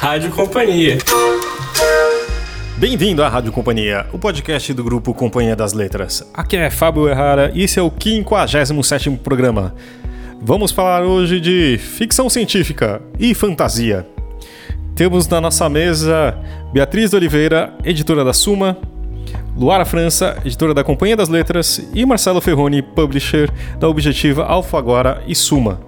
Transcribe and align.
Rádio 0.00 0.30
Companhia. 0.30 0.96
Bem-vindo 2.78 3.22
à 3.22 3.28
Rádio 3.28 3.52
Companhia, 3.52 4.06
o 4.14 4.18
podcast 4.18 4.72
do 4.72 4.82
grupo 4.82 5.12
Companhia 5.12 5.54
das 5.54 5.74
Letras. 5.74 6.26
Aqui 6.32 6.56
é 6.56 6.70
Fábio 6.70 7.06
Errara 7.06 7.52
e 7.54 7.64
esse 7.64 7.78
é 7.78 7.82
o 7.82 7.90
57º 7.90 9.18
programa. 9.18 9.74
Vamos 10.40 10.72
falar 10.72 11.02
hoje 11.02 11.38
de 11.38 11.76
ficção 11.76 12.30
científica 12.30 13.02
e 13.18 13.34
fantasia. 13.34 14.06
Temos 14.94 15.28
na 15.28 15.38
nossa 15.38 15.68
mesa 15.68 16.34
Beatriz 16.72 17.10
de 17.10 17.16
Oliveira, 17.16 17.74
editora 17.84 18.24
da 18.24 18.32
Suma, 18.32 18.78
Luara 19.54 19.84
França, 19.84 20.38
editora 20.46 20.72
da 20.72 20.82
Companhia 20.82 21.14
das 21.14 21.28
Letras, 21.28 21.90
e 21.92 22.06
Marcelo 22.06 22.40
Ferroni, 22.40 22.80
publisher 22.80 23.50
da 23.78 23.86
Objetiva 23.86 24.46
Alfaguara 24.46 25.22
e 25.26 25.34
Suma. 25.34 25.78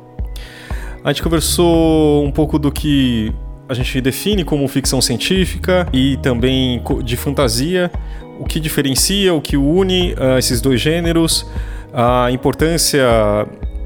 A 1.02 1.10
gente 1.10 1.22
conversou 1.22 2.22
um 2.26 2.30
pouco 2.30 2.58
do 2.58 2.70
que 2.70 3.32
a 3.72 3.74
gente 3.74 4.00
define 4.00 4.44
como 4.44 4.68
ficção 4.68 5.00
científica 5.00 5.88
e 5.92 6.16
também 6.18 6.82
de 7.02 7.16
fantasia, 7.16 7.90
o 8.38 8.44
que 8.44 8.60
diferencia, 8.60 9.32
o 9.34 9.40
que 9.40 9.56
une 9.56 10.12
uh, 10.12 10.38
esses 10.38 10.60
dois 10.60 10.80
gêneros, 10.80 11.46
a 11.92 12.30
importância 12.30 13.02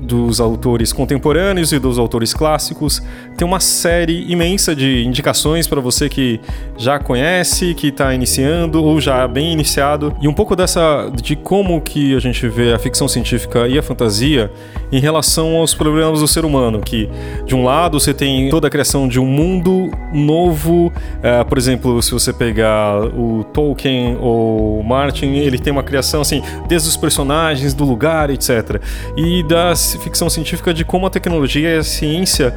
dos 0.01 0.41
autores 0.41 0.93
contemporâneos 0.93 1.73
e 1.73 1.79
dos 1.79 1.99
autores 1.99 2.35
clássicos. 2.35 3.03
Tem 3.37 3.47
uma 3.47 3.61
série 3.61 4.31
imensa 4.31 4.75
de 4.75 5.05
indicações 5.05 5.67
para 5.67 5.81
você 5.81 6.09
que 6.09 6.41
já 6.77 6.99
conhece, 6.99 7.75
que 7.75 7.89
está 7.89 8.15
iniciando 8.15 8.83
ou 8.83 9.01
já 9.01 9.27
bem 9.27 9.53
iniciado. 9.53 10.15
E 10.21 10.29
um 10.29 10.35
pouco 10.35 10.55
dessa 10.55 11.11
de 11.23 11.37
como 11.37 11.81
que 11.81 12.15
a 12.15 12.21
gente 12.21 12.47
vê 12.49 12.73
a 12.73 12.79
ficção 12.79 13.09
científica 13.09 13.67
e 13.69 13.79
a 13.79 13.83
fantasia 13.83 14.51
em 14.93 15.01
relação 15.01 15.57
aos 15.57 15.75
problemas 15.75 16.21
do 16.21 16.29
ser 16.29 16.45
humano, 16.45 16.81
que 16.81 17.09
de 17.45 17.55
um 17.55 17.65
lado 17.65 17.99
você 17.99 18.15
tem 18.15 18.49
toda 18.51 18.69
a 18.69 18.71
criação 18.71 19.09
de 19.09 19.19
um 19.19 19.27
mundo 19.27 19.91
novo, 20.13 20.93
é, 21.23 21.43
por 21.45 21.59
exemplo, 21.59 22.01
se 22.03 22.13
você 22.13 22.33
pegar 22.33 23.05
o 23.05 23.45
Tolkien 23.53 24.17
ou 24.21 24.83
Martin, 24.83 25.35
ele 25.35 25.59
tem 25.59 25.73
uma 25.73 25.83
criação 25.83 26.21
assim, 26.21 26.43
desde 26.69 26.89
os 26.89 26.97
personagens, 26.97 27.75
do 27.75 27.85
lugar, 27.85 28.31
etc. 28.31 28.81
E 29.17 29.43
das 29.45 29.86
ficção 29.99 30.29
científica 30.29 30.75
de 30.75 30.85
como 30.85 31.07
a 31.07 31.11
tecnologia 31.11 31.77
e 31.77 31.79
a 31.79 31.83
ciência 31.85 32.55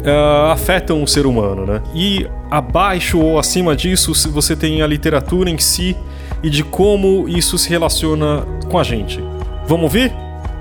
uh, 0.00 0.50
afetam 0.50 1.02
o 1.02 1.06
ser 1.06 1.26
humano, 1.26 1.66
né? 1.66 1.82
E 1.94 2.26
abaixo 2.50 3.18
ou 3.18 3.38
acima 3.38 3.76
disso, 3.76 4.12
você 4.30 4.56
tem 4.56 4.82
a 4.82 4.86
literatura 4.86 5.50
em 5.50 5.58
si 5.58 5.96
e 6.42 6.50
de 6.50 6.64
como 6.64 7.28
isso 7.28 7.58
se 7.58 7.68
relaciona 7.68 8.46
com 8.70 8.78
a 8.78 8.82
gente. 8.82 9.20
Vamos 9.66 9.84
ouvir? 9.84 10.12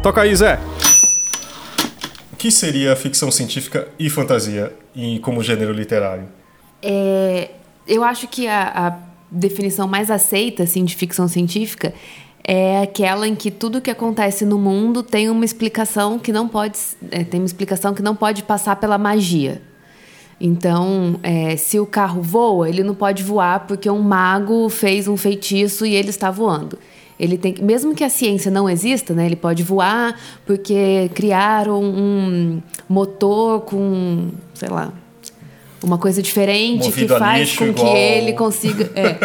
Toca 0.03 0.21
aí, 0.21 0.35
Zé! 0.35 0.59
O 2.31 2.35
que 2.35 2.51
seria 2.51 2.95
ficção 2.95 3.31
científica 3.31 3.87
e 3.97 4.09
fantasia 4.09 4.73
em, 4.95 5.19
como 5.19 5.43
gênero 5.43 5.73
literário? 5.73 6.25
É, 6.81 7.49
eu 7.87 8.03
acho 8.03 8.27
que 8.27 8.47
a, 8.47 8.87
a 8.87 8.97
definição 9.29 9.87
mais 9.87 10.09
aceita 10.09 10.63
assim, 10.63 10.85
de 10.85 10.95
ficção 10.95 11.27
científica 11.27 11.93
é 12.43 12.81
aquela 12.81 13.27
em 13.27 13.35
que 13.35 13.51
tudo 13.51 13.81
que 13.81 13.91
acontece 13.91 14.45
no 14.45 14.57
mundo 14.57 15.03
tem 15.03 15.29
uma 15.29 15.45
explicação 15.45 16.17
que 16.17 16.31
não 16.31 16.47
pode 16.47 16.77
é, 17.11 17.23
tem 17.23 17.39
uma 17.39 17.45
explicação 17.45 17.93
que 17.93 18.01
não 18.01 18.15
pode 18.15 18.43
passar 18.43 18.75
pela 18.77 18.97
magia. 18.97 19.61
Então, 20.41 21.19
é, 21.21 21.57
se 21.57 21.79
o 21.79 21.85
carro 21.85 22.21
voa, 22.21 22.69
ele 22.69 22.81
não 22.81 22.95
pode 22.95 23.23
voar 23.23 23.67
porque 23.67 23.89
um 23.89 24.01
mago 24.01 24.69
fez 24.69 25.07
um 25.07 25.17
feitiço 25.17 25.85
e 25.85 25.93
ele 25.93 26.09
está 26.09 26.31
voando. 26.31 26.79
Ele 27.19 27.37
tem, 27.37 27.55
mesmo 27.61 27.93
que 27.93 28.03
a 28.03 28.09
ciência 28.09 28.49
não 28.49 28.69
exista, 28.69 29.13
né, 29.13 29.25
ele 29.25 29.35
pode 29.35 29.61
voar 29.61 30.17
porque 30.45 31.11
criaram 31.13 31.83
um 31.83 32.61
motor 32.87 33.61
com, 33.61 34.29
sei 34.53 34.69
lá, 34.69 34.93
uma 35.81 35.97
coisa 35.97 36.21
diferente 36.21 36.85
Movido 36.85 37.13
que 37.13 37.19
faz 37.19 37.55
com 37.55 37.65
igual... 37.65 37.93
que 37.93 37.97
ele 37.97 38.33
consiga. 38.33 38.91
É. 38.95 39.17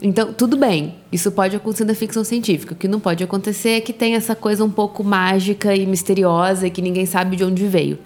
Então, 0.00 0.32
tudo 0.32 0.56
bem. 0.56 0.94
Isso 1.12 1.30
pode 1.30 1.56
acontecer 1.56 1.84
na 1.84 1.94
ficção 1.94 2.24
científica. 2.24 2.74
O 2.74 2.76
que 2.76 2.88
não 2.88 3.00
pode 3.00 3.22
acontecer 3.22 3.70
é 3.70 3.80
que 3.80 3.92
tem 3.92 4.14
essa 4.14 4.34
coisa 4.34 4.64
um 4.64 4.70
pouco 4.70 5.02
mágica 5.02 5.74
e 5.74 5.84
misteriosa 5.86 6.66
e 6.66 6.70
que 6.70 6.80
ninguém 6.80 7.04
sabe 7.04 7.36
de 7.36 7.44
onde 7.44 7.66
veio. 7.66 7.98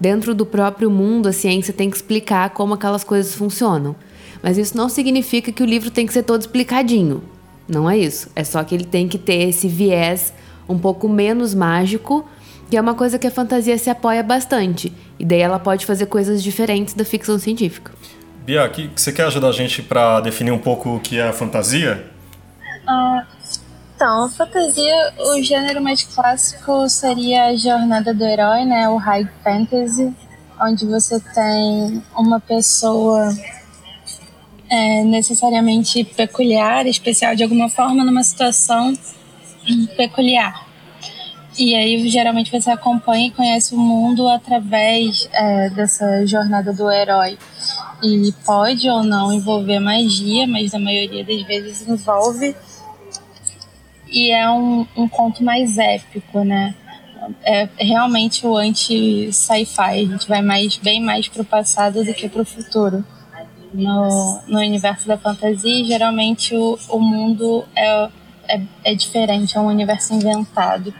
Dentro 0.00 0.34
do 0.34 0.44
próprio 0.44 0.90
mundo, 0.90 1.28
a 1.28 1.32
ciência 1.32 1.72
tem 1.72 1.88
que 1.88 1.96
explicar 1.96 2.50
como 2.50 2.74
aquelas 2.74 3.04
coisas 3.04 3.34
funcionam. 3.34 3.94
Mas 4.42 4.58
isso 4.58 4.76
não 4.76 4.88
significa 4.88 5.52
que 5.52 5.62
o 5.62 5.66
livro 5.66 5.90
tem 5.90 6.06
que 6.06 6.12
ser 6.12 6.22
todo 6.22 6.40
explicadinho. 6.40 7.22
Não 7.68 7.88
é 7.88 7.96
isso. 7.96 8.28
É 8.34 8.44
só 8.44 8.62
que 8.62 8.74
ele 8.74 8.84
tem 8.84 9.08
que 9.08 9.18
ter 9.18 9.48
esse 9.48 9.68
viés 9.68 10.32
um 10.68 10.78
pouco 10.78 11.08
menos 11.08 11.54
mágico 11.54 12.24
que 12.70 12.76
é 12.76 12.80
uma 12.80 12.94
coisa 12.94 13.18
que 13.18 13.26
a 13.26 13.30
fantasia 13.30 13.76
se 13.78 13.90
apoia 13.90 14.22
bastante. 14.22 14.92
E 15.18 15.24
daí 15.24 15.40
ela 15.40 15.58
pode 15.58 15.86
fazer 15.86 16.06
coisas 16.06 16.42
diferentes 16.42 16.94
da 16.94 17.04
ficção 17.04 17.38
científica. 17.38 17.92
Bia, 18.44 18.68
que, 18.68 18.90
você 18.94 19.12
quer 19.12 19.26
ajudar 19.26 19.48
a 19.48 19.52
gente 19.52 19.82
para 19.82 20.20
definir 20.20 20.50
um 20.50 20.58
pouco 20.58 20.96
o 20.96 21.00
que 21.00 21.18
é 21.18 21.28
a 21.28 21.32
fantasia? 21.32 22.04
Uh, 22.86 23.26
então, 23.96 24.24
a 24.24 24.28
fantasia, 24.28 25.14
o 25.18 25.42
gênero 25.42 25.80
mais 25.80 26.02
clássico 26.02 26.88
seria 26.90 27.46
a 27.46 27.56
jornada 27.56 28.12
do 28.12 28.22
herói, 28.22 28.64
né? 28.64 28.88
O 28.88 28.96
high 28.96 29.26
fantasy, 29.42 30.12
onde 30.60 30.84
você 30.84 31.18
tem 31.20 32.02
uma 32.16 32.38
pessoa 32.38 33.32
é, 34.68 35.04
necessariamente 35.04 36.04
peculiar, 36.04 36.86
especial 36.86 37.34
de 37.34 37.42
alguma 37.42 37.68
forma, 37.68 38.04
numa 38.04 38.22
situação 38.22 38.92
peculiar. 39.96 40.63
E 41.56 41.74
aí, 41.76 42.08
geralmente, 42.08 42.50
você 42.50 42.70
acompanha 42.70 43.28
e 43.28 43.30
conhece 43.30 43.74
o 43.74 43.78
mundo 43.78 44.28
através 44.28 45.28
é, 45.32 45.70
dessa 45.70 46.26
jornada 46.26 46.72
do 46.72 46.90
herói. 46.90 47.38
E 48.02 48.32
pode 48.44 48.90
ou 48.90 49.04
não 49.04 49.32
envolver 49.32 49.78
magia, 49.78 50.48
mas 50.48 50.72
na 50.72 50.80
maioria 50.80 51.24
das 51.24 51.42
vezes 51.42 51.86
envolve. 51.86 52.56
E 54.08 54.32
é 54.32 54.50
um, 54.50 54.84
um 54.96 55.08
conto 55.08 55.44
mais 55.44 55.78
épico, 55.78 56.42
né? 56.42 56.74
É 57.44 57.68
realmente 57.78 58.44
o 58.44 58.56
anti-sci-fi. 58.56 59.80
A 59.80 60.04
gente 60.06 60.28
vai 60.28 60.42
mais, 60.42 60.76
bem 60.76 61.00
mais 61.00 61.28
pro 61.28 61.44
passado 61.44 62.04
do 62.04 62.12
que 62.12 62.28
pro 62.28 62.44
futuro. 62.44 63.04
No, 63.72 64.40
no 64.48 64.58
universo 64.58 65.06
da 65.06 65.16
fantasia, 65.16 65.84
geralmente 65.84 66.54
o, 66.54 66.78
o 66.88 66.98
mundo 66.98 67.64
é, 67.76 68.08
é, 68.48 68.60
é 68.84 68.94
diferente, 68.94 69.56
é 69.56 69.60
um 69.60 69.66
universo 69.66 70.14
inventado 70.14 70.94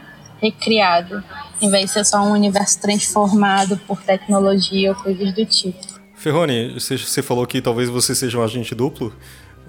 recriado, 0.45 1.23
em 1.61 1.69
vez 1.69 1.85
de 1.85 1.91
ser 1.91 2.05
só 2.05 2.21
um 2.21 2.31
universo 2.31 2.79
transformado 2.79 3.77
por 3.87 4.01
tecnologia 4.01 4.91
ou 4.91 4.95
coisas 4.95 5.33
do 5.33 5.45
tipo. 5.45 5.79
Ferroni, 6.15 6.73
você 6.73 7.21
falou 7.21 7.45
que 7.45 7.61
talvez 7.61 7.89
você 7.89 8.15
seja 8.15 8.37
um 8.37 8.43
agente 8.43 8.73
duplo, 8.73 9.13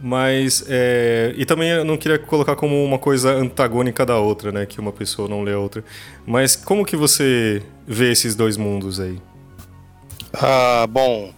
mas 0.00 0.64
é, 0.68 1.34
e 1.36 1.44
também 1.44 1.70
eu 1.70 1.84
não 1.84 1.96
queria 1.96 2.18
colocar 2.18 2.56
como 2.56 2.84
uma 2.84 2.98
coisa 2.98 3.32
antagônica 3.32 4.04
da 4.04 4.18
outra, 4.18 4.52
né, 4.52 4.66
que 4.66 4.80
uma 4.80 4.92
pessoa 4.92 5.28
não 5.28 5.42
lê 5.42 5.52
a 5.52 5.58
outra. 5.58 5.84
Mas 6.26 6.54
como 6.54 6.84
que 6.84 6.96
você 6.96 7.62
vê 7.86 8.12
esses 8.12 8.34
dois 8.34 8.56
mundos 8.56 9.00
aí? 9.00 9.18
Ah, 10.32 10.86
bom, 10.88 11.32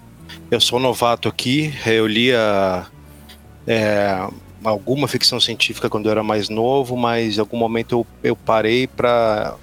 eu 0.51 0.61
sou 0.61 0.79
novato 0.79 1.29
aqui, 1.29 1.73
eu 1.87 2.07
lia 2.07 2.87
é, 3.67 4.29
alguma 4.65 5.07
ficção 5.07 5.39
científica 5.39 5.89
quando 5.89 6.07
eu 6.07 6.13
era 6.13 6.23
mais 6.23 6.49
novo, 6.49 6.97
mas 6.97 7.37
em 7.37 7.41
algum 7.41 7.57
momento 7.57 7.93
eu, 7.93 8.07
eu 8.31 8.37
parei 8.37 8.87
para 8.87 9.57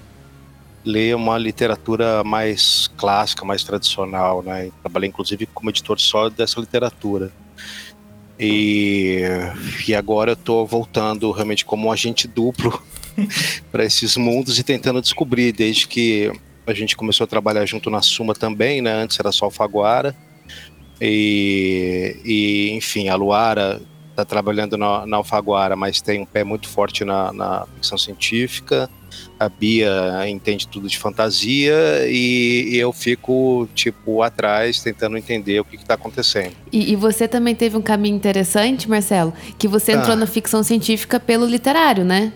ler 0.84 1.16
uma 1.16 1.36
literatura 1.36 2.22
mais 2.22 2.88
clássica, 2.96 3.44
mais 3.44 3.64
tradicional, 3.64 4.42
né? 4.42 4.70
Trabalhei 4.82 5.08
inclusive 5.08 5.46
como 5.46 5.68
editor 5.68 5.98
só 5.98 6.28
dessa 6.28 6.60
literatura. 6.60 7.32
E, 8.38 9.22
e 9.88 9.94
agora 9.94 10.32
eu 10.32 10.34
estou 10.34 10.66
voltando 10.66 11.30
realmente 11.32 11.64
como 11.64 11.88
um 11.88 11.92
agente 11.92 12.28
duplo 12.28 12.82
para 13.72 13.84
esses 13.84 14.16
mundos 14.16 14.58
e 14.58 14.62
tentando 14.62 15.00
descobrir, 15.00 15.52
desde 15.52 15.88
que 15.88 16.30
a 16.66 16.72
gente 16.72 16.96
começou 16.96 17.24
a 17.24 17.28
trabalhar 17.28 17.64
junto 17.64 17.90
na 17.90 18.02
Suma 18.02 18.34
também, 18.34 18.80
né? 18.80 18.92
Antes 18.92 19.18
era 19.18 19.32
só 19.32 19.46
Alfaguara. 19.46 20.14
E, 21.00 22.16
e 22.24 22.70
enfim, 22.72 23.08
a 23.08 23.16
Luara 23.16 23.82
está 24.16 24.24
trabalhando 24.24 24.78
na, 24.78 25.06
na, 25.06 25.18
Alfaguara, 25.18 25.76
mas 25.76 26.00
tem 26.00 26.22
um 26.22 26.24
pé 26.24 26.42
muito 26.42 26.68
forte 26.68 27.04
na, 27.04 27.32
na, 27.32 27.66
ficção 27.74 27.98
científica. 27.98 28.88
A 29.38 29.48
Bia 29.48 29.90
entende 30.28 30.66
tudo 30.66 30.88
de 30.88 30.98
fantasia 30.98 31.74
e, 32.06 32.70
e 32.72 32.76
eu 32.78 32.92
fico, 32.92 33.68
tipo, 33.74 34.22
atrás 34.22 34.80
tentando 34.80 35.16
entender 35.16 35.60
o 35.60 35.64
que 35.64 35.76
está 35.76 35.94
acontecendo. 35.94 36.54
E, 36.72 36.92
e, 36.92 36.96
você 36.96 37.28
também 37.28 37.54
teve 37.54 37.76
um 37.76 37.82
caminho 37.82 38.16
interessante, 38.16 38.88
Marcelo, 38.88 39.32
que 39.58 39.68
você 39.68 39.92
entrou 39.92 40.12
ah. 40.12 40.16
na 40.16 40.26
ficção 40.26 40.62
científica 40.62 41.20
pelo 41.20 41.46
literário, 41.46 42.04
né? 42.04 42.32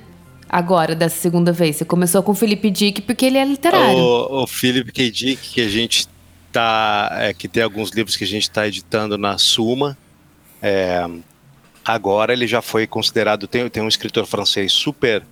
Agora, 0.49 0.95
dessa 0.95 1.17
segunda 1.17 1.53
vez. 1.53 1.77
Você 1.77 1.85
começou 1.85 2.23
com 2.23 2.33
o 2.33 2.35
Felipe 2.35 2.71
Dick 2.71 3.03
porque 3.03 3.25
ele 3.25 3.39
é 3.39 3.45
literário. 3.45 3.97
O, 3.97 4.43
o 4.43 4.47
Felipe 4.47 4.91
K. 4.91 5.11
Dick, 5.11 5.55
que 5.55 5.61
a 5.61 5.69
gente 5.69 6.09
tá. 6.51 7.09
É, 7.13 7.33
que 7.33 7.47
tem 7.47 7.63
alguns 7.63 7.91
livros 7.91 8.17
que 8.17 8.25
a 8.25 8.27
gente 8.27 8.43
está 8.43 8.67
editando 8.67 9.17
na 9.17 9.39
Suma. 9.39 9.97
É, 10.61 11.09
agora 11.85 12.33
ele 12.33 12.47
já 12.47 12.63
foi 12.63 12.87
considerado 12.87 13.47
tem, 13.47 13.69
tem 13.69 13.83
um 13.83 13.89
escritor 13.89 14.27
francês 14.27 14.73
super 14.73 15.23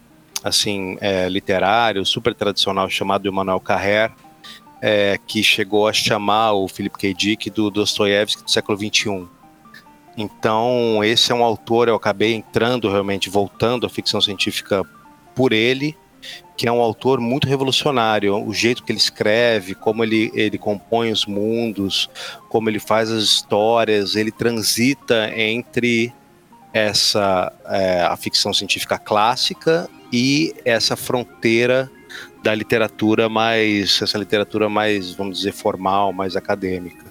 assim 0.43 0.97
é, 1.01 1.29
literário 1.29 2.05
super 2.05 2.35
tradicional 2.35 2.89
chamado 2.89 3.29
Emmanuel 3.29 3.61
Carrère 3.61 4.13
é, 4.81 5.19
que 5.27 5.43
chegou 5.43 5.89
a 5.89 5.93
chamar 5.93 6.53
o 6.53 6.69
Philip 6.69 6.97
K. 6.97 7.15
Dick 7.15 7.51
do 7.51 7.71
Dostoiévski 7.71 8.45
do 8.45 8.51
século 8.51 8.79
XXI. 8.79 9.27
Então, 10.17 11.03
esse 11.05 11.31
é 11.31 11.35
um 11.35 11.45
autor, 11.45 11.89
eu 11.89 11.95
acabei 11.95 12.35
entrando 12.35 12.91
realmente, 12.91 13.31
voltando 13.31 13.87
à 13.87 13.91
ficção 13.91 14.21
científica 14.21 14.85
por 15.35 15.53
ele, 15.53 15.97
que 16.57 16.67
é 16.67 16.73
um 16.73 16.81
autor 16.81 17.21
muito 17.21 17.47
revolucionário. 17.47 18.35
O 18.45 18.53
jeito 18.53 18.83
que 18.83 18.91
ele 18.91 18.99
escreve, 18.99 19.77
como 19.77 20.03
ele, 20.03 20.33
ele 20.35 20.59
compõe 20.59 21.13
os 21.13 21.25
mundos, 21.25 22.11
como 22.49 22.69
ele 22.69 22.81
faz 22.81 23.11
as 23.13 23.23
histórias, 23.23 24.17
ele 24.17 24.33
transita 24.33 25.31
entre 25.37 26.13
essa 26.73 27.53
é, 27.67 28.03
a 28.03 28.17
ficção 28.17 28.53
científica 28.53 28.99
clássica 28.99 29.89
e 30.13 30.55
essa 30.65 30.97
fronteira 30.97 31.91
da 32.43 32.55
literatura 32.55 33.29
mais 33.29 34.01
essa 34.03 34.19
literatura 34.19 34.69
mais 34.69 35.13
vamos 35.13 35.39
dizer 35.39 35.53
formal 35.53 36.13
mais 36.13 36.37
acadêmica. 36.37 37.07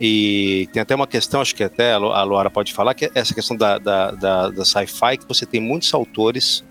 E 0.00 0.68
tem 0.72 0.82
até 0.82 0.94
uma 0.94 1.06
questão 1.06 1.40
acho 1.40 1.54
que 1.54 1.62
até 1.62 1.92
a 1.92 2.22
Luara 2.24 2.50
pode 2.50 2.72
falar 2.72 2.94
que 2.94 3.04
é 3.04 3.10
essa 3.14 3.32
questão 3.34 3.56
da, 3.56 3.78
da, 3.78 4.10
da, 4.10 4.50
da 4.50 4.64
sci-fi 4.64 5.16
que 5.18 5.28
você 5.28 5.46
tem 5.46 5.60
muitos 5.60 5.92
autores 5.94 6.64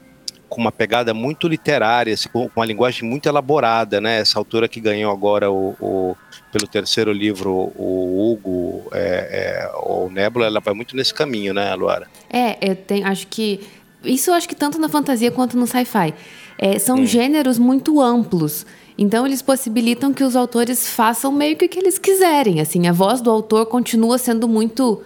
com 0.52 0.60
uma 0.60 0.72
pegada 0.72 1.14
muito 1.14 1.48
literária, 1.48 2.14
assim, 2.14 2.28
com 2.28 2.52
uma 2.54 2.66
linguagem 2.66 3.08
muito 3.08 3.30
elaborada, 3.30 4.02
né? 4.02 4.20
Essa 4.20 4.38
autora 4.38 4.68
que 4.68 4.82
ganhou 4.82 5.10
agora 5.10 5.50
o, 5.50 5.78
o 5.80 6.16
pelo 6.52 6.68
terceiro 6.68 7.14
livro, 7.14 7.72
o 7.74 8.34
Hugo, 8.34 8.84
é, 8.92 9.62
é, 9.64 9.72
o 9.78 10.10
Nebula, 10.10 10.48
ela 10.48 10.60
vai 10.60 10.74
muito 10.74 10.94
nesse 10.94 11.14
caminho, 11.14 11.54
né, 11.54 11.74
Luara? 11.74 12.06
É, 12.30 12.58
eu 12.70 12.76
tenho, 12.76 13.08
acho 13.08 13.28
que 13.28 13.62
isso 14.04 14.30
eu 14.30 14.34
acho 14.34 14.46
que 14.46 14.54
tanto 14.54 14.78
na 14.78 14.90
fantasia 14.90 15.32
quanto 15.32 15.58
no 15.58 15.66
sci-fi. 15.66 16.14
É, 16.58 16.78
são 16.78 16.98
hum. 16.98 17.06
gêneros 17.06 17.58
muito 17.58 18.02
amplos. 18.02 18.66
Então 18.98 19.26
eles 19.26 19.42
possibilitam 19.42 20.14
que 20.14 20.22
os 20.22 20.36
autores 20.36 20.86
façam 20.86 21.32
meio 21.32 21.56
que 21.56 21.64
o 21.64 21.70
que 21.70 21.80
eles 21.80 21.98
quiserem. 21.98 22.60
Assim, 22.60 22.90
a 22.90 22.92
voz 22.92 23.22
do 23.22 23.32
autor 23.32 23.68
continua 23.68 24.18
sendo 24.18 24.50
muito 24.50 25.02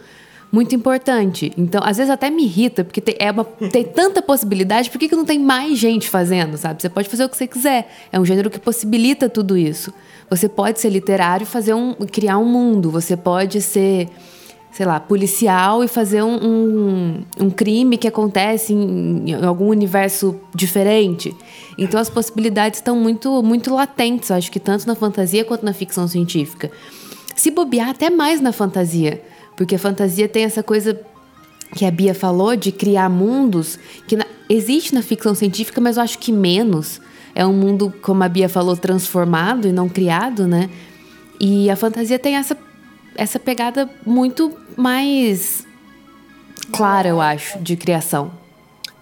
muito 0.52 0.74
importante. 0.74 1.52
Então, 1.58 1.82
às 1.84 1.98
vezes 1.98 2.12
até 2.12 2.30
me 2.30 2.44
irrita, 2.44 2.84
porque 2.84 3.02
tem, 3.02 3.16
é 3.20 3.32
uma, 3.32 3.44
tem 3.44 3.84
tanta 3.84 4.22
possibilidade, 4.22 4.90
por 4.90 4.98
que, 4.98 5.10
que 5.10 5.16
não 5.16 5.26
tem 5.26 5.40
mais 5.40 5.78
gente 5.78 6.10
fazendo, 6.10 6.58
sabe? 6.58 6.82
Você 6.82 6.90
pode 6.90 7.10
fazer 7.10 7.26
o 7.26 7.30
que 7.30 7.38
você 7.38 7.48
quiser. 7.48 7.92
É 8.12 8.20
um 8.20 8.26
gênero 8.26 8.50
que 8.50 8.60
possibilita 8.60 9.28
tudo 9.30 9.58
isso. 9.58 9.94
Você 10.30 10.48
pode 10.48 10.80
ser 10.80 10.90
literário 10.90 11.44
e 11.44 11.48
fazer 11.48 11.74
um, 11.74 11.94
criar 11.94 12.38
um 12.38 12.46
mundo. 12.46 12.90
Você 12.90 13.16
pode 13.16 13.62
ser, 13.62 14.10
sei 14.72 14.86
lá, 14.86 15.00
policial 15.00 15.84
e 15.84 15.88
fazer 15.88 16.24
um, 16.24 16.36
um, 16.36 17.24
um 17.42 17.50
crime 17.50 17.98
que 17.98 18.08
acontece 18.08 18.74
em, 18.74 19.30
em, 19.30 19.46
algum 19.46 19.68
universo 19.68 20.40
diferente. 20.54 21.36
Então 21.78 22.00
as 22.00 22.10
possibilidades 22.10 22.80
estão 22.80 22.96
muito, 22.96 23.44
muito 23.44 23.74
latentes, 23.74 24.32
acho 24.32 24.52
que 24.52 24.60
tanto 24.60 24.88
na 24.88 24.96
fantasia 24.96 25.44
quanto 25.44 25.66
na 25.66 25.74
ficção 25.74 26.08
científica. 26.08 26.72
Se 27.36 27.52
bobear, 27.52 27.90
até 27.90 28.10
mais 28.10 28.40
na 28.40 28.52
fantasia. 28.52 29.22
Porque 29.56 29.76
a 29.76 29.80
fantasia 29.80 30.28
tem 30.28 30.44
essa 30.44 30.62
coisa 30.62 31.00
que 31.76 31.86
a 31.86 31.92
Bia 31.92 32.14
falou 32.14 32.56
de 32.56 32.72
criar 32.72 33.10
mundos 33.10 33.80
que 34.08 34.16
na, 34.16 34.26
existe 34.50 34.94
na 34.94 35.02
ficção 35.02 35.34
científica, 35.34 35.82
mas 35.82 35.98
eu 35.98 36.04
acho 36.04 36.20
que 36.20 36.32
menos. 36.32 37.02
É 37.34 37.46
um 37.46 37.54
mundo, 37.54 37.94
como 38.02 38.24
a 38.24 38.30
Bia 38.30 38.48
falou, 38.48 38.78
transformado 38.78 39.68
e 39.68 39.72
não 39.72 39.90
criado, 39.90 40.48
né? 40.48 40.70
E 41.40 41.70
a 41.70 41.76
fantasia 41.76 42.18
tem 42.18 42.36
essa, 42.36 42.58
essa 43.16 43.38
pegada 43.38 43.90
muito 44.06 44.58
mais 44.78 45.68
clara, 46.72 47.10
eu 47.10 47.20
acho, 47.20 47.60
de 47.60 47.76
criação. 47.76 48.32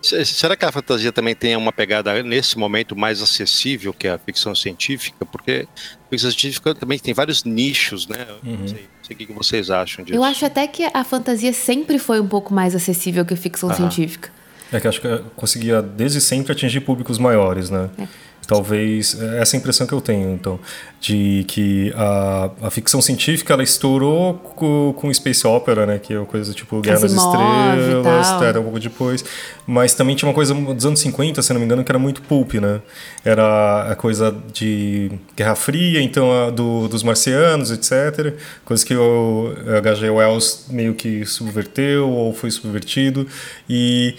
Será 0.01 0.57
que 0.57 0.65
a 0.65 0.71
fantasia 0.71 1.13
também 1.13 1.33
tem 1.33 1.55
uma 1.55 1.71
pegada 1.71 2.21
nesse 2.23 2.57
momento 2.57 2.93
mais 2.93 3.21
acessível 3.21 3.93
que 3.93 4.07
a 4.07 4.17
ficção 4.17 4.53
científica? 4.53 5.25
Porque 5.25 5.65
a 5.75 6.09
ficção 6.09 6.29
científica 6.29 6.75
também 6.75 6.99
tem 6.99 7.13
vários 7.13 7.45
nichos, 7.45 8.05
né? 8.07 8.27
Uhum. 8.43 8.57
Não, 8.57 8.67
sei, 8.67 8.89
sei 9.03 9.15
o 9.15 9.17
que 9.17 9.33
vocês 9.33 9.69
acham 9.69 10.03
disso. 10.03 10.17
Eu 10.17 10.23
acho 10.23 10.45
até 10.45 10.65
que 10.65 10.89
a 10.93 11.03
fantasia 11.03 11.53
sempre 11.53 11.99
foi 11.99 12.19
um 12.19 12.27
pouco 12.27 12.53
mais 12.53 12.73
acessível 12.75 13.25
que 13.25 13.33
a 13.33 13.37
ficção 13.37 13.69
uhum. 13.69 13.75
científica. 13.75 14.29
É 14.71 14.79
que 14.79 14.87
acho 14.87 14.99
que 14.99 15.07
conseguia 15.35 15.81
desde 15.81 16.19
sempre 16.19 16.51
atingir 16.51 16.81
públicos 16.81 17.19
maiores, 17.19 17.69
né? 17.69 17.89
É. 17.97 18.07
Talvez 18.47 19.19
é 19.19 19.41
essa 19.41 19.55
é 19.55 19.57
a 19.57 19.59
impressão 19.59 19.87
que 19.87 19.93
eu 19.93 20.01
tenho, 20.01 20.33
então, 20.33 20.59
de 20.99 21.45
que 21.47 21.93
a, 21.95 22.49
a 22.63 22.69
ficção 22.69 23.01
científica 23.01 23.53
ela 23.53 23.63
estourou 23.63 24.33
com, 24.33 24.93
com 24.97 25.13
Space 25.13 25.45
Opera, 25.45 25.85
né, 25.85 25.99
que 25.99 26.13
é 26.13 26.19
uma 26.19 26.25
coisa 26.25 26.53
tipo 26.53 26.81
Guerra 26.81 26.99
nas 26.99 27.11
Estrelas, 27.11 28.41
era 28.41 28.59
um 28.59 28.63
pouco 28.63 28.79
depois, 28.79 29.23
mas 29.65 29.93
também 29.93 30.15
tinha 30.15 30.27
uma 30.27 30.35
coisa 30.35 30.53
dos 30.53 30.85
anos 30.85 30.99
50, 30.99 31.41
se 31.41 31.53
não 31.53 31.59
me 31.59 31.65
engano, 31.65 31.83
que 31.83 31.91
era 31.91 31.99
muito 31.99 32.21
pulp, 32.21 32.55
né? 32.55 32.81
Era 33.23 33.91
a 33.91 33.95
coisa 33.95 34.35
de 34.51 35.11
Guerra 35.35 35.55
Fria, 35.55 36.01
então 36.01 36.31
a, 36.31 36.49
do, 36.49 36.87
dos 36.87 37.03
marcianos, 37.03 37.71
etc. 37.71 38.35
Coisa 38.65 38.85
que 38.85 38.95
o 38.95 39.53
H.G. 39.77 40.09
Wells 40.09 40.65
meio 40.69 40.93
que 40.93 41.25
subverteu 41.25 42.09
ou 42.09 42.33
foi 42.33 42.51
subvertido 42.51 43.27
e 43.69 44.15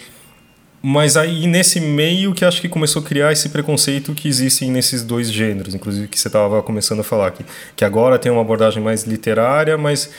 mas 0.87 1.17
aí 1.17 1.47
nesse 1.47 1.79
meio 1.79 2.31
que 2.31 2.45
acho 2.45 2.61
que 2.61 2.69
começou 2.69 3.01
a 3.01 3.05
criar 3.05 3.31
esse 3.31 3.49
preconceito 3.49 4.13
que 4.13 4.27
existe 4.27 4.67
nesses 4.67 5.03
dois 5.03 5.31
gêneros, 5.31 5.73
inclusive 5.73 6.07
que 6.07 6.19
você 6.19 6.27
estava 6.27 6.61
começando 6.61 6.99
a 6.99 7.03
falar 7.03 7.25
aqui, 7.25 7.43
que 7.75 7.83
agora 7.83 8.19
tem 8.19 8.31
uma 8.31 8.41
abordagem 8.41 8.83
mais 8.83 9.03
literária, 9.03 9.79
mas 9.79 10.11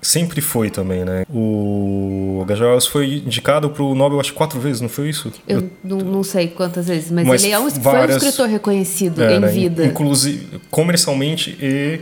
sempre 0.00 0.40
foi 0.40 0.70
também, 0.70 1.04
né? 1.04 1.24
O 1.28 2.40
H.G. 2.44 2.64
Wells 2.64 2.86
foi 2.86 3.14
indicado 3.26 3.68
para 3.70 3.82
o 3.82 3.96
Nobel 3.96 4.20
acho 4.20 4.32
quatro 4.32 4.60
vezes, 4.60 4.80
não 4.80 4.88
foi 4.88 5.08
isso? 5.08 5.32
Eu, 5.48 5.58
Eu 5.58 5.70
não, 5.82 5.98
não, 5.98 6.22
sei 6.22 6.46
quantas 6.46 6.86
vezes, 6.86 7.10
mas, 7.10 7.26
mas 7.26 7.42
ele 7.42 7.52
é 7.52 7.58
um, 7.58 7.68
várias, 7.68 7.82
foi 7.82 8.14
um 8.14 8.16
escritor 8.16 8.48
reconhecido 8.48 9.24
é, 9.24 9.34
em 9.34 9.40
né? 9.40 9.48
vida. 9.48 9.84
Inclusive 9.84 10.60
comercialmente 10.70 11.58
e 11.60 11.98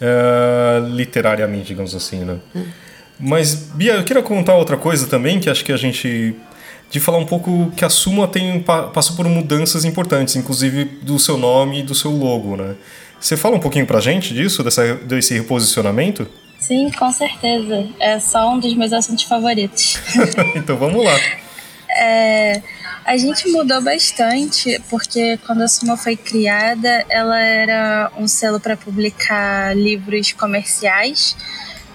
uh, 0.00 0.88
literariamente, 0.88 1.66
digamos 1.66 1.94
assim, 1.94 2.20
né? 2.20 2.38
Hum. 2.56 2.64
Mas, 3.18 3.54
Bia, 3.74 3.96
eu 3.96 4.04
queria 4.04 4.22
contar 4.22 4.54
outra 4.54 4.78
coisa 4.78 5.06
também, 5.06 5.38
que 5.38 5.50
acho 5.50 5.62
que 5.62 5.72
a 5.72 5.76
gente 5.76 6.34
de 6.90 6.98
falar 6.98 7.18
um 7.18 7.24
pouco 7.24 7.70
que 7.76 7.84
a 7.84 7.88
Suma 7.88 8.26
tem, 8.26 8.60
passou 8.92 9.14
por 9.14 9.26
mudanças 9.28 9.84
importantes, 9.84 10.34
inclusive 10.34 10.84
do 10.84 11.18
seu 11.20 11.38
nome 11.38 11.80
e 11.80 11.82
do 11.84 11.94
seu 11.94 12.10
logo, 12.10 12.56
né? 12.56 12.74
Você 13.20 13.36
fala 13.36 13.56
um 13.56 13.60
pouquinho 13.60 13.86
pra 13.86 14.00
gente 14.00 14.34
disso, 14.34 14.64
dessa, 14.64 14.94
desse 14.96 15.34
reposicionamento? 15.34 16.26
Sim, 16.58 16.90
com 16.90 17.12
certeza. 17.12 17.88
É 18.00 18.18
só 18.18 18.52
um 18.52 18.58
dos 18.58 18.74
meus 18.74 18.92
assuntos 18.92 19.24
favoritos. 19.24 19.98
então 20.56 20.76
vamos 20.76 21.04
lá. 21.04 21.16
É, 21.90 22.62
a 23.04 23.16
gente 23.16 23.48
mudou 23.50 23.80
bastante, 23.82 24.80
porque 24.88 25.38
quando 25.46 25.62
a 25.62 25.68
Suma 25.68 25.96
foi 25.96 26.16
criada, 26.16 27.04
ela 27.08 27.40
era 27.40 28.10
um 28.16 28.26
selo 28.26 28.58
para 28.58 28.76
publicar 28.76 29.76
livros 29.76 30.32
comerciais, 30.32 31.36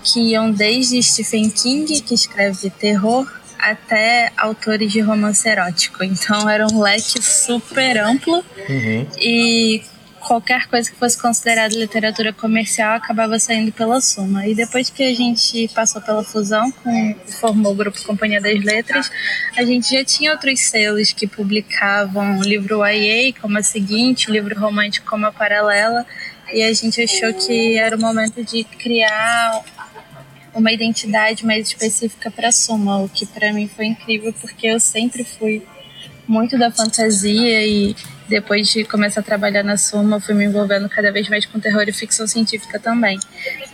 que 0.03 0.19
iam 0.31 0.51
desde 0.51 1.01
Stephen 1.01 1.49
King, 1.49 2.01
que 2.01 2.13
escreve 2.13 2.69
terror, 2.69 3.27
até 3.71 4.31
autores 4.37 4.91
de 4.91 4.99
romance 4.99 5.47
erótico. 5.47 6.03
Então 6.03 6.49
era 6.49 6.67
um 6.71 6.79
leque 6.79 7.21
super 7.21 7.97
amplo 7.97 8.43
uhum. 8.69 9.07
e 9.19 9.83
qualquer 10.19 10.67
coisa 10.67 10.89
que 10.89 10.97
fosse 10.97 11.19
considerada 11.21 11.75
literatura 11.75 12.33
comercial 12.33 12.95
acabava 12.95 13.37
saindo 13.39 13.71
pela 13.71 14.01
Suma. 14.01 14.47
E 14.47 14.55
depois 14.55 14.89
que 14.89 15.03
a 15.03 15.13
gente 15.13 15.67
passou 15.73 16.01
pela 16.01 16.23
fusão, 16.23 16.71
com, 16.71 17.15
formou 17.39 17.71
o 17.71 17.75
grupo 17.75 18.03
Companhia 18.03 18.41
das 18.41 18.63
Letras, 18.63 19.11
a 19.55 19.63
gente 19.63 19.91
já 19.91 20.03
tinha 20.03 20.31
outros 20.31 20.59
selos 20.61 21.11
que 21.11 21.27
publicavam 21.27 22.41
livro 22.41 22.85
YA 22.85 23.33
como 23.39 23.57
a 23.57 23.63
seguinte, 23.63 24.31
livro 24.31 24.59
romântico 24.59 25.07
como 25.07 25.25
a 25.25 25.31
paralela, 25.31 26.05
e 26.51 26.61
a 26.63 26.73
gente 26.73 27.01
achou 27.01 27.33
que 27.33 27.77
era 27.77 27.95
o 27.95 27.99
momento 27.99 28.43
de 28.43 28.63
criar 28.63 29.63
uma 30.55 30.71
identidade 30.71 31.45
mais 31.45 31.67
específica 31.67 32.31
para 32.31 32.51
Suma, 32.51 33.01
o 33.01 33.09
que 33.09 33.25
para 33.25 33.51
mim 33.53 33.67
foi 33.67 33.85
incrível 33.85 34.33
porque 34.39 34.67
eu 34.67 34.79
sempre 34.79 35.23
fui 35.23 35.61
muito 36.27 36.57
da 36.57 36.71
fantasia 36.71 37.67
e 37.67 37.95
depois 38.27 38.69
de 38.69 38.83
começar 38.85 39.19
a 39.19 39.23
trabalhar 39.23 39.63
na 39.63 39.77
Suma, 39.77 40.19
fui 40.19 40.33
me 40.33 40.45
envolvendo 40.45 40.89
cada 40.89 41.11
vez 41.11 41.29
mais 41.29 41.45
com 41.45 41.59
terror 41.59 41.83
e 41.87 41.91
ficção 41.91 42.25
científica 42.25 42.79
também. 42.79 43.19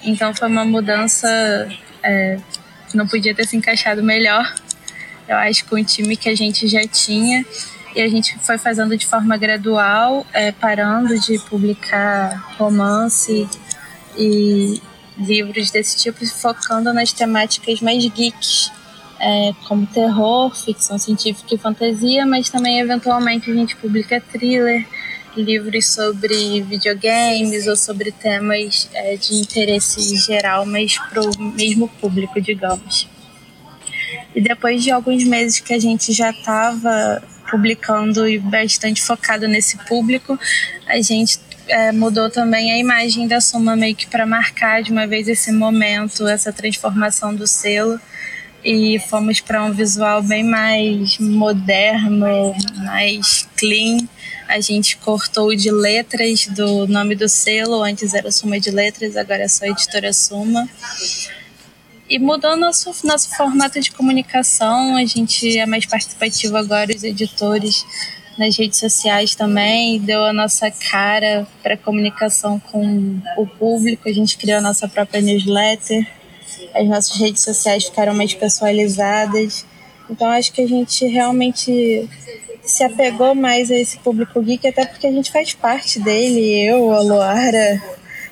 Então 0.03 0.33
foi 0.33 0.50
uma 0.50 0.65
mudança 0.65 1.69
é, 2.03 2.38
não 2.93 3.07
podia 3.07 3.33
ter 3.33 3.47
se 3.47 3.55
encaixado 3.55 4.03
melhor. 4.03 4.53
Eu 5.27 5.38
acho 5.38 5.65
com 5.65 5.75
o 5.75 5.83
time 5.83 6.17
que 6.17 6.27
a 6.27 6.35
gente 6.35 6.67
já 6.67 6.85
tinha 6.88 7.45
e 7.95 8.01
a 8.01 8.07
gente 8.07 8.38
foi 8.39 8.57
fazendo 8.57 8.97
de 8.97 9.05
forma 9.05 9.38
gradual, 9.38 10.25
é, 10.33 10.51
parando 10.51 11.17
de 11.19 11.38
publicar 11.39 12.55
romance 12.57 13.47
e 14.17 14.81
livros 15.21 15.71
desse 15.71 15.97
tipo, 15.97 16.25
focando 16.27 16.93
nas 16.93 17.13
temáticas 17.13 17.79
mais 17.81 18.03
geeks, 18.05 18.71
é, 19.19 19.53
como 19.67 19.85
terror, 19.85 20.53
ficção 20.55 20.97
científica 20.97 21.53
e 21.53 21.57
fantasia, 21.57 22.25
mas 22.25 22.49
também 22.49 22.79
eventualmente 22.79 23.51
a 23.51 23.53
gente 23.53 23.75
publica 23.75 24.19
thriller, 24.19 24.85
livros 25.37 25.87
sobre 25.87 26.61
videogames 26.61 27.67
ou 27.67 27.75
sobre 27.75 28.11
temas 28.11 28.89
é, 28.93 29.15
de 29.15 29.35
interesse 29.35 30.17
geral, 30.17 30.65
mas 30.65 30.97
para 30.97 31.21
o 31.21 31.41
mesmo 31.55 31.87
público, 31.87 32.41
digamos. 32.41 33.07
E 34.35 34.41
depois 34.41 34.83
de 34.83 34.91
alguns 34.91 35.23
meses 35.23 35.59
que 35.59 35.73
a 35.73 35.79
gente 35.79 36.11
já 36.11 36.31
estava 36.31 37.21
publicando 37.49 38.27
e 38.27 38.39
bastante 38.39 39.01
focado 39.01 39.47
nesse 39.47 39.77
público, 39.85 40.39
a 40.87 41.01
gente 41.01 41.37
é, 41.71 41.91
mudou 41.93 42.29
também 42.29 42.71
a 42.73 42.77
imagem 42.77 43.27
da 43.27 43.39
Suma 43.39 43.77
meio 43.77 43.95
que 43.95 44.05
para 44.05 44.25
marcar 44.25 44.83
de 44.83 44.91
uma 44.91 45.07
vez 45.07 45.27
esse 45.29 45.51
momento, 45.53 46.27
essa 46.27 46.51
transformação 46.51 47.33
do 47.33 47.47
selo 47.47 47.99
e 48.63 48.99
fomos 49.09 49.39
para 49.39 49.63
um 49.63 49.71
visual 49.71 50.21
bem 50.21 50.43
mais 50.43 51.17
moderno, 51.17 52.53
mais 52.83 53.47
clean. 53.57 54.07
A 54.49 54.59
gente 54.59 54.97
cortou 54.97 55.55
de 55.55 55.71
letras 55.71 56.45
do 56.47 56.85
nome 56.87 57.15
do 57.15 57.29
selo, 57.29 57.81
antes 57.81 58.13
era 58.13 58.29
Suma 58.31 58.59
de 58.59 58.69
Letras, 58.69 59.15
agora 59.15 59.43
é 59.43 59.47
só 59.47 59.65
Editora 59.65 60.11
Suma. 60.11 60.67
E 62.09 62.19
mudou 62.19 62.57
nosso, 62.57 62.93
nosso 63.07 63.33
formato 63.37 63.79
de 63.79 63.91
comunicação, 63.91 64.97
a 64.97 65.05
gente 65.05 65.57
é 65.57 65.65
mais 65.65 65.85
participativo 65.85 66.57
agora, 66.57 66.93
os 66.93 67.05
editores 67.05 67.85
nas 68.38 68.57
redes 68.57 68.79
sociais 68.79 69.35
também, 69.35 70.00
deu 70.00 70.23
a 70.23 70.33
nossa 70.33 70.71
cara 70.71 71.47
para 71.61 71.77
comunicação 71.77 72.59
com 72.59 73.19
o 73.38 73.45
público, 73.45 74.07
a 74.07 74.13
gente 74.13 74.38
criou 74.38 74.57
a 74.57 74.61
nossa 74.61 74.88
própria 74.88 75.21
newsletter 75.21 76.05
as 76.73 76.88
nossas 76.88 77.17
redes 77.17 77.43
sociais 77.43 77.85
ficaram 77.85 78.13
mais 78.13 78.33
personalizadas. 78.33 79.65
Então 80.09 80.27
acho 80.27 80.51
que 80.51 80.61
a 80.61 80.67
gente 80.67 81.05
realmente 81.05 82.09
se 82.63 82.83
apegou 82.83 83.33
mais 83.33 83.71
a 83.71 83.75
esse 83.75 83.97
público 84.00 84.41
geek, 84.41 84.67
até 84.67 84.85
porque 84.85 85.07
a 85.07 85.11
gente 85.11 85.31
faz 85.31 85.53
parte 85.53 86.00
dele, 86.00 86.63
eu, 86.63 86.91
a 86.91 87.01
Luara, 87.01 87.81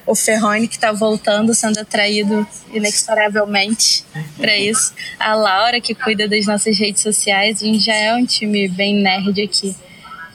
o 0.05 0.13
Ferrone 0.13 0.67
que 0.67 0.75
está 0.75 0.91
voltando, 0.91 1.53
sendo 1.53 1.79
atraído 1.79 2.47
inexoravelmente 2.71 4.03
para 4.37 4.55
isso, 4.57 4.93
a 5.19 5.33
Laura 5.33 5.81
que 5.81 5.95
cuida 5.95 6.27
das 6.27 6.45
nossas 6.45 6.77
redes 6.77 7.01
sociais, 7.01 7.61
a 7.61 7.65
gente 7.65 7.83
já 7.83 7.95
é 7.95 8.13
um 8.13 8.25
time 8.25 8.67
bem 8.67 8.95
nerd 8.95 9.41
aqui. 9.41 9.75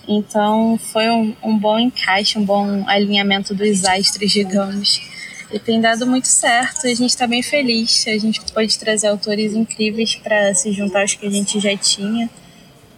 Então 0.06 0.78
foi 0.78 1.08
um, 1.10 1.34
um 1.42 1.58
bom 1.58 1.78
encaixe, 1.78 2.38
um 2.38 2.44
bom 2.44 2.84
alinhamento 2.86 3.54
dos 3.54 3.84
astros, 3.84 4.30
digamos. 4.30 5.00
E 5.52 5.58
tem 5.58 5.80
dado 5.80 6.06
muito 6.06 6.26
certo, 6.26 6.86
a 6.86 6.94
gente 6.94 7.10
está 7.10 7.26
bem 7.26 7.42
feliz. 7.42 8.06
A 8.06 8.18
gente 8.18 8.40
pode 8.52 8.78
trazer 8.78 9.08
autores 9.08 9.54
incríveis 9.54 10.16
para 10.16 10.54
se 10.54 10.72
juntar 10.72 11.02
aos 11.02 11.14
que 11.14 11.26
a 11.26 11.30
gente 11.30 11.60
já 11.60 11.76
tinha. 11.76 12.28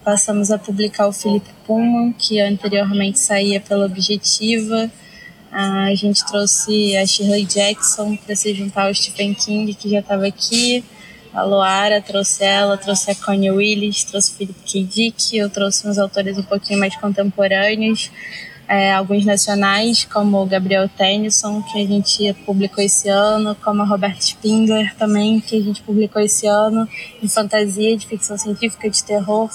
Passamos 0.03 0.51
a 0.51 0.57
publicar 0.57 1.07
o 1.07 1.13
Felipe 1.13 1.49
Pullman, 1.65 2.13
que 2.13 2.39
anteriormente 2.39 3.19
saía 3.19 3.59
pela 3.59 3.85
Objetiva. 3.85 4.89
A 5.51 5.93
gente 5.95 6.25
trouxe 6.25 6.95
a 6.97 7.05
Shirley 7.05 7.45
Jackson 7.45 8.15
para 8.17 8.35
se 8.35 8.53
juntar 8.53 8.87
ao 8.87 8.93
Stephen 8.93 9.33
King, 9.33 9.73
que 9.73 9.89
já 9.89 9.99
estava 9.99 10.25
aqui. 10.25 10.83
A 11.37 11.43
Loara 11.43 12.01
trouxe 12.01 12.43
ela, 12.43 12.75
trouxe 12.77 13.11
a 13.11 13.15
Connie 13.15 13.51
Willis, 13.51 14.03
trouxe 14.03 14.31
o 14.31 14.35
Philip 14.37 14.59
K. 14.65 14.83
Dick. 14.83 15.37
Eu 15.37 15.51
trouxe 15.51 15.87
uns 15.87 15.99
autores 15.99 16.35
um 16.35 16.41
pouquinho 16.41 16.79
mais 16.79 16.95
contemporâneos 16.95 18.09
é, 18.67 18.91
alguns 18.91 19.23
nacionais, 19.23 20.03
como 20.03 20.41
o 20.41 20.47
Gabriel 20.47 20.89
Tennyson, 20.89 21.61
que 21.61 21.79
a 21.79 21.85
gente 21.85 22.33
publicou 22.43 22.83
esse 22.83 23.07
ano, 23.07 23.55
como 23.63 23.83
a 23.83 23.85
Roberta 23.85 24.19
Spindler 24.19 24.95
também, 24.95 25.39
que 25.39 25.55
a 25.55 25.61
gente 25.61 25.83
publicou 25.83 26.19
esse 26.21 26.47
ano, 26.47 26.89
de 27.21 27.29
fantasia, 27.29 27.95
de 27.95 28.07
ficção 28.07 28.35
científica, 28.35 28.89
de 28.89 29.03
terror. 29.03 29.47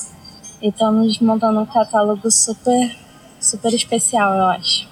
E 0.62 0.68
estamos 0.68 1.18
montando 1.18 1.58
um 1.58 1.66
catálogo 1.66 2.30
super, 2.30 2.96
super 3.40 3.74
especial, 3.74 4.34
eu 4.34 4.46
acho. 4.46 4.91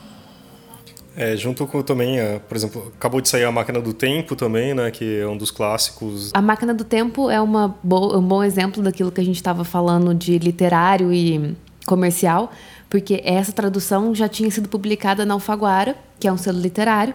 É, 1.20 1.36
junto 1.36 1.66
com 1.66 1.82
também, 1.82 2.16
por 2.48 2.56
exemplo, 2.56 2.90
acabou 2.96 3.20
de 3.20 3.28
sair 3.28 3.44
a 3.44 3.52
Máquina 3.52 3.78
do 3.78 3.92
Tempo 3.92 4.34
também, 4.34 4.72
né, 4.72 4.90
que 4.90 5.18
é 5.20 5.26
um 5.26 5.36
dos 5.36 5.50
clássicos. 5.50 6.30
A 6.32 6.40
Máquina 6.40 6.72
do 6.72 6.82
Tempo 6.82 7.28
é 7.28 7.38
uma 7.38 7.76
bo 7.82 8.16
um 8.16 8.22
bom 8.22 8.42
exemplo 8.42 8.82
daquilo 8.82 9.12
que 9.12 9.20
a 9.20 9.24
gente 9.24 9.36
estava 9.36 9.62
falando 9.62 10.14
de 10.14 10.38
literário 10.38 11.12
e 11.12 11.54
comercial, 11.84 12.50
porque 12.88 13.20
essa 13.22 13.52
tradução 13.52 14.14
já 14.14 14.30
tinha 14.30 14.50
sido 14.50 14.66
publicada 14.66 15.26
na 15.26 15.34
Alfaguara, 15.34 15.94
que 16.18 16.26
é 16.26 16.32
um 16.32 16.38
selo 16.38 16.58
literário, 16.58 17.12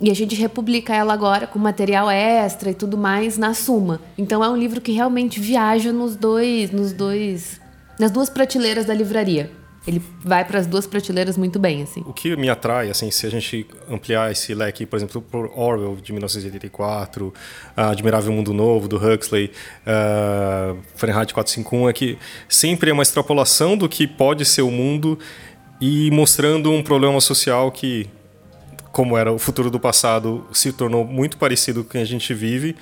e 0.00 0.10
a 0.10 0.14
gente 0.14 0.34
republica 0.34 0.94
ela 0.94 1.12
agora 1.12 1.46
com 1.46 1.58
material 1.58 2.10
extra 2.10 2.70
e 2.70 2.74
tudo 2.74 2.96
mais 2.96 3.36
na 3.36 3.52
Suma. 3.52 4.00
Então 4.16 4.42
é 4.42 4.48
um 4.48 4.56
livro 4.56 4.80
que 4.80 4.92
realmente 4.92 5.38
viaja 5.38 5.92
nos 5.92 6.16
dois, 6.16 6.70
nos 6.70 6.94
dois, 6.94 7.60
nas 8.00 8.10
duas 8.10 8.30
prateleiras 8.30 8.86
da 8.86 8.94
livraria. 8.94 9.50
Ele 9.86 10.02
vai 10.22 10.44
para 10.44 10.58
as 10.58 10.66
duas 10.66 10.86
prateleiras 10.86 11.36
muito 11.36 11.58
bem, 11.58 11.82
assim. 11.82 12.02
O 12.06 12.12
que 12.12 12.34
me 12.36 12.48
atrai, 12.48 12.90
assim, 12.90 13.10
se 13.10 13.26
a 13.26 13.30
gente 13.30 13.66
ampliar 13.90 14.32
esse 14.32 14.54
leque, 14.54 14.86
por 14.86 14.96
exemplo, 14.96 15.20
por 15.20 15.50
Orwell 15.54 15.96
de 15.96 16.12
1984, 16.12 17.34
Admirável 17.76 18.32
Mundo 18.32 18.54
Novo 18.54 18.88
do 18.88 18.96
Huxley, 18.96 19.50
uh, 19.86 20.78
Fahrenheit 20.94 21.34
451, 21.34 21.88
é 21.88 21.92
que 21.92 22.18
sempre 22.48 22.90
é 22.90 22.92
uma 22.94 23.02
extrapolação 23.02 23.76
do 23.76 23.86
que 23.88 24.06
pode 24.06 24.44
ser 24.46 24.62
o 24.62 24.70
mundo 24.70 25.18
e 25.78 26.10
mostrando 26.10 26.70
um 26.70 26.82
problema 26.82 27.20
social 27.20 27.70
que, 27.70 28.08
como 28.90 29.18
era 29.18 29.30
o 29.30 29.38
futuro 29.38 29.70
do 29.70 29.78
passado, 29.78 30.46
se 30.50 30.72
tornou 30.72 31.04
muito 31.04 31.36
parecido 31.36 31.82
com 31.82 31.88
o 31.88 31.92
que 31.92 31.98
a 31.98 32.04
gente 32.06 32.32
vive 32.32 32.74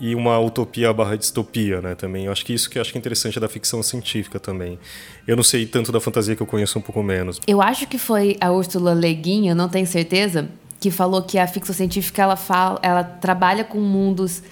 e 0.00 0.14
uma 0.14 0.38
utopia 0.38 0.92
barra 0.92 1.16
distopia, 1.16 1.80
né, 1.80 1.94
também. 1.94 2.24
Eu 2.24 2.32
acho 2.32 2.44
que 2.44 2.54
isso 2.54 2.70
que 2.70 2.78
eu 2.78 2.82
acho 2.82 2.90
que 2.90 2.98
é 2.98 3.00
interessante 3.00 3.38
da 3.38 3.48
ficção 3.48 3.82
científica 3.82 4.40
também. 4.40 4.78
Eu 5.26 5.36
não 5.36 5.42
sei 5.42 5.66
tanto 5.66 5.92
da 5.92 6.00
fantasia 6.00 6.34
que 6.34 6.42
eu 6.42 6.46
conheço 6.46 6.78
um 6.78 6.82
pouco 6.82 7.02
menos. 7.02 7.38
Eu 7.46 7.60
acho 7.60 7.86
que 7.86 7.98
foi 7.98 8.36
a 8.40 8.50
Úrsula 8.50 8.94
Leguin, 8.94 9.48
eu 9.48 9.54
não 9.54 9.68
tenho 9.68 9.86
certeza, 9.86 10.48
que 10.80 10.90
falou 10.90 11.22
que 11.22 11.38
a 11.38 11.46
ficção 11.46 11.74
científica 11.74 12.22
ela 12.22 12.36
fala, 12.36 12.78
ela 12.82 13.04
trabalha 13.04 13.62
com 13.62 13.78
mundos 13.78 14.42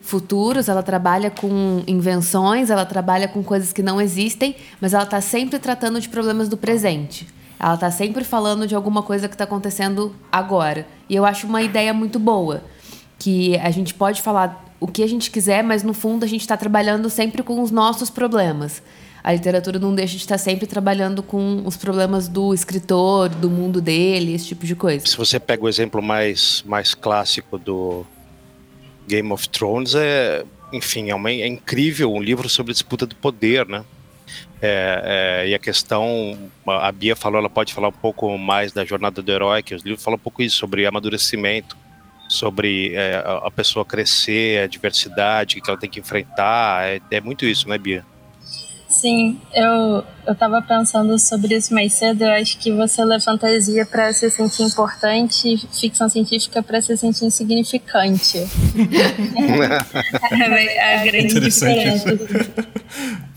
futuros, 0.00 0.68
ela 0.68 0.82
trabalha 0.82 1.30
com 1.30 1.82
invenções, 1.86 2.70
ela 2.70 2.84
trabalha 2.84 3.26
com 3.28 3.42
coisas 3.42 3.72
que 3.72 3.82
não 3.82 4.00
existem, 4.00 4.54
mas 4.80 4.94
ela 4.94 5.04
está 5.04 5.20
sempre 5.20 5.58
tratando 5.58 6.00
de 6.00 6.08
problemas 6.08 6.48
do 6.48 6.56
presente. 6.56 7.26
Ela 7.58 7.74
está 7.74 7.90
sempre 7.90 8.22
falando 8.22 8.66
de 8.66 8.74
alguma 8.74 9.02
coisa 9.02 9.28
que 9.28 9.34
está 9.34 9.44
acontecendo 9.44 10.14
agora. 10.30 10.86
E 11.08 11.16
eu 11.16 11.24
acho 11.24 11.46
uma 11.46 11.60
ideia 11.60 11.92
muito 11.92 12.18
boa. 12.18 12.62
Que 13.18 13.56
a 13.58 13.70
gente 13.70 13.94
pode 13.94 14.22
falar 14.22 14.64
o 14.80 14.86
que 14.86 15.02
a 15.02 15.06
gente 15.06 15.30
quiser, 15.30 15.62
mas 15.62 15.82
no 15.82 15.92
fundo 15.92 16.24
a 16.24 16.28
gente 16.28 16.42
está 16.42 16.56
trabalhando 16.56 17.10
sempre 17.10 17.42
com 17.42 17.62
os 17.62 17.70
nossos 17.70 18.10
problemas. 18.10 18.82
A 19.22 19.32
literatura 19.32 19.78
não 19.78 19.94
deixa 19.94 20.14
de 20.14 20.20
estar 20.20 20.38
sempre 20.38 20.66
trabalhando 20.66 21.22
com 21.22 21.62
os 21.66 21.76
problemas 21.76 22.28
do 22.28 22.54
escritor, 22.54 23.28
do 23.28 23.50
mundo 23.50 23.80
dele, 23.80 24.32
esse 24.32 24.46
tipo 24.46 24.64
de 24.64 24.76
coisa. 24.76 25.04
Se 25.04 25.16
você 25.16 25.40
pega 25.40 25.64
o 25.64 25.68
exemplo 25.68 26.00
mais, 26.00 26.62
mais 26.64 26.94
clássico 26.94 27.58
do 27.58 28.06
Game 29.06 29.30
of 29.32 29.48
Thrones, 29.48 29.94
é, 29.94 30.44
enfim, 30.72 31.10
é, 31.10 31.14
uma, 31.14 31.30
é 31.30 31.46
incrível 31.46 32.12
um 32.12 32.22
livro 32.22 32.48
sobre 32.48 32.72
disputa 32.72 33.04
do 33.04 33.16
poder, 33.16 33.66
né? 33.66 33.84
É, 34.62 35.42
é, 35.44 35.48
e 35.48 35.54
a 35.54 35.58
questão, 35.58 36.38
a 36.66 36.92
Bia 36.92 37.16
falou, 37.16 37.38
ela 37.38 37.50
pode 37.50 37.74
falar 37.74 37.88
um 37.88 37.92
pouco 37.92 38.36
mais 38.38 38.72
da 38.72 38.84
jornada 38.84 39.20
do 39.20 39.32
herói, 39.32 39.62
que 39.62 39.74
os 39.74 39.82
livros 39.82 40.02
falam 40.02 40.16
um 40.16 40.22
pouco 40.22 40.42
isso, 40.42 40.56
sobre 40.56 40.86
amadurecimento 40.86 41.76
sobre 42.28 42.94
é, 42.94 43.22
a 43.24 43.50
pessoa 43.50 43.84
crescer, 43.84 44.62
a 44.62 44.66
diversidade 44.66 45.60
que 45.60 45.70
ela 45.70 45.78
tem 45.78 45.88
que 45.88 45.98
enfrentar. 45.98 46.86
É, 46.86 47.00
é 47.10 47.20
muito 47.20 47.46
isso, 47.46 47.68
né, 47.68 47.78
Bia? 47.78 48.04
Sim, 49.00 49.38
eu, 49.54 50.04
eu 50.26 50.34
tava 50.34 50.60
pensando 50.60 51.16
sobre 51.20 51.54
isso 51.54 51.72
mais 51.72 51.92
cedo. 51.92 52.22
Eu 52.22 52.32
acho 52.32 52.58
que 52.58 52.72
você 52.72 53.04
lê 53.04 53.20
fantasia 53.20 53.86
para 53.86 54.12
se 54.12 54.28
sentir 54.28 54.64
importante, 54.64 55.56
ficção 55.72 56.08
científica 56.08 56.60
para 56.64 56.82
se 56.82 56.96
sentir 56.96 57.26
insignificante. 57.26 58.38
é 60.32 60.96
a 60.96 61.04
grande 61.04 61.38
diferença. 61.38 62.18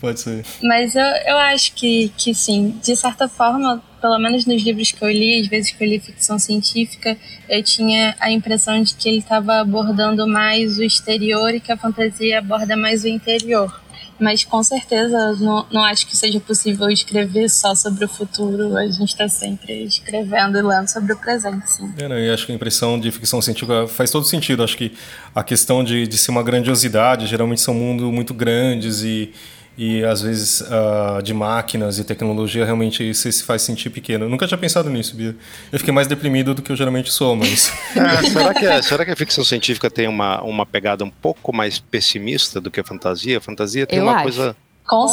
Pode 0.00 0.18
ser. 0.18 0.44
Mas 0.60 0.96
eu, 0.96 1.04
eu 1.26 1.38
acho 1.38 1.74
que, 1.74 2.12
que 2.16 2.34
sim, 2.34 2.76
de 2.82 2.96
certa 2.96 3.28
forma, 3.28 3.80
pelo 4.00 4.18
menos 4.18 4.44
nos 4.44 4.64
livros 4.64 4.90
que 4.90 5.04
eu 5.04 5.10
li, 5.12 5.42
às 5.42 5.46
vezes 5.46 5.70
que 5.70 5.84
eu 5.84 5.88
li 5.88 6.00
ficção 6.00 6.40
científica, 6.40 7.16
eu 7.48 7.62
tinha 7.62 8.16
a 8.18 8.32
impressão 8.32 8.82
de 8.82 8.96
que 8.96 9.08
ele 9.08 9.18
estava 9.18 9.60
abordando 9.60 10.26
mais 10.26 10.76
o 10.76 10.82
exterior 10.82 11.54
e 11.54 11.60
que 11.60 11.70
a 11.70 11.76
fantasia 11.76 12.40
aborda 12.40 12.76
mais 12.76 13.04
o 13.04 13.08
interior 13.08 13.80
mas 14.22 14.44
com 14.44 14.62
certeza 14.62 15.32
não, 15.40 15.66
não 15.70 15.84
acho 15.84 16.06
que 16.06 16.16
seja 16.16 16.38
possível 16.38 16.88
escrever 16.88 17.50
só 17.50 17.74
sobre 17.74 18.04
o 18.04 18.08
futuro. 18.08 18.76
A 18.76 18.86
gente 18.86 19.08
está 19.08 19.28
sempre 19.28 19.82
escrevendo 19.84 20.56
e 20.56 20.62
lendo 20.62 20.88
sobre 20.88 21.12
o 21.12 21.16
presente, 21.16 21.68
sim. 21.68 21.92
É, 21.98 22.08
né? 22.08 22.32
Acho 22.32 22.46
que 22.46 22.52
a 22.52 22.54
impressão 22.54 22.98
de 22.98 23.10
ficção 23.10 23.42
científica 23.42 23.88
faz 23.88 24.10
todo 24.10 24.24
sentido. 24.24 24.62
Acho 24.62 24.76
que 24.76 24.92
a 25.34 25.42
questão 25.42 25.82
de, 25.82 26.06
de 26.06 26.16
ser 26.16 26.30
uma 26.30 26.42
grandiosidade, 26.42 27.26
geralmente 27.26 27.60
são 27.60 27.74
mundos 27.74 28.12
muito 28.12 28.32
grandes 28.32 29.02
e 29.02 29.32
e 29.76 30.04
às 30.04 30.20
vezes 30.20 30.60
uh, 30.60 31.22
de 31.22 31.32
máquinas 31.32 31.98
e 31.98 32.04
tecnologia 32.04 32.64
realmente 32.64 33.14
se 33.14 33.42
faz 33.42 33.62
sentir 33.62 33.90
pequeno. 33.90 34.26
Eu 34.26 34.28
nunca 34.28 34.46
tinha 34.46 34.58
pensado 34.58 34.90
nisso, 34.90 35.16
Bia. 35.16 35.34
Eu 35.70 35.78
fiquei 35.78 35.92
mais 35.92 36.06
deprimido 36.06 36.54
do 36.54 36.60
que 36.60 36.70
eu 36.70 36.76
geralmente 36.76 37.10
sou, 37.10 37.34
mas. 37.34 37.72
É, 38.02 38.28
será, 38.28 38.54
que, 38.54 38.66
é, 38.66 38.82
será 38.82 39.04
que 39.04 39.10
a 39.10 39.16
ficção 39.16 39.44
científica 39.44 39.90
tem 39.90 40.08
uma, 40.08 40.42
uma 40.42 40.66
pegada 40.66 41.04
um 41.04 41.10
pouco 41.10 41.54
mais 41.54 41.78
pessimista 41.78 42.60
do 42.60 42.70
que 42.70 42.80
a 42.80 42.84
fantasia? 42.84 43.38
A 43.38 43.40
fantasia 43.40 43.86
tem 43.86 43.98
eu 43.98 44.04
uma 44.04 44.14
acho. 44.14 44.22
coisa 44.24 44.56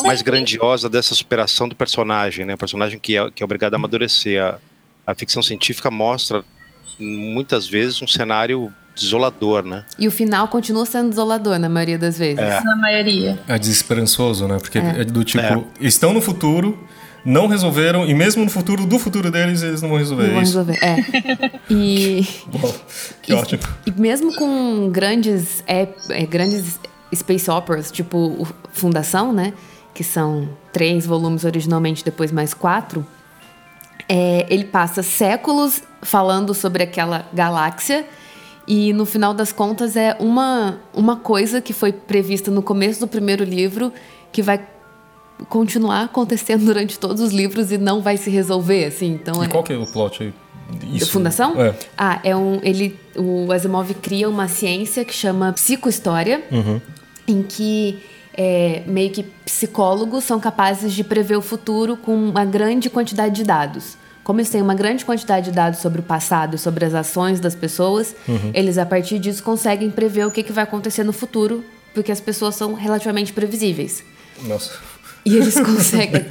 mais 0.04 0.22
grandiosa 0.22 0.90
dessa 0.90 1.14
superação 1.16 1.70
do 1.70 1.76
personagem, 1.76 2.46
né? 2.46 2.56
O 2.56 2.58
personagem 2.58 3.00
que 3.00 3.18
é, 3.18 3.32
que 3.32 3.44
é 3.44 3.46
obrigado 3.46 3.74
a 3.74 3.78
amadurecer. 3.78 4.42
A, 4.42 4.58
a 5.06 5.16
ficção 5.16 5.42
científica 5.42 5.90
mostra 5.90 6.44
muitas 7.00 7.68
vezes 7.68 8.02
um 8.02 8.08
cenário 8.08 8.74
desolador, 9.00 9.64
né? 9.64 9.84
E 9.98 10.08
o 10.08 10.12
final 10.12 10.48
continua 10.48 10.86
sendo 10.86 11.10
desolador 11.10 11.58
na 11.58 11.70
maioria 11.70 11.98
das 11.98 12.18
vezes. 12.18 12.40
É. 12.40 12.62
Na 12.62 12.76
maioria. 12.76 13.40
É 13.48 13.58
desesperançoso, 13.58 14.48
né? 14.48 14.58
Porque 14.60 14.78
é, 14.78 15.02
é 15.02 15.04
do 15.04 15.24
tipo, 15.24 15.44
é. 15.44 15.64
estão 15.80 16.14
no 16.14 16.22
futuro, 16.22 16.78
não 17.24 17.48
resolveram, 17.48 18.06
e 18.06 18.14
mesmo 18.14 18.44
no 18.44 18.50
futuro 18.50 18.86
do 18.86 19.00
futuro 19.00 19.32
deles, 19.32 19.62
eles 19.62 19.82
não 19.82 19.90
vão 19.90 19.98
resolver 19.98 20.24
Não 20.28 20.34
vão 20.34 20.42
isso. 20.42 20.58
resolver. 20.58 20.80
É. 20.84 21.52
E. 21.70 22.28
Bom, 22.48 22.74
que 23.22 23.32
e, 23.32 23.36
ótimo. 23.36 23.64
E 23.86 23.92
mesmo 23.92 24.34
com 24.36 24.90
grandes, 24.90 25.64
é, 25.68 25.88
é, 26.10 26.26
grandes 26.26 26.80
space 27.14 27.50
operas, 27.50 27.92
tipo 27.92 28.18
o 28.18 28.48
Fundação, 28.72 29.34
né? 29.34 29.54
Que 29.94 30.04
são 30.04 30.50
três 30.72 31.06
volumes 31.06 31.44
originalmente, 31.44 32.04
depois 32.04 32.32
mais 32.32 32.54
quatro. 32.54 33.06
É, 34.08 34.46
ele 34.50 34.64
passa 34.64 35.04
séculos 35.04 35.84
falando 36.02 36.54
sobre 36.54 36.82
aquela 36.82 37.28
galáxia 37.34 38.06
e 38.70 38.94
no 38.94 39.04
final 39.04 39.34
das 39.34 39.52
contas 39.52 39.96
é 39.96 40.16
uma, 40.20 40.78
uma 40.94 41.16
coisa 41.16 41.60
que 41.60 41.74
foi 41.74 41.92
prevista 41.92 42.52
no 42.52 42.62
começo 42.62 43.00
do 43.00 43.08
primeiro 43.08 43.44
livro 43.44 43.92
que 44.32 44.44
vai 44.44 44.64
continuar 45.50 46.04
acontecendo 46.04 46.66
durante 46.70 47.00
todos 47.00 47.20
os 47.20 47.34
livros 47.34 47.72
e 47.72 47.80
não 47.80 48.00
vai 48.00 48.16
se 48.16 48.30
resolver, 48.30 48.86
assim. 48.86 49.08
Então 49.08 49.42
E 49.44 49.48
é... 49.48 49.50
qual 49.50 49.64
que 49.64 49.74
é 49.74 49.76
o 49.78 49.92
plot 49.92 50.22
aí? 50.22 50.34
Da 51.00 51.06
Fundação? 51.08 51.60
É. 51.60 51.74
Ah, 51.98 52.20
é 52.24 52.36
um. 52.36 52.60
Ele, 52.62 52.96
o 53.18 53.52
Asimov 53.52 53.92
cria 53.96 54.30
uma 54.30 54.48
ciência 54.48 55.04
que 55.04 55.16
chama 55.16 55.52
psicohistória, 55.54 56.44
Uhum. 56.52 56.80
em 57.28 57.42
que 57.42 58.04
é, 58.38 58.84
meio 58.86 59.10
que 59.10 59.24
psicólogos 59.44 60.26
são 60.26 60.40
capazes 60.40 60.94
de 60.94 61.04
prever 61.04 61.38
o 61.38 61.42
futuro 61.42 61.98
com 61.98 62.14
uma 62.14 62.46
grande 62.46 62.88
quantidade 62.88 63.34
de 63.34 63.44
dados. 63.44 63.98
Como 64.30 64.40
eles 64.40 64.52
têm 64.52 64.62
uma 64.62 64.76
grande 64.76 65.04
quantidade 65.04 65.50
de 65.50 65.56
dados 65.56 65.80
sobre 65.80 66.02
o 66.02 66.04
passado 66.04 66.56
e 66.56 66.60
sobre 66.60 66.86
as 66.86 66.94
ações 66.94 67.40
das 67.40 67.56
pessoas, 67.56 68.16
Uhum. 68.28 68.52
eles 68.54 68.78
a 68.78 68.86
partir 68.86 69.18
disso 69.18 69.42
conseguem 69.42 69.90
prever 69.90 70.24
o 70.28 70.30
que, 70.30 70.44
que 70.44 70.54
vai 70.54 70.66
acontecer 70.66 71.04
no 71.04 71.12
futuro, 71.12 71.64
porque 71.96 72.12
as 72.12 72.22
pessoas 72.22 72.54
são 72.54 72.76
relativamente 72.76 73.34
previsíveis. 73.34 74.04
Nossa. 74.44 74.74
E 75.26 75.36
eles 75.36 75.56
conseguem. 75.66 76.22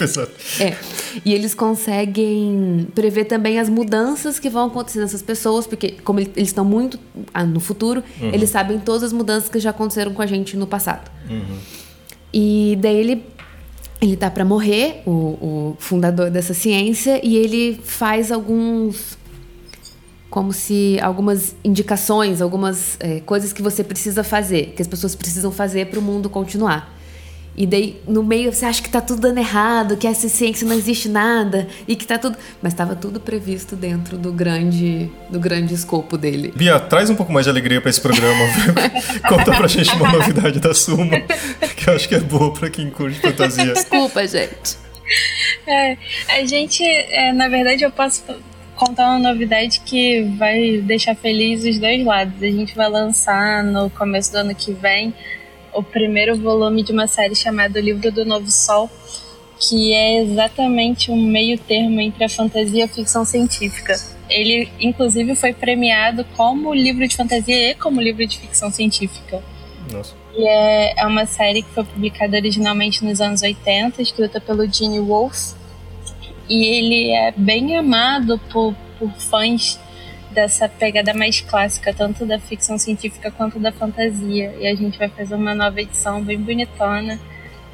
É. 0.60 0.76
E 1.24 1.34
eles 1.34 1.54
conseguem 1.54 2.86
prever 2.94 3.24
também 3.24 3.58
as 3.58 3.68
mudanças 3.68 4.38
que 4.38 4.48
vão 4.48 4.68
acontecer 4.68 5.00
nessas 5.00 5.20
pessoas, 5.20 5.66
porque 5.66 5.96
como 6.04 6.20
ele- 6.20 6.30
eles 6.36 6.50
estão 6.50 6.64
muito 6.64 7.00
ah, 7.34 7.42
no 7.44 7.58
futuro, 7.58 8.04
eles 8.20 8.48
sabem 8.50 8.78
todas 8.78 9.02
as 9.02 9.12
mudanças 9.12 9.48
que 9.48 9.58
já 9.58 9.70
aconteceram 9.70 10.14
com 10.14 10.22
a 10.22 10.26
gente 10.26 10.56
no 10.56 10.68
passado. 10.68 11.10
E 12.32 12.78
daí 12.80 12.94
ele 12.96 13.24
ele 14.00 14.16
tá 14.16 14.30
para 14.30 14.44
morrer, 14.44 15.02
o, 15.06 15.10
o 15.10 15.76
fundador 15.78 16.30
dessa 16.30 16.54
ciência, 16.54 17.20
e 17.24 17.36
ele 17.36 17.80
faz 17.82 18.30
alguns 18.30 19.18
como 20.30 20.52
se 20.52 20.98
algumas 21.00 21.56
indicações, 21.64 22.42
algumas 22.42 22.96
é, 23.00 23.20
coisas 23.20 23.52
que 23.52 23.62
você 23.62 23.82
precisa 23.82 24.22
fazer, 24.22 24.74
que 24.76 24.82
as 24.82 24.88
pessoas 24.88 25.14
precisam 25.14 25.50
fazer 25.50 25.86
para 25.86 25.98
o 25.98 26.02
mundo 26.02 26.28
continuar. 26.28 26.97
E 27.58 27.66
daí, 27.66 28.00
no 28.06 28.22
meio, 28.22 28.52
você 28.52 28.64
acha 28.64 28.80
que 28.80 28.88
tá 28.88 29.00
tudo 29.00 29.20
dando 29.20 29.38
errado, 29.38 29.96
que 29.96 30.06
essa 30.06 30.28
ciência 30.28 30.64
não 30.64 30.76
existe 30.76 31.08
nada, 31.08 31.66
e 31.88 31.96
que 31.96 32.06
tá 32.06 32.16
tudo. 32.16 32.38
Mas 32.62 32.72
estava 32.72 32.94
tudo 32.94 33.18
previsto 33.18 33.74
dentro 33.74 34.16
do 34.16 34.32
grande, 34.32 35.10
do 35.28 35.40
grande 35.40 35.74
escopo 35.74 36.16
dele. 36.16 36.52
Bia, 36.54 36.78
traz 36.78 37.10
um 37.10 37.16
pouco 37.16 37.32
mais 37.32 37.46
de 37.46 37.50
alegria 37.50 37.80
pra 37.80 37.90
esse 37.90 38.00
programa. 38.00 38.44
Conta 39.28 39.56
pra 39.56 39.66
gente 39.66 39.92
uma 39.96 40.12
novidade 40.12 40.60
da 40.60 40.72
Suma, 40.72 41.20
que 41.76 41.90
eu 41.90 41.96
acho 41.96 42.08
que 42.08 42.14
é 42.14 42.20
boa 42.20 42.54
pra 42.54 42.70
quem 42.70 42.90
curte 42.90 43.18
fantasia. 43.18 43.72
Desculpa, 43.72 44.24
gente. 44.24 44.76
É, 45.66 45.96
a 46.28 46.46
gente, 46.46 46.84
é, 46.84 47.32
na 47.32 47.48
verdade, 47.48 47.82
eu 47.82 47.90
posso 47.90 48.22
contar 48.76 49.10
uma 49.10 49.32
novidade 49.32 49.80
que 49.80 50.22
vai 50.38 50.80
deixar 50.84 51.16
feliz 51.16 51.64
os 51.64 51.76
dois 51.80 52.04
lados. 52.06 52.40
A 52.40 52.46
gente 52.46 52.76
vai 52.76 52.88
lançar 52.88 53.64
no 53.64 53.90
começo 53.90 54.30
do 54.30 54.38
ano 54.38 54.54
que 54.54 54.72
vem 54.72 55.12
o 55.72 55.82
primeiro 55.82 56.36
volume 56.36 56.82
de 56.82 56.92
uma 56.92 57.06
série 57.06 57.34
chamada 57.34 57.78
O 57.78 57.82
Livro 57.82 58.10
do 58.10 58.24
Novo 58.24 58.50
Sol, 58.50 58.90
que 59.58 59.92
é 59.92 60.22
exatamente 60.22 61.10
um 61.10 61.16
meio 61.16 61.58
termo 61.58 62.00
entre 62.00 62.24
a 62.24 62.28
fantasia 62.28 62.80
e 62.80 62.82
a 62.82 62.88
ficção 62.88 63.24
científica. 63.24 63.94
Ele, 64.28 64.68
inclusive, 64.78 65.34
foi 65.34 65.52
premiado 65.52 66.24
como 66.36 66.74
livro 66.74 67.06
de 67.06 67.16
fantasia 67.16 67.70
e 67.70 67.74
como 67.74 68.00
livro 68.00 68.26
de 68.26 68.38
ficção 68.38 68.70
científica. 68.70 69.42
Nossa. 69.90 70.14
E 70.36 70.46
é, 70.46 71.00
é 71.00 71.06
uma 71.06 71.26
série 71.26 71.62
que 71.62 71.70
foi 71.70 71.84
publicada 71.84 72.36
originalmente 72.36 73.04
nos 73.04 73.20
anos 73.20 73.42
80, 73.42 74.00
escrita 74.02 74.40
pelo 74.40 74.70
Gene 74.70 75.00
Wolfe. 75.00 75.54
E 76.48 76.64
ele 76.64 77.10
é 77.10 77.32
bem 77.36 77.76
amado 77.76 78.38
por, 78.50 78.74
por 78.98 79.10
fãs 79.14 79.78
dessa 80.30 80.68
pegada 80.68 81.14
mais 81.14 81.40
clássica, 81.40 81.92
tanto 81.92 82.26
da 82.26 82.38
ficção 82.38 82.78
científica 82.78 83.30
quanto 83.30 83.58
da 83.58 83.72
fantasia. 83.72 84.54
E 84.60 84.66
a 84.66 84.74
gente 84.74 84.98
vai 84.98 85.08
fazer 85.08 85.34
uma 85.34 85.54
nova 85.54 85.80
edição 85.80 86.22
bem 86.22 86.38
bonitona 86.38 87.18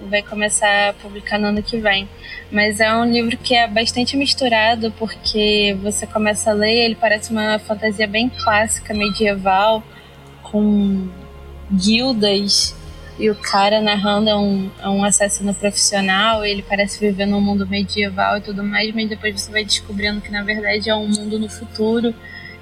vai 0.08 0.22
começar 0.22 0.90
a 0.90 0.92
publicar 0.92 1.38
no 1.38 1.48
ano 1.48 1.62
que 1.62 1.78
vem. 1.78 2.08
Mas 2.50 2.80
é 2.80 2.94
um 2.94 3.04
livro 3.04 3.36
que 3.36 3.54
é 3.54 3.66
bastante 3.66 4.16
misturado, 4.16 4.92
porque 4.98 5.76
você 5.82 6.06
começa 6.06 6.50
a 6.50 6.54
ler, 6.54 6.84
ele 6.84 6.94
parece 6.94 7.30
uma 7.30 7.58
fantasia 7.58 8.06
bem 8.06 8.28
clássica, 8.28 8.94
medieval, 8.94 9.82
com 10.42 11.08
guildas 11.72 12.76
e 13.18 13.30
o 13.30 13.34
cara 13.34 13.80
narrando 13.80 14.28
é 14.28 14.36
um, 14.36 14.70
é 14.82 14.88
um 14.88 15.04
assassino 15.04 15.54
profissional, 15.54 16.44
ele 16.44 16.62
parece 16.62 16.98
viver 16.98 17.26
num 17.26 17.40
mundo 17.40 17.66
medieval 17.66 18.38
e 18.38 18.40
tudo 18.40 18.64
mais, 18.64 18.92
mas 18.94 19.08
depois 19.08 19.40
você 19.40 19.52
vai 19.52 19.64
descobrindo 19.64 20.20
que 20.20 20.30
na 20.30 20.42
verdade 20.42 20.90
é 20.90 20.94
um 20.94 21.06
mundo 21.06 21.38
no 21.38 21.48
futuro 21.48 22.14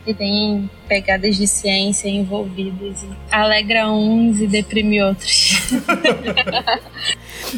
e 0.06 0.12
tem 0.12 0.68
pegadas 0.88 1.36
de 1.36 1.46
ciência 1.46 2.08
envolvidas. 2.08 3.02
E 3.02 3.08
alegra 3.30 3.88
uns 3.88 4.40
e 4.40 4.46
deprime 4.46 5.02
outros. 5.02 5.70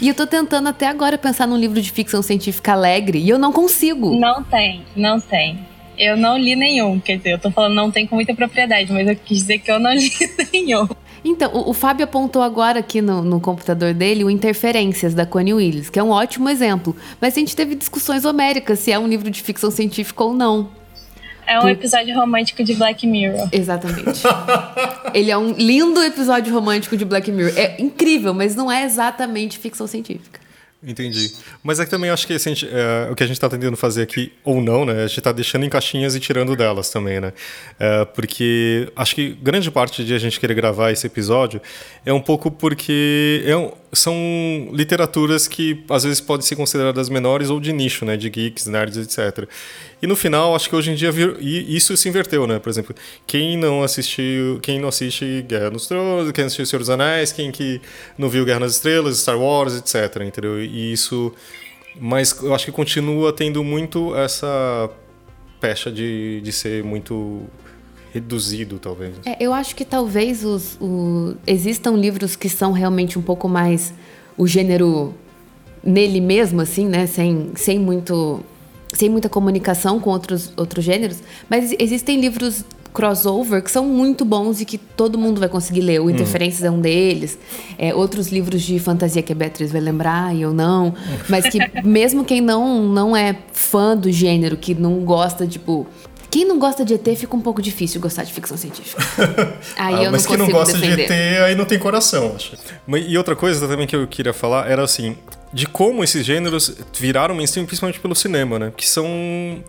E 0.01 0.09
eu 0.09 0.15
tô 0.15 0.27
tentando 0.27 0.69
até 0.69 0.89
agora 0.89 1.17
pensar 1.17 1.47
num 1.47 1.57
livro 1.57 1.81
de 1.81 1.91
ficção 1.91 2.21
científica 2.23 2.73
alegre 2.73 3.19
e 3.19 3.29
eu 3.29 3.39
não 3.39 3.53
consigo. 3.53 4.19
não 4.19 4.43
tem, 4.43 4.83
não 4.97 5.21
tem. 5.21 5.59
Eu 5.97 6.17
não 6.17 6.37
li 6.37 6.57
nenhum, 6.57 6.99
quer 6.99 7.19
dizer, 7.19 7.35
eu 7.35 7.39
tô 7.39 7.51
falando 7.51 7.75
não 7.75 7.91
tem 7.91 8.07
com 8.07 8.17
muita 8.17 8.35
propriedade, 8.35 8.93
mas 8.93 9.07
eu 9.07 9.15
quis 9.15 9.39
dizer 9.39 9.59
que 9.59 9.71
eu 9.71 9.79
não 9.79 9.95
li 9.95 10.11
nenhum. 10.53 10.89
Então, 11.25 11.51
o, 11.53 11.71
o 11.71 11.73
Fábio 11.73 12.05
apontou 12.05 12.43
agora 12.43 12.81
aqui 12.81 13.01
no, 13.01 13.23
no 13.23 13.41
computador 13.41 13.95
dele 13.95 14.25
o 14.25 14.31
Interferências, 14.31 15.15
da 15.15 15.25
Connie 15.25 15.55
Willis, 15.55 15.89
que 15.89 15.99
é 15.99 16.03
um 16.03 16.11
ótimo 16.11 16.49
exemplo. 16.49 16.95
Mas 17.21 17.35
a 17.35 17.41
gente 17.41 17.57
teve 17.57 17.75
discussões 17.75 18.25
homéricas 18.25 18.79
se 18.81 18.93
é 18.93 18.99
um 18.99 19.09
livro 19.09 19.31
de 19.31 19.43
ficção 19.43 19.71
científica 19.71 20.23
ou 20.23 20.35
não. 20.35 20.69
É 21.47 21.61
um 21.61 21.69
episódio 21.69 22.15
romântico 22.15 22.65
de 22.65 22.75
Black 22.75 23.07
Mirror. 23.07 23.49
Exatamente. 23.53 24.23
Ele 25.13 25.31
é 25.31 25.37
um 25.37 25.53
lindo 25.53 26.03
episódio 26.03 26.53
romântico 26.53 26.97
de 26.97 27.05
Black 27.05 27.31
Mirror. 27.31 27.53
É 27.57 27.81
incrível, 27.81 28.33
mas 28.33 28.55
não 28.55 28.73
é 28.73 28.85
exatamente 28.85 29.59
ficção 29.59 29.87
científica. 29.87 30.44
Entendi. 30.87 31.33
Mas 31.63 31.81
é 31.81 31.85
que 31.85 31.91
também 31.91 32.11
acho 32.11 32.27
que 32.27 32.35
assim, 32.35 32.53
é, 32.71 33.11
o 33.11 33.15
que 33.15 33.23
a 33.23 33.27
gente 33.27 33.37
está 33.37 33.49
tentando 33.49 33.77
fazer 33.77 34.03
aqui, 34.03 34.33
ou 34.45 34.61
não, 34.61 34.85
né? 34.85 35.05
A 35.05 35.07
gente 35.07 35.19
está 35.19 35.33
deixando 35.33 35.65
em 35.65 35.69
caixinhas 35.69 36.15
e 36.15 36.21
tirando 36.21 36.55
delas 36.55 36.91
também, 36.91 37.21
né? 37.21 37.33
É, 37.81 38.05
porque 38.05 38.93
acho 38.95 39.15
que 39.15 39.31
grande 39.43 39.71
parte 39.71 40.05
de 40.05 40.13
a 40.15 40.19
gente 40.19 40.39
querer 40.39 40.55
gravar 40.55 40.91
esse 40.93 41.07
episódio 41.07 41.61
é 42.05 42.13
um 42.13 42.21
pouco 42.21 42.51
porque 42.51 43.43
é 43.47 43.57
um- 43.57 43.73
são 43.95 44.15
literaturas 44.73 45.47
que 45.49 45.85
às 45.91 46.05
vezes 46.05 46.21
podem 46.21 46.47
ser 46.47 46.57
consideradas 46.57 47.09
menores 47.09 47.51
ou 47.51 47.59
de 47.61 47.73
nicho, 47.73 48.05
né? 48.05 48.17
De 48.17 48.29
geeks, 48.31 48.67
nerds, 48.67 48.97
etc. 48.97 49.49
E 50.03 50.07
no 50.07 50.15
final, 50.17 50.55
acho 50.55 50.69
que 50.69 50.77
hoje 50.77 50.91
em 50.91 50.95
dia 50.95 51.11
vir- 51.13 51.37
isso 51.41 51.97
se 51.97 52.09
inverteu, 52.09 52.47
né? 52.47 52.59
Por 52.59 52.69
exemplo, 52.69 52.95
quem 53.27 53.57
não 53.57 53.83
assistiu, 53.83 54.59
quem 54.63 54.79
não 54.79 54.89
assiste 54.89 55.43
Guerra 55.49 55.71
nos 55.71 55.87
Tronos, 55.87 56.31
quem 56.33 56.45
assistiu 56.45 56.67
Senhor 56.67 56.81
dos 56.81 56.91
Anéis, 56.91 57.33
quem 57.33 57.51
que 57.51 57.81
não 58.19 58.29
viu 58.29 58.45
Guerra 58.45 58.61
nas 58.61 58.73
Estrelas, 58.73 59.19
Star 59.19 59.39
Wars, 59.39 59.75
etc, 59.77 60.23
entendeu? 60.23 60.63
E 60.63 60.93
isso 60.93 61.33
mas 62.01 62.37
eu 62.43 62.53
acho 62.53 62.65
que 62.65 62.73
continua 62.73 63.33
tendo 63.33 63.63
muito 63.63 64.17
essa 64.17 64.91
pecha 65.61 65.93
de, 65.93 66.41
de 66.41 66.53
ser 66.53 66.83
muito 66.83 67.43
reduzido, 68.15 68.79
talvez. 68.79 69.15
É, 69.27 69.37
eu 69.41 69.53
acho 69.53 69.75
que 69.75 69.85
talvez 69.85 70.45
os, 70.45 70.79
o- 70.81 71.35
existam 71.47 71.91
livros 71.97 72.37
que 72.37 72.49
são 72.49 72.71
realmente 72.73 73.19
um 73.19 73.23
pouco 73.23 73.49
mais 73.49 73.93
o 74.39 74.47
gênero 74.47 75.13
nele 75.83 76.21
mesmo, 76.21 76.61
assim, 76.61 76.87
né? 76.87 77.07
Sem, 77.07 77.51
sem 77.57 77.79
muito. 77.79 78.41
Sem 78.93 79.11
muita 79.11 79.29
comunicação 79.29 79.99
com 79.99 80.11
outros, 80.11 80.53
outros 80.57 80.85
gêneros. 80.85 81.19
Mas 81.51 81.75
existem 81.81 82.21
livros 82.21 82.65
crossover 82.93 83.61
que 83.61 83.69
são 83.73 83.85
muito 83.85 84.25
bons 84.25 84.61
e 84.61 84.65
que 84.65 84.79
todo 84.79 85.19
mundo 85.19 85.41
vai 85.41 85.49
conseguir 85.49 85.81
ler. 85.81 86.01
O 86.01 86.09
Interferências 86.09 86.63
é 86.63 86.71
um 86.71 86.81
deles. 86.81 87.37
É, 87.77 87.93
outros 87.93 88.29
livros 88.29 88.63
de 88.63 88.79
fantasia 88.79 89.21
que 89.21 89.33
a 89.33 89.35
Beatriz 89.35 89.73
vai 89.73 89.81
lembrar 89.81 90.33
e 90.33 90.43
eu 90.43 90.55
não. 90.55 90.95
Mas 91.29 91.47
que 91.49 91.59
mesmo 91.85 92.25
quem 92.25 92.41
não, 92.41 92.85
não 92.87 93.17
é 93.17 93.37
fã 93.53 93.97
do 93.97 94.13
gênero, 94.13 94.57
que 94.57 94.73
não 94.77 95.01
gosta, 95.01 95.45
tipo. 95.45 95.89
Quem 96.35 96.45
não 96.45 96.59
gosta 96.59 96.85
de 96.85 96.95
ET 96.95 97.05
fica 97.17 97.37
um 97.37 97.41
pouco 97.41 97.63
difícil 97.63 98.01
gostar 98.01 98.25
de 98.25 98.33
ficção 98.33 98.57
científica. 98.57 99.01
Aí 99.79 99.95
Ah, 99.95 100.03
eu 100.03 100.11
mas 100.11 100.25
não 100.25 100.29
quem 100.31 100.37
não 100.37 100.49
gosta 100.51 100.77
defender. 100.77 100.97
de 101.07 101.13
ET 101.13 101.43
aí 101.45 101.55
não 101.55 101.65
tem 101.65 101.79
coração, 101.79 102.33
acho. 102.35 102.57
E 102.89 103.17
outra 103.17 103.37
coisa 103.37 103.69
também 103.69 103.87
que 103.87 103.95
eu 103.95 104.05
queria 104.09 104.33
falar 104.33 104.69
era 104.69 104.83
assim, 104.83 105.17
de 105.53 105.65
como 105.65 106.03
esses 106.03 106.27
gêneros 106.27 106.75
viraram 106.99 107.37
mainstream, 107.37 107.65
principalmente 107.67 108.01
pelo 108.01 108.17
cinema, 108.17 108.59
né? 108.59 108.73
Que 108.77 108.85
são 108.85 109.63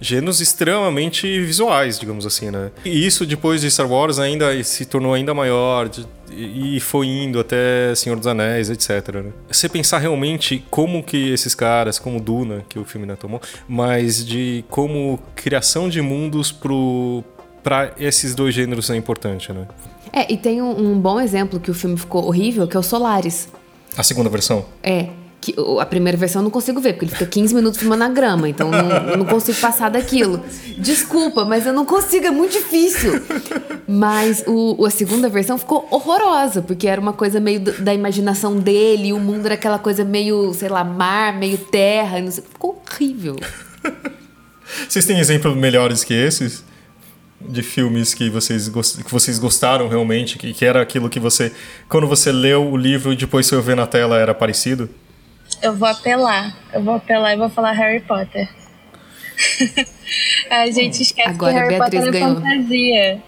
gêneros 0.00 0.40
extremamente 0.40 1.40
visuais, 1.40 1.98
digamos 1.98 2.26
assim, 2.26 2.50
né? 2.50 2.70
E 2.84 3.06
isso 3.06 3.24
depois 3.24 3.60
de 3.60 3.70
Star 3.70 3.90
Wars 3.90 4.18
ainda 4.18 4.62
se 4.62 4.84
tornou 4.84 5.14
ainda 5.14 5.32
maior 5.32 5.90
e 6.30 6.80
foi 6.80 7.06
indo 7.06 7.38
até 7.38 7.94
Senhor 7.94 8.16
dos 8.16 8.26
Anéis, 8.26 8.70
etc. 8.70 9.14
Né? 9.16 9.32
Você 9.50 9.68
pensar 9.68 9.98
realmente 9.98 10.64
como 10.70 11.02
que 11.02 11.32
esses 11.32 11.54
caras, 11.54 11.98
como 11.98 12.20
Duna, 12.20 12.64
que 12.68 12.78
o 12.78 12.84
filme 12.84 13.06
não 13.06 13.16
tomou, 13.16 13.40
mas 13.68 14.24
de 14.24 14.64
como 14.68 15.18
criação 15.34 15.88
de 15.88 16.00
mundos 16.00 16.50
pro 16.50 17.22
para 17.62 17.94
esses 17.98 18.34
dois 18.34 18.54
gêneros 18.54 18.90
é 18.90 18.96
importante, 18.96 19.50
né? 19.50 19.66
É, 20.12 20.30
e 20.30 20.36
tem 20.36 20.60
um, 20.60 20.92
um 20.92 21.00
bom 21.00 21.18
exemplo 21.18 21.58
que 21.58 21.70
o 21.70 21.74
filme 21.74 21.96
ficou 21.96 22.26
horrível, 22.26 22.68
que 22.68 22.76
é 22.76 22.80
o 22.80 22.82
Solaris. 22.82 23.48
A 23.96 24.02
segunda 24.02 24.28
versão? 24.28 24.66
É. 24.82 25.08
Que, 25.44 25.54
a 25.78 25.84
primeira 25.84 26.16
versão 26.16 26.40
eu 26.40 26.44
não 26.44 26.50
consigo 26.50 26.80
ver, 26.80 26.94
porque 26.94 27.04
ele 27.04 27.12
fica 27.12 27.26
15 27.26 27.54
minutos 27.54 27.78
filmando 27.78 27.98
na 27.98 28.08
grama, 28.08 28.48
então 28.48 28.70
não, 28.70 29.10
eu 29.10 29.18
não 29.18 29.26
consigo 29.26 29.58
passar 29.60 29.90
daquilo. 29.90 30.42
Desculpa, 30.78 31.44
mas 31.44 31.66
eu 31.66 31.72
não 31.74 31.84
consigo, 31.84 32.24
é 32.24 32.30
muito 32.30 32.52
difícil. 32.52 33.22
Mas 33.86 34.42
o, 34.46 34.86
a 34.86 34.90
segunda 34.90 35.28
versão 35.28 35.58
ficou 35.58 35.86
horrorosa, 35.90 36.62
porque 36.62 36.88
era 36.88 36.98
uma 36.98 37.12
coisa 37.12 37.38
meio 37.38 37.60
da 37.60 37.92
imaginação 37.92 38.56
dele, 38.56 39.12
o 39.12 39.20
mundo 39.20 39.44
era 39.44 39.54
aquela 39.54 39.78
coisa 39.78 40.02
meio, 40.02 40.54
sei 40.54 40.70
lá, 40.70 40.82
mar, 40.82 41.36
meio 41.36 41.58
terra, 41.58 42.18
sei, 42.30 42.42
ficou 42.42 42.82
horrível. 42.90 43.36
Vocês 44.88 45.04
têm 45.04 45.18
exemplos 45.18 45.54
melhores 45.54 46.02
que 46.02 46.14
esses? 46.14 46.64
de 47.46 47.62
filmes 47.62 48.14
que 48.14 48.30
vocês, 48.30 48.68
que 48.68 49.10
vocês 49.10 49.38
gostaram 49.38 49.86
realmente, 49.86 50.38
que, 50.38 50.54
que 50.54 50.64
era 50.64 50.80
aquilo 50.80 51.10
que 51.10 51.20
você, 51.20 51.52
quando 51.90 52.06
você 52.06 52.32
leu 52.32 52.70
o 52.70 52.74
livro 52.74 53.12
e 53.12 53.16
depois 53.16 53.44
você 53.44 53.60
ver 53.60 53.76
na 53.76 53.86
tela, 53.86 54.16
era 54.16 54.32
parecido? 54.32 54.88
Eu 55.64 55.74
vou 55.74 55.88
apelar, 55.88 56.54
eu 56.74 56.82
vou 56.82 56.96
apelar 56.96 57.32
e 57.32 57.38
vou 57.38 57.48
falar 57.48 57.72
Harry 57.72 58.00
Potter. 58.00 58.46
a 60.50 60.66
gente 60.66 61.00
esquece 61.00 61.30
Agora 61.30 61.54
que 61.54 61.58
Harry 61.58 61.78
Potter 61.78 62.02
é 62.02 62.10
ganhou. 62.10 62.34
fantasia. 62.34 63.22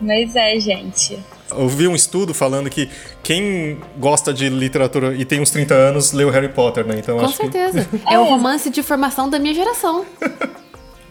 Mas 0.00 0.34
é, 0.34 0.58
gente. 0.58 1.16
Eu 1.48 1.68
vi 1.68 1.86
um 1.86 1.94
estudo 1.94 2.34
falando 2.34 2.68
que 2.68 2.90
quem 3.22 3.78
gosta 3.96 4.34
de 4.34 4.48
literatura 4.48 5.14
e 5.14 5.24
tem 5.24 5.40
uns 5.40 5.52
30 5.52 5.72
anos 5.72 6.10
leu 6.10 6.30
Harry 6.30 6.48
Potter, 6.48 6.84
né? 6.84 6.96
Então, 6.98 7.16
Com 7.16 7.28
certeza. 7.28 7.84
Que... 7.84 8.02
é 8.12 8.18
o 8.18 8.24
romance 8.24 8.68
de 8.68 8.82
formação 8.82 9.30
da 9.30 9.38
minha 9.38 9.54
geração. 9.54 10.04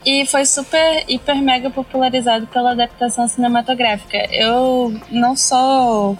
E 0.06 0.26
foi 0.26 0.46
super, 0.46 1.06
hiper, 1.08 1.42
mega 1.42 1.70
popularizado 1.70 2.46
pela 2.48 2.72
adaptação 2.72 3.26
cinematográfica. 3.26 4.18
Eu 4.34 4.94
não 5.10 5.38
sou 5.38 6.18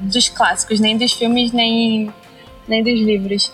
dos 0.00 0.30
clássicos, 0.30 0.80
nem 0.80 0.96
dos 0.96 1.12
filmes, 1.12 1.52
nem, 1.52 2.10
nem 2.68 2.82
dos 2.82 3.00
livros. 3.00 3.52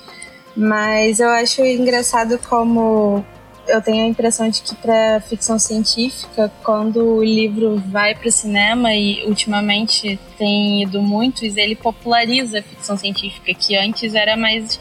Mas 0.57 1.21
eu 1.21 1.29
acho 1.29 1.65
engraçado 1.65 2.39
como 2.49 3.25
eu 3.69 3.81
tenho 3.81 4.05
a 4.05 4.09
impressão 4.09 4.49
de 4.49 4.63
que 4.63 4.75
para 4.75 5.21
ficção 5.21 5.59
científica, 5.59 6.51
quando 6.65 7.17
o 7.17 7.25
livro 7.25 7.81
vai 7.87 8.15
para 8.15 8.29
o 8.29 8.33
cinema 8.33 8.93
e 8.95 9.25
ultimamente 9.27 10.19
tem 10.37 10.83
ido 10.83 11.01
muitos, 11.01 11.57
ele 11.57 11.77
populariza 11.77 12.59
a 12.59 12.63
ficção 12.63 12.97
científica, 12.97 13.55
que 13.55 13.77
antes 13.77 14.15
era 14.15 14.37
mais 14.37 14.79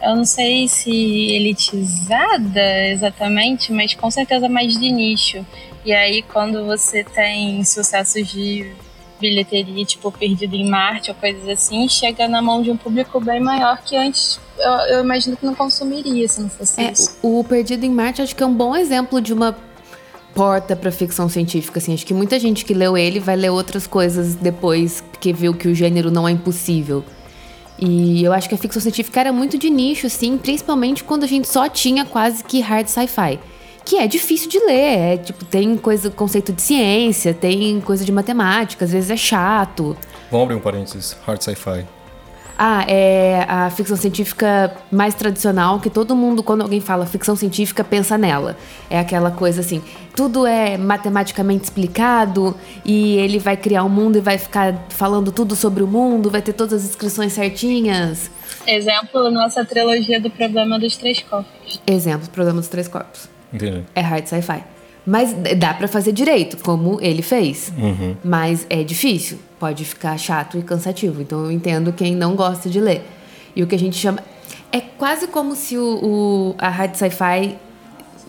eu 0.00 0.14
não 0.14 0.24
sei 0.24 0.68
se 0.68 0.90
elitizada 0.90 2.86
exatamente, 2.88 3.72
mas 3.72 3.94
com 3.94 4.10
certeza 4.10 4.48
mais 4.48 4.78
de 4.78 4.92
nicho. 4.92 5.44
E 5.84 5.92
aí, 5.92 6.22
quando 6.22 6.64
você 6.64 7.02
tem 7.02 7.64
sucessos 7.64 8.28
de 8.28 8.70
bilheteria, 9.20 9.84
tipo 9.84 10.10
Perdido 10.10 10.54
em 10.54 10.68
Marte 10.68 11.10
ou 11.10 11.16
coisas 11.16 11.48
assim, 11.48 11.88
chega 11.88 12.28
na 12.28 12.40
mão 12.40 12.62
de 12.62 12.70
um 12.70 12.76
público 12.76 13.20
bem 13.20 13.40
maior 13.40 13.82
que 13.82 13.96
antes 13.96 14.40
eu, 14.58 14.72
eu 14.96 15.04
imagino 15.04 15.36
que 15.36 15.46
não 15.46 15.54
consumiria 15.54 16.26
se 16.28 16.40
não 16.40 16.48
fosse 16.48 16.80
é, 16.80 16.92
isso. 16.92 17.16
O 17.22 17.42
Perdido 17.44 17.84
em 17.84 17.90
Marte 17.90 18.22
acho 18.22 18.34
que 18.34 18.42
é 18.42 18.46
um 18.46 18.54
bom 18.54 18.74
exemplo 18.74 19.20
de 19.20 19.32
uma 19.32 19.56
porta 20.34 20.76
para 20.76 20.92
ficção 20.92 21.28
científica, 21.28 21.78
assim. 21.78 21.94
Acho 21.94 22.06
que 22.06 22.14
muita 22.14 22.38
gente 22.38 22.64
que 22.64 22.74
leu 22.74 22.96
ele 22.96 23.18
vai 23.18 23.36
ler 23.36 23.50
outras 23.50 23.86
coisas 23.86 24.34
depois 24.34 25.02
que 25.20 25.32
viu 25.32 25.54
que 25.54 25.68
o 25.68 25.74
gênero 25.74 26.10
não 26.10 26.28
é 26.28 26.30
impossível. 26.30 27.04
E 27.78 28.24
eu 28.24 28.32
acho 28.32 28.48
que 28.48 28.54
a 28.54 28.58
ficção 28.58 28.82
científica 28.82 29.20
era 29.20 29.32
muito 29.32 29.56
de 29.56 29.70
nicho, 29.70 30.06
assim, 30.06 30.36
principalmente 30.36 31.04
quando 31.04 31.24
a 31.24 31.26
gente 31.26 31.48
só 31.48 31.68
tinha 31.68 32.04
quase 32.04 32.42
que 32.42 32.60
hard 32.60 32.88
sci-fi. 32.88 33.38
Que 33.88 33.96
é 33.96 34.06
difícil 34.06 34.50
de 34.50 34.58
ler, 34.58 34.98
é 34.98 35.16
tipo, 35.16 35.46
tem 35.46 35.74
coisa, 35.78 36.10
conceito 36.10 36.52
de 36.52 36.60
ciência, 36.60 37.32
tem 37.32 37.80
coisa 37.80 38.04
de 38.04 38.12
matemática, 38.12 38.84
às 38.84 38.92
vezes 38.92 39.08
é 39.08 39.16
chato. 39.16 39.96
Vamos 40.30 40.44
abrir 40.44 40.56
um 40.56 40.60
parênteses, 40.60 41.16
hard 41.26 41.40
sci-fi. 41.40 41.86
Ah, 42.58 42.84
é 42.86 43.46
a 43.48 43.70
ficção 43.70 43.96
científica 43.96 44.76
mais 44.92 45.14
tradicional, 45.14 45.80
que 45.80 45.88
todo 45.88 46.14
mundo, 46.14 46.42
quando 46.42 46.60
alguém 46.60 46.82
fala 46.82 47.06
ficção 47.06 47.34
científica, 47.34 47.82
pensa 47.82 48.18
nela. 48.18 48.58
É 48.90 48.98
aquela 48.98 49.30
coisa 49.30 49.62
assim, 49.62 49.82
tudo 50.14 50.46
é 50.46 50.76
matematicamente 50.76 51.64
explicado 51.64 52.54
e 52.84 53.16
ele 53.16 53.38
vai 53.38 53.56
criar 53.56 53.84
um 53.84 53.88
mundo 53.88 54.18
e 54.18 54.20
vai 54.20 54.36
ficar 54.36 54.86
falando 54.90 55.32
tudo 55.32 55.56
sobre 55.56 55.82
o 55.82 55.86
mundo, 55.86 56.28
vai 56.28 56.42
ter 56.42 56.52
todas 56.52 56.82
as 56.82 56.90
inscrições 56.90 57.32
certinhas. 57.32 58.30
Exemplo, 58.66 59.30
nossa 59.30 59.64
trilogia 59.64 60.20
do 60.20 60.28
problema 60.28 60.78
dos 60.78 60.94
três 60.94 61.22
corpos. 61.22 61.80
Exemplo, 61.86 62.28
problema 62.28 62.60
dos 62.60 62.68
três 62.68 62.86
corpos. 62.86 63.37
Entendi. 63.52 63.84
É 63.94 64.00
hard 64.00 64.26
sci-fi. 64.26 64.62
Mas 65.06 65.34
dá 65.56 65.72
para 65.72 65.88
fazer 65.88 66.12
direito, 66.12 66.58
como 66.58 66.98
ele 67.00 67.22
fez. 67.22 67.72
Uhum. 67.78 68.14
Mas 68.22 68.66
é 68.68 68.82
difícil. 68.82 69.38
Pode 69.58 69.84
ficar 69.84 70.18
chato 70.18 70.58
e 70.58 70.62
cansativo. 70.62 71.22
Então 71.22 71.44
eu 71.44 71.50
entendo 71.50 71.92
quem 71.92 72.14
não 72.14 72.36
gosta 72.36 72.68
de 72.68 72.78
ler. 72.78 73.02
E 73.56 73.62
o 73.62 73.66
que 73.66 73.74
a 73.74 73.78
gente 73.78 73.96
chama. 73.96 74.18
É 74.70 74.80
quase 74.80 75.28
como 75.28 75.56
se 75.56 75.78
o, 75.78 75.98
o 76.02 76.54
a 76.58 76.68
hard 76.68 76.94
sci-fi 76.94 77.56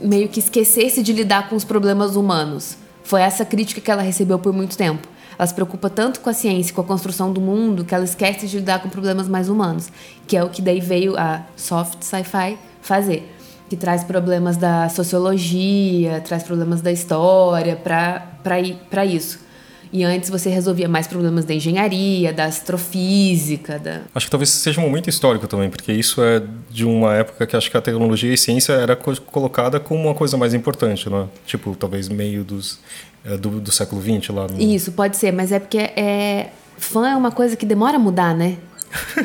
meio 0.02 0.30
que 0.30 0.40
esquecesse 0.40 1.04
de 1.04 1.12
lidar 1.12 1.50
com 1.50 1.56
os 1.58 1.66
problemas 1.66 2.16
humanos. 2.16 2.78
Foi 3.04 3.22
essa 3.22 3.44
crítica 3.44 3.82
que 3.82 3.92
ela 3.92 4.02
recebeu 4.02 4.40
por 4.40 4.54
muito 4.54 4.78
tempo. 4.78 5.06
Ela 5.38 5.48
se 5.48 5.54
preocupa 5.54 5.90
tanto 5.90 6.22
com 6.22 6.30
a 6.30 6.34
ciência, 6.34 6.74
com 6.74 6.82
a 6.82 6.84
construção 6.84 7.34
do 7.34 7.42
mundo, 7.42 7.84
que 7.84 7.94
ela 7.94 8.06
esquece 8.06 8.48
de 8.48 8.58
lidar 8.58 8.82
com 8.82 8.88
problemas 8.88 9.28
mais 9.28 9.50
humanos, 9.50 9.90
que 10.28 10.38
é 10.38 10.44
o 10.44 10.50
que 10.50 10.62
daí 10.62 10.80
veio 10.80 11.18
a 11.18 11.44
soft 11.58 12.04
sci-fi 12.04 12.58
fazer 12.82 13.30
que 13.70 13.78
traz 13.78 14.04
problemas 14.04 14.58
da 14.58 14.90
sociologia, 14.90 16.22
traz 16.22 16.44
problemas 16.44 16.82
da 16.82 16.92
história 16.92 17.76
para 17.76 19.06
isso. 19.06 19.48
E 19.92 20.04
antes 20.04 20.30
você 20.30 20.50
resolvia 20.50 20.88
mais 20.88 21.08
problemas 21.08 21.46
da 21.46 21.54
engenharia, 21.54 22.32
da 22.32 22.46
astrofísica. 22.46 23.80
Da... 23.80 24.02
Acho 24.14 24.28
que 24.28 24.32
talvez 24.32 24.50
seja 24.50 24.80
um 24.80 24.84
momento 24.84 25.10
histórico 25.10 25.48
também, 25.48 25.70
porque 25.70 25.92
isso 25.92 26.22
é 26.22 26.44
de 26.70 26.86
uma 26.86 27.16
época 27.16 27.48
que 27.48 27.56
acho 27.56 27.72
que 27.72 27.78
a 27.78 27.82
tecnologia 27.82 28.30
e 28.30 28.34
a 28.34 28.38
ciência 28.38 28.74
era 28.74 28.96
colocada 28.96 29.80
como 29.80 30.06
uma 30.06 30.14
coisa 30.14 30.38
mais 30.38 30.54
importante, 30.54 31.10
né? 31.10 31.28
Tipo, 31.46 31.76
talvez 31.76 32.08
meio 32.08 32.44
dos, 32.44 32.80
é, 33.26 33.36
do, 33.36 33.60
do 33.60 33.72
século 33.72 34.02
XX 34.02 34.30
lá. 34.30 34.48
No... 34.48 34.62
Isso, 34.62 34.92
pode 34.92 35.18
ser, 35.18 35.32
mas 35.32 35.52
é 35.52 35.60
porque 35.60 35.80
é, 35.80 36.52
fã 36.78 37.10
é 37.10 37.16
uma 37.16 37.32
coisa 37.32 37.56
que 37.56 37.66
demora 37.66 37.98
a 37.98 38.00
mudar, 38.00 38.36
né? 38.36 38.58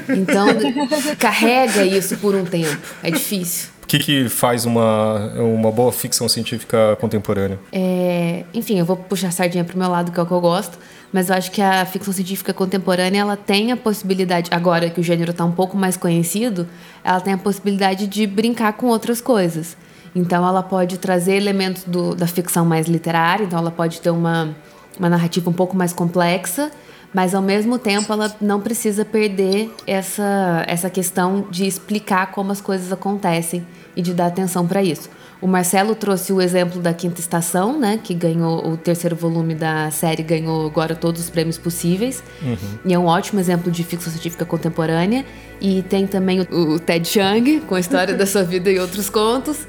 Então, 0.09 0.48
carrega 1.18 1.85
isso 1.85 2.16
por 2.18 2.35
um 2.35 2.44
tempo. 2.44 2.81
É 3.03 3.11
difícil. 3.11 3.74
O 3.83 3.87
que, 3.87 3.98
que 3.98 4.29
faz 4.31 4.64
uma, 4.64 5.31
uma 5.35 5.70
boa 5.70 5.92
ficção 5.92 6.27
científica 6.27 6.96
contemporânea? 6.98 7.59
É, 7.70 8.44
enfim, 8.55 8.79
eu 8.79 8.85
vou 8.85 8.96
puxar 8.96 9.29
a 9.29 9.31
sardinha 9.31 9.62
para 9.62 9.77
o 9.77 9.79
meu 9.79 9.90
lado, 9.90 10.11
que 10.11 10.18
é 10.18 10.22
o 10.22 10.27
que 10.27 10.33
eu 10.33 10.40
gosto, 10.40 10.79
mas 11.12 11.29
eu 11.29 11.37
acho 11.37 11.50
que 11.50 11.61
a 11.61 11.85
ficção 11.85 12.12
científica 12.12 12.55
contemporânea 12.55 13.20
ela 13.20 13.37
tem 13.37 13.72
a 13.72 13.77
possibilidade, 13.77 14.48
agora 14.50 14.88
que 14.88 15.00
o 15.00 15.03
gênero 15.03 15.33
está 15.33 15.44
um 15.44 15.53
pouco 15.53 15.77
mais 15.77 15.98
conhecido, 15.98 16.66
ela 17.05 17.20
tem 17.20 17.35
a 17.35 17.38
possibilidade 17.38 18.07
de 18.07 18.27
brincar 18.27 18.72
com 18.72 18.87
outras 18.87 19.20
coisas. 19.20 19.77
Então, 20.16 20.46
ela 20.46 20.62
pode 20.62 20.96
trazer 20.96 21.35
elementos 21.35 21.85
do, 21.85 22.14
da 22.14 22.27
ficção 22.27 22.64
mais 22.64 22.87
literária, 22.87 23.44
então, 23.44 23.59
ela 23.59 23.70
pode 23.70 24.00
ter 24.00 24.11
uma, 24.11 24.57
uma 24.98 25.11
narrativa 25.11 25.50
um 25.50 25.53
pouco 25.53 25.77
mais 25.77 25.92
complexa 25.92 26.70
mas 27.14 27.33
ao 27.33 27.40
mesmo 27.40 27.79
tempo 27.79 28.12
ela 28.12 28.35
não 28.40 28.61
precisa 28.61 29.05
perder 29.05 29.70
essa, 29.87 30.64
essa 30.66 30.90
questão 30.90 31.46
de 31.48 31.64
explicar 31.64 32.33
como 32.33 32.50
as 32.50 32.61
coisas 32.61 32.92
acontecem 32.92 33.64
e 33.96 34.03
de 34.03 34.12
dar 34.12 34.27
atenção 34.27 34.66
para 34.66 34.83
isso. 34.83 35.09
O 35.40 35.46
Marcelo 35.46 35.94
trouxe 35.94 36.33
o 36.33 36.40
exemplo 36.40 36.81
da 36.81 36.92
Quinta 36.92 37.20
Estação, 37.20 37.79
né, 37.79 38.00
que 38.03 38.14
ganhou 38.14 38.66
o 38.66 38.77
terceiro 38.77 39.14
volume 39.14 39.55
da 39.55 39.90
série, 39.90 40.22
ganhou 40.22 40.66
agora 40.66 40.94
todos 40.94 41.20
os 41.20 41.31
prêmios 41.31 41.59
possíveis. 41.59 42.22
Uhum. 42.42 42.57
E 42.87 42.94
é 42.94 42.98
um 42.98 43.05
ótimo 43.05 43.38
exemplo 43.38 43.70
de 43.70 43.85
ficção 43.85 44.11
científica 44.11 44.44
contemporânea. 44.44 45.24
E 45.61 45.83
tem 45.83 46.07
também 46.07 46.40
o, 46.40 46.74
o 46.74 46.81
Ted 46.81 47.07
Chiang, 47.07 47.61
com 47.61 47.74
a 47.74 47.81
história 47.81 48.14
da 48.14 48.27
sua 48.27 48.42
vida 48.42 48.70
e 48.70 48.79
outros 48.79 49.11
contos, 49.11 49.68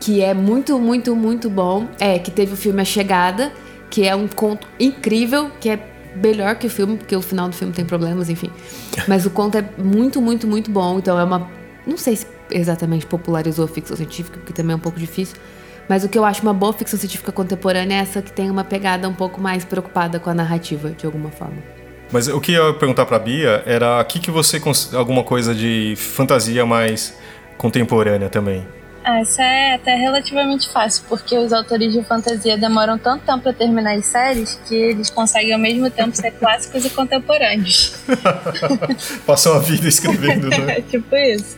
que 0.00 0.22
é 0.22 0.32
muito, 0.32 0.78
muito, 0.78 1.14
muito 1.14 1.50
bom. 1.50 1.86
É, 2.00 2.18
que 2.18 2.30
teve 2.30 2.54
o 2.54 2.56
filme 2.56 2.80
A 2.80 2.84
Chegada, 2.84 3.52
que 3.90 4.06
é 4.06 4.16
um 4.16 4.26
conto 4.26 4.66
incrível, 4.80 5.50
que 5.60 5.68
é 5.68 5.93
melhor 6.16 6.56
que 6.56 6.66
o 6.66 6.70
filme, 6.70 6.96
porque 6.96 7.14
o 7.14 7.22
final 7.22 7.48
do 7.48 7.54
filme 7.54 7.72
tem 7.72 7.84
problemas, 7.84 8.28
enfim. 8.28 8.50
Mas 9.08 9.26
o 9.26 9.30
conto 9.30 9.58
é 9.58 9.64
muito, 9.78 10.20
muito, 10.20 10.46
muito 10.46 10.70
bom. 10.70 10.98
Então 10.98 11.18
é 11.18 11.24
uma. 11.24 11.50
Não 11.86 11.96
sei 11.96 12.16
se 12.16 12.26
exatamente 12.50 13.06
popularizou 13.06 13.64
a 13.64 13.68
ficção 13.68 13.96
científica, 13.96 14.38
porque 14.38 14.52
também 14.52 14.72
é 14.72 14.76
um 14.76 14.80
pouco 14.80 14.98
difícil. 14.98 15.36
Mas 15.88 16.02
o 16.04 16.08
que 16.08 16.18
eu 16.18 16.24
acho 16.24 16.42
uma 16.42 16.54
boa 16.54 16.72
ficção 16.72 16.98
científica 16.98 17.30
contemporânea 17.30 17.96
é 17.96 17.98
essa 17.98 18.22
que 18.22 18.32
tem 18.32 18.50
uma 18.50 18.64
pegada 18.64 19.08
um 19.08 19.14
pouco 19.14 19.40
mais 19.40 19.64
preocupada 19.64 20.18
com 20.18 20.30
a 20.30 20.34
narrativa, 20.34 20.90
de 20.90 21.04
alguma 21.04 21.30
forma. 21.30 21.58
Mas 22.10 22.28
o 22.28 22.40
que 22.40 22.52
eu 22.52 22.68
ia 22.68 22.74
perguntar 22.74 23.06
pra 23.06 23.18
Bia 23.18 23.62
era 23.66 24.00
o 24.00 24.04
que, 24.04 24.18
que 24.18 24.30
você. 24.30 24.60
alguma 24.94 25.22
coisa 25.22 25.54
de 25.54 25.94
fantasia 25.96 26.64
mais 26.64 27.16
contemporânea 27.58 28.28
também? 28.28 28.66
Essa 29.04 29.42
é 29.42 29.74
até 29.74 29.94
relativamente 29.94 30.66
fácil, 30.70 31.04
porque 31.06 31.36
os 31.36 31.52
autores 31.52 31.92
de 31.92 32.02
fantasia 32.04 32.56
demoram 32.56 32.96
tanto 32.96 33.22
tempo 33.26 33.40
para 33.40 33.52
terminar 33.52 33.96
as 33.96 34.06
séries 34.06 34.58
que 34.66 34.74
eles 34.74 35.10
conseguem 35.10 35.52
ao 35.52 35.58
mesmo 35.58 35.90
tempo 35.90 36.16
ser 36.16 36.30
clássicos 36.30 36.86
e 36.86 36.90
contemporâneos. 36.90 38.02
Passam 39.26 39.56
a 39.56 39.58
vida 39.58 39.86
escrevendo, 39.86 40.48
né? 40.48 40.80
tipo 40.90 41.14
isso. 41.14 41.54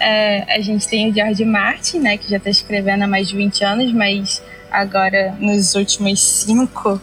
É, 0.00 0.52
a 0.52 0.60
gente 0.60 0.88
tem 0.88 1.08
o 1.08 1.14
George 1.14 1.44
Martin, 1.44 2.00
né, 2.00 2.16
que 2.16 2.28
já 2.28 2.38
está 2.38 2.50
escrevendo 2.50 3.04
há 3.04 3.06
mais 3.06 3.28
de 3.28 3.36
20 3.36 3.64
anos, 3.64 3.92
mas 3.92 4.42
agora 4.68 5.32
nos 5.38 5.76
últimos 5.76 6.20
cinco, 6.20 7.00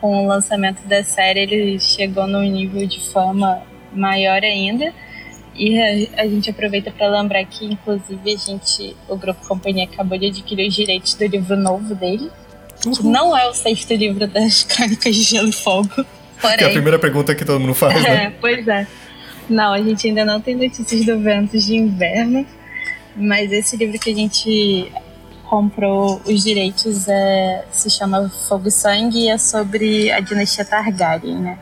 com 0.00 0.24
o 0.24 0.26
lançamento 0.26 0.80
da 0.88 1.04
série, 1.04 1.40
ele 1.40 1.78
chegou 1.78 2.26
num 2.26 2.42
nível 2.42 2.86
de 2.86 3.12
fama 3.12 3.60
maior 3.92 4.42
ainda. 4.42 4.90
E 5.58 5.76
a, 6.16 6.22
a 6.22 6.26
gente 6.28 6.48
aproveita 6.48 6.92
para 6.92 7.08
lembrar 7.08 7.44
que, 7.44 7.66
inclusive, 7.66 8.32
a 8.32 8.36
gente, 8.36 8.96
o 9.08 9.16
Grupo 9.16 9.44
Companhia 9.46 9.84
acabou 9.84 10.16
de 10.16 10.26
adquirir 10.26 10.68
os 10.68 10.74
direitos 10.74 11.14
do 11.14 11.26
livro 11.26 11.56
novo 11.56 11.96
dele, 11.96 12.30
uhum. 12.86 12.92
que 12.92 13.02
não 13.04 13.36
é 13.36 13.48
o 13.48 13.52
sexto 13.52 13.92
livro 13.92 14.26
das 14.28 14.62
Crônicas 14.70 15.16
de 15.16 15.22
Gelo 15.22 15.48
e 15.48 15.52
Fogo. 15.52 16.06
Porém, 16.40 16.56
que 16.56 16.64
é 16.64 16.66
a 16.68 16.70
primeira 16.70 16.98
pergunta 16.98 17.34
que 17.34 17.44
todo 17.44 17.58
mundo 17.58 17.74
faz, 17.74 17.96
é, 18.06 18.14
né? 18.14 18.34
Pois 18.40 18.66
é. 18.68 18.86
Não, 19.50 19.72
a 19.72 19.82
gente 19.82 20.06
ainda 20.06 20.24
não 20.24 20.40
tem 20.40 20.54
notícias 20.54 21.04
do 21.04 21.18
Ventos 21.18 21.64
de 21.64 21.74
Inverno, 21.74 22.46
mas 23.16 23.50
esse 23.50 23.76
livro 23.76 23.98
que 23.98 24.10
a 24.10 24.14
gente 24.14 24.92
comprou 25.48 26.20
os 26.24 26.44
direitos 26.44 27.08
é, 27.08 27.64
se 27.72 27.90
chama 27.90 28.28
Fogo 28.46 28.68
e 28.68 28.70
Sangue 28.70 29.24
e 29.24 29.28
é 29.28 29.38
sobre 29.38 30.12
a 30.12 30.20
dinastia 30.20 30.64
Targaryen, 30.64 31.38
né? 31.38 31.58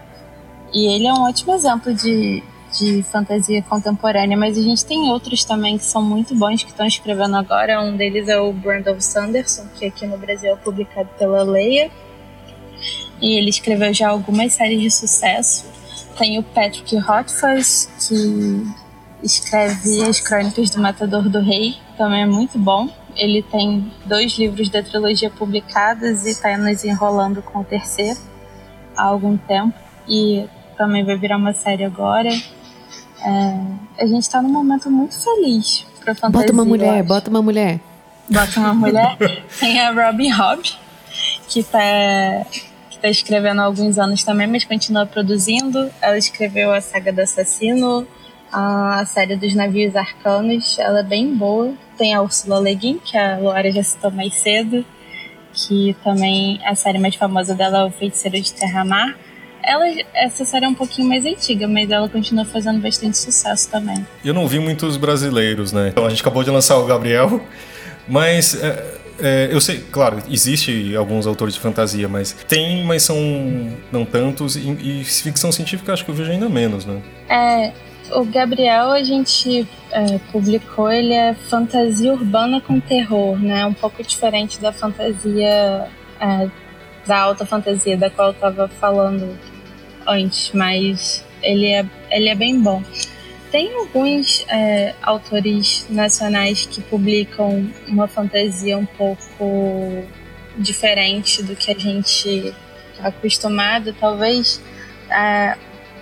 E 0.75 0.95
ele 0.95 1.07
é 1.07 1.13
um 1.13 1.23
ótimo 1.23 1.55
exemplo 1.55 1.95
de, 1.95 2.43
de 2.79 3.03
fantasia 3.05 3.63
contemporânea, 3.63 4.37
mas 4.37 4.59
a 4.59 4.63
gente 4.63 4.85
tem 4.85 5.11
outros 5.11 5.45
também 5.45 5.79
que 5.79 5.85
são 5.85 6.03
muito 6.03 6.35
bons 6.35 6.63
que 6.63 6.71
estão 6.71 6.87
escrevendo 6.87 7.37
agora. 7.37 7.81
Um 7.81 7.97
deles 7.97 8.29
é 8.29 8.39
o 8.39 8.53
Brandon 8.53 9.01
Sanderson, 9.01 9.67
que 9.79 9.87
aqui 9.87 10.07
no 10.07 10.19
Brasil 10.19 10.53
é 10.53 10.57
publicado 10.57 11.09
pela 11.19 11.43
Leia. 11.43 11.91
E 13.21 13.39
ele 13.39 13.51
escreveu 13.51 13.93
já 13.95 14.09
algumas 14.09 14.53
séries 14.53 14.81
de 14.81 14.91
sucesso. 14.91 15.67
Tem 16.19 16.39
o 16.39 16.43
Patrick 16.43 16.97
Rothfuss, 16.97 17.89
que 18.09 18.67
escreve 19.23 20.03
as 20.05 20.21
Crônicas 20.21 20.71
do 20.71 20.81
Matador 20.81 21.29
do 21.29 21.41
Rei, 21.41 21.77
também 21.97 22.23
é 22.23 22.27
muito 22.27 22.59
bom. 22.59 22.89
Ele 23.17 23.43
tem 23.43 23.91
dois 24.05 24.39
livros 24.39 24.69
da 24.69 24.83
trilogia 24.83 25.31
publicados 25.31 26.27
e 26.27 26.31
está 26.31 26.57
nos 26.59 26.85
enrolando 26.85 27.43
com 27.43 27.61
o 27.61 27.65
terceiro 27.65 28.19
há 28.95 29.05
algum 29.05 29.37
tempo. 29.37 29.75
E 30.07 30.47
também 30.77 31.05
vai 31.05 31.17
virar 31.17 31.39
uma 31.39 31.55
série 31.55 31.85
agora. 31.85 32.31
É, 33.27 34.03
a 34.05 34.07
gente 34.07 34.31
tá 34.31 34.41
num 34.41 34.49
momento 34.49 34.89
muito 34.89 35.21
feliz 35.21 35.85
pra 36.01 36.15
fantasia. 36.15 36.47
Bota 36.47 36.53
uma 36.53 36.65
mulher, 36.65 37.03
bota 37.03 37.29
uma 37.29 37.43
mulher. 37.43 37.81
Bota 38.31 38.61
uma 38.61 38.73
mulher. 38.73 39.17
Tem 39.59 39.81
a 39.81 39.91
Robin 39.91 40.31
Hobb, 40.31 40.63
que 41.49 41.65
tá, 41.65 42.47
que 42.89 42.99
tá 43.01 43.09
escrevendo 43.09 43.61
há 43.61 43.65
alguns 43.65 43.99
anos 43.99 44.23
também, 44.23 44.47
mas 44.47 44.65
continua 44.65 45.05
produzindo. 45.07 45.91
Ela 46.01 46.17
escreveu 46.17 46.73
a 46.73 46.81
saga 46.81 47.13
do 47.13 47.21
assassino, 47.21 48.07
a 48.53 49.05
série 49.07 49.35
dos 49.35 49.57
navios 49.57 49.97
arcanos. 49.97 50.79
Ela 50.79 51.01
é 51.01 51.03
bem 51.03 51.35
boa. 51.35 51.75
Tem 51.99 52.15
a 52.15 52.23
Ursula 52.23 52.61
Le 52.61 52.77
Guin, 52.77 53.01
que 53.05 53.19
a 53.19 53.39
Laura 53.39 53.73
já 53.73 53.83
citou 53.83 54.13
mais 54.13 54.35
cedo, 54.35 54.85
que 55.53 55.97
também 56.05 56.61
a 56.65 56.77
série 56.77 56.99
mais 57.01 57.17
famosa 57.17 57.57
dela 57.57 57.79
é 57.79 57.85
O 57.85 57.91
Feiticeiro 57.91 58.41
de 58.41 58.53
Terra-Mar. 58.53 59.17
Ela, 59.67 59.85
essa 60.15 60.45
série 60.45 60.65
é 60.65 60.69
um 60.69 60.75
pouquinho 60.75 61.09
mais 61.09 61.27
antiga, 61.27 61.67
mas 61.67 61.91
ela 61.91 62.09
continua 62.09 62.45
fazendo 62.45 62.81
bastante 62.81 63.19
sucesso 63.19 63.69
também. 63.69 64.07
Eu 64.25 64.33
não 64.33 64.47
vi 64.47 64.61
muitos 64.61 64.97
brasileiros, 64.97 65.73
né? 65.73 65.89
Então 65.89 66.07
a 66.07 66.09
gente 66.09 66.21
acabou 66.21 66.45
de 66.45 66.51
lançar 66.51 66.79
o 66.79 66.87
Gabriel, 66.87 67.41
mas 68.07 68.63
é, 68.63 68.97
é, 69.19 69.49
eu 69.51 69.61
sei, 69.61 69.79
claro, 69.91 70.19
existe 70.31 70.95
alguns 70.95 71.27
autores 71.27 71.55
de 71.55 71.61
fantasia, 71.61 72.09
mas 72.09 72.33
tem, 72.33 72.85
mas 72.85 73.03
são 73.03 73.17
não 73.91 74.05
tantos, 74.05 74.57
e, 74.57 74.71
e 74.71 75.05
ficção 75.05 75.51
científica 75.51 75.93
acho 75.93 76.05
que 76.05 76.11
eu 76.11 76.15
vejo 76.15 76.31
ainda 76.31 76.49
menos, 76.49 76.85
né? 76.85 77.03
É, 77.29 77.73
o 78.13 78.25
Gabriel 78.25 78.91
a 78.93 79.03
gente 79.03 79.67
é, 79.91 80.19
publicou, 80.31 80.93
ele 80.93 81.13
é 81.13 81.35
fantasia 81.35 82.13
urbana 82.13 82.61
com 82.61 82.79
terror, 82.79 83.37
né? 83.37 83.67
Um 83.67 83.75
pouco 83.75 84.03
diferente 84.03 84.61
da 84.61 84.73
fantasia, 84.73 85.89
é, 86.21 86.49
da 87.05 87.19
alta 87.19 87.45
fantasia 87.45 87.97
da 87.97 88.11
qual 88.11 88.29
eu 88.29 88.35
tava 88.35 88.69
falando 88.69 89.37
antes, 90.07 90.51
mas 90.53 91.25
ele 91.43 91.67
é, 91.67 91.85
ele 92.11 92.29
é 92.29 92.35
bem 92.35 92.61
bom. 92.61 92.83
Tem 93.51 93.73
alguns 93.75 94.45
é, 94.49 94.95
autores 95.03 95.87
nacionais 95.89 96.67
que 96.67 96.81
publicam 96.83 97.71
uma 97.87 98.09
fantasia 98.09 98.77
um 98.77 98.87
pouco 98.87 100.05
diferente 100.59 101.43
do 101.43 101.55
que 101.55 101.71
a 101.71 101.79
gente 101.79 102.53
está 102.93 103.09
acostumado. 103.09 103.95
Talvez 103.95 104.61
é, 105.11 105.57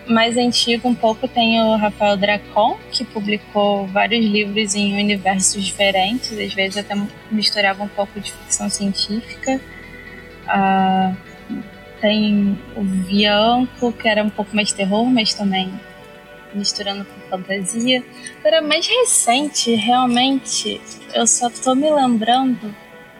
mais 0.06 0.36
antigo 0.36 0.88
um 0.88 0.94
pouco 0.94 1.26
tem 1.28 1.60
o 1.62 1.76
Rafael 1.76 2.16
Dracon, 2.16 2.78
que 2.90 3.04
publicou 3.04 3.86
vários 3.86 4.24
livros 4.24 4.74
em 4.74 4.94
universos 4.94 5.64
diferentes, 5.64 6.32
às 6.38 6.52
vezes 6.52 6.76
até 6.76 6.94
misturava 7.30 7.82
um 7.82 7.88
pouco 7.88 8.20
de 8.20 8.32
ficção 8.32 8.68
científica. 8.68 9.60
Uh, 10.44 11.16
tem 12.04 12.58
o 12.76 12.82
Bianco, 12.82 13.90
que 13.90 14.06
era 14.06 14.22
um 14.22 14.28
pouco 14.28 14.54
mais 14.54 14.70
terror, 14.70 15.06
mas 15.06 15.32
também 15.32 15.72
misturando 16.52 17.02
com 17.02 17.30
fantasia. 17.30 18.04
Agora, 18.40 18.60
mais 18.60 18.86
recente, 18.86 19.74
realmente, 19.74 20.82
eu 21.14 21.26
só 21.26 21.48
tô 21.48 21.74
me 21.74 21.90
lembrando 21.90 22.74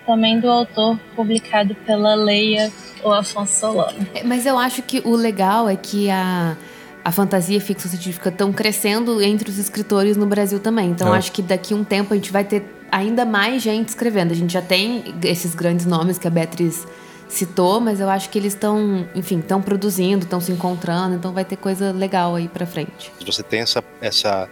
também 0.04 0.38
do 0.38 0.50
autor 0.50 1.00
publicado 1.16 1.74
pela 1.74 2.14
Leia, 2.14 2.70
o 3.02 3.10
Afonso 3.10 3.58
Solano. 3.58 4.06
É, 4.14 4.22
mas 4.22 4.44
eu 4.44 4.58
acho 4.58 4.82
que 4.82 5.00
o 5.02 5.16
legal 5.16 5.66
é 5.66 5.76
que 5.76 6.10
a, 6.10 6.54
a 7.02 7.10
fantasia 7.10 7.56
e 7.56 7.58
a 7.58 7.62
ficção 7.62 7.90
científica 7.90 8.28
estão 8.28 8.52
crescendo 8.52 9.22
entre 9.22 9.48
os 9.48 9.56
escritores 9.56 10.14
no 10.18 10.26
Brasil 10.26 10.60
também. 10.60 10.90
Então, 10.90 11.14
é. 11.14 11.16
acho 11.16 11.32
que 11.32 11.40
daqui 11.40 11.72
a 11.72 11.76
um 11.78 11.84
tempo 11.84 12.12
a 12.12 12.16
gente 12.16 12.30
vai 12.30 12.44
ter 12.44 12.62
ainda 12.92 13.24
mais 13.24 13.62
gente 13.62 13.88
escrevendo. 13.88 14.32
A 14.32 14.36
gente 14.36 14.52
já 14.52 14.60
tem 14.60 15.14
esses 15.22 15.54
grandes 15.54 15.86
nomes 15.86 16.18
que 16.18 16.28
a 16.28 16.30
Beatriz 16.30 16.86
citou, 17.28 17.80
mas 17.80 18.00
eu 18.00 18.08
acho 18.08 18.30
que 18.30 18.38
eles 18.38 18.54
estão, 18.54 19.08
enfim, 19.14 19.38
estão 19.38 19.60
produzindo, 19.60 20.24
estão 20.24 20.40
se 20.40 20.52
encontrando, 20.52 21.16
então 21.16 21.32
vai 21.32 21.44
ter 21.44 21.56
coisa 21.56 21.92
legal 21.92 22.34
aí 22.34 22.48
para 22.48 22.66
frente. 22.66 23.10
Você 23.24 23.42
tem 23.42 23.60
essa, 23.60 23.82
essa 24.00 24.48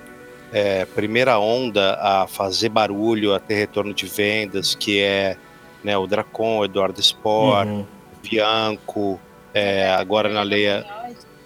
é, 0.53 0.85
primeira 0.85 1.39
onda 1.39 1.95
a 2.01 2.27
fazer 2.27 2.69
barulho, 2.69 3.35
a 3.35 3.41
ter 3.41 3.55
retorno 3.55 3.95
de 3.95 4.07
vendas, 4.07 4.75
que 4.75 5.01
é 5.01 5.37
né, 5.83 5.97
o 5.97 6.07
Dracon, 6.07 6.59
o 6.59 6.65
Eduardo 6.65 7.03
Spor, 7.03 7.67
uhum. 7.67 7.87
Bianco, 8.23 9.21
é, 9.53 9.91
agora 9.93 10.29
na 10.29 10.43
Leia 10.43 10.85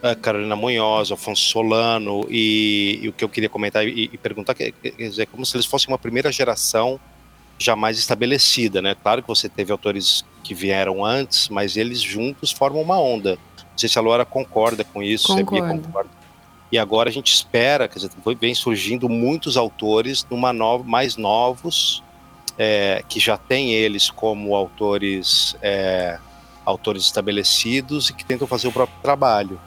a 0.03 0.15
Carolina 0.15 0.55
Munhoz, 0.55 1.11
Afonso 1.11 1.43
Solano, 1.43 2.27
e, 2.29 3.01
e, 3.03 3.09
o 3.09 3.13
que 3.13 3.25
eu 3.25 3.29
queria 3.29 3.49
comentar 3.49 3.87
e, 3.87 4.11
e 4.13 4.19
perguntar, 4.19 4.55
quer 4.55 4.73
dizer, 4.97 5.23
é 5.23 5.27
como 5.27 5.45
se 5.45 5.57
eles 5.57 5.67
fossem 5.67 5.89
uma 5.89 5.99
primeira 5.99 6.31
geração 6.31 7.01
jamais 7.59 7.99
estabelecida, 7.99 8.83
né? 8.83 8.97
Claro 9.01 9.23
que 9.23 9.29
você 9.29 9.49
teve 9.49 9.73
autores 9.73 10.25
que 10.43 10.55
vieram 10.55 11.05
antes, 11.05 11.49
mas 11.49 11.77
eles 11.77 12.01
juntos 12.01 12.51
formam 12.53 12.83
uma 12.83 13.01
onda. 13.01 13.39
Não 13.59 13.79
sei 13.79 13.89
se 13.89 13.99
a 13.99 14.03
Laura 14.03 14.25
concorda 14.25 14.85
com 14.85 15.03
isso, 15.03 15.29
Concordo. 15.29 15.57
se 15.57 15.63
a 15.63 15.75
Bia 15.75 15.83
concorda. 15.83 16.11
E 16.71 16.79
agora 16.79 17.09
a 17.09 17.13
gente 17.13 17.33
espera, 17.33 17.89
quer 17.89 17.99
dizer, 17.99 18.11
vem 18.41 18.55
surgindo 18.55 19.09
muitos 19.09 19.57
autores 19.57 20.27
numa 20.29 20.53
nova, 20.53 20.83
mais 20.85 21.17
novos, 21.17 22.03
é, 22.59 23.05
que 23.09 23.21
já 23.21 23.37
têm 23.37 23.73
eles 23.73 24.11
como 24.11 24.55
autores, 24.55 25.57
é, 25.63 26.19
autores 26.65 27.05
estabelecidos 27.05 28.11
e 28.11 28.15
que 28.15 28.25
tentam 28.25 28.49
fazer 28.49 28.69
o 28.69 28.73
próprio 28.73 28.99
trabalho. 29.03 29.61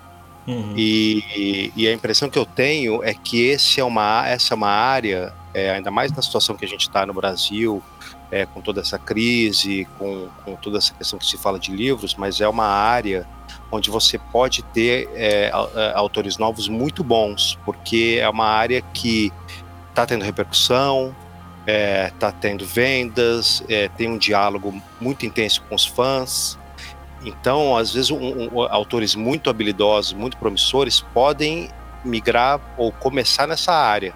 Uhum. 0.47 0.73
E, 0.75 1.71
e, 1.75 1.87
a 1.87 1.93
impressão 1.93 2.29
que 2.29 2.39
eu 2.39 2.45
tenho 2.45 3.03
é 3.03 3.13
que 3.13 3.45
esse 3.45 3.79
é 3.79 3.83
uma, 3.83 4.27
essa 4.27 4.53
é 4.53 4.55
uma 4.55 4.69
área, 4.69 5.31
é, 5.53 5.71
ainda 5.71 5.89
mais 5.89 6.11
na 6.11 6.21
situação 6.21 6.55
que 6.55 6.65
a 6.65 6.67
gente 6.67 6.81
está 6.81 7.05
no 7.05 7.13
Brasil, 7.13 7.81
é, 8.31 8.45
com 8.45 8.61
toda 8.61 8.81
essa 8.81 8.99
crise, 8.99 9.87
com, 9.97 10.27
com 10.45 10.55
toda 10.55 10.77
essa 10.77 10.93
questão 10.93 11.17
que 11.17 11.25
se 11.25 11.37
fala 11.37 11.59
de 11.59 11.71
livros, 11.71 12.15
mas 12.15 12.39
é 12.41 12.47
uma 12.47 12.67
área 12.67 13.27
onde 13.71 13.89
você 13.89 14.17
pode 14.17 14.61
ter 14.63 15.09
é, 15.13 15.51
é 15.75 15.93
autores 15.95 16.37
novos 16.37 16.67
muito 16.67 17.03
bons, 17.03 17.57
porque 17.65 18.19
é 18.21 18.29
uma 18.29 18.45
área 18.45 18.81
que 18.93 19.31
está 19.89 20.05
tendo 20.05 20.23
repercussão, 20.23 21.15
está 22.13 22.27
é, 22.29 22.33
tendo 22.39 22.65
vendas, 22.65 23.63
é, 23.67 23.87
tem 23.89 24.09
um 24.09 24.17
diálogo 24.17 24.79
muito 24.99 25.25
intenso 25.25 25.61
com 25.67 25.75
os 25.75 25.85
fãs. 25.85 26.57
Então, 27.25 27.75
às 27.75 27.93
vezes, 27.93 28.11
um, 28.11 28.17
um, 28.17 28.61
autores 28.61 29.13
muito 29.13 29.49
habilidosos, 29.49 30.13
muito 30.13 30.37
promissores, 30.37 31.01
podem 31.13 31.69
migrar 32.03 32.61
ou 32.77 32.91
começar 32.91 33.45
nessa 33.45 33.73
área 33.73 34.13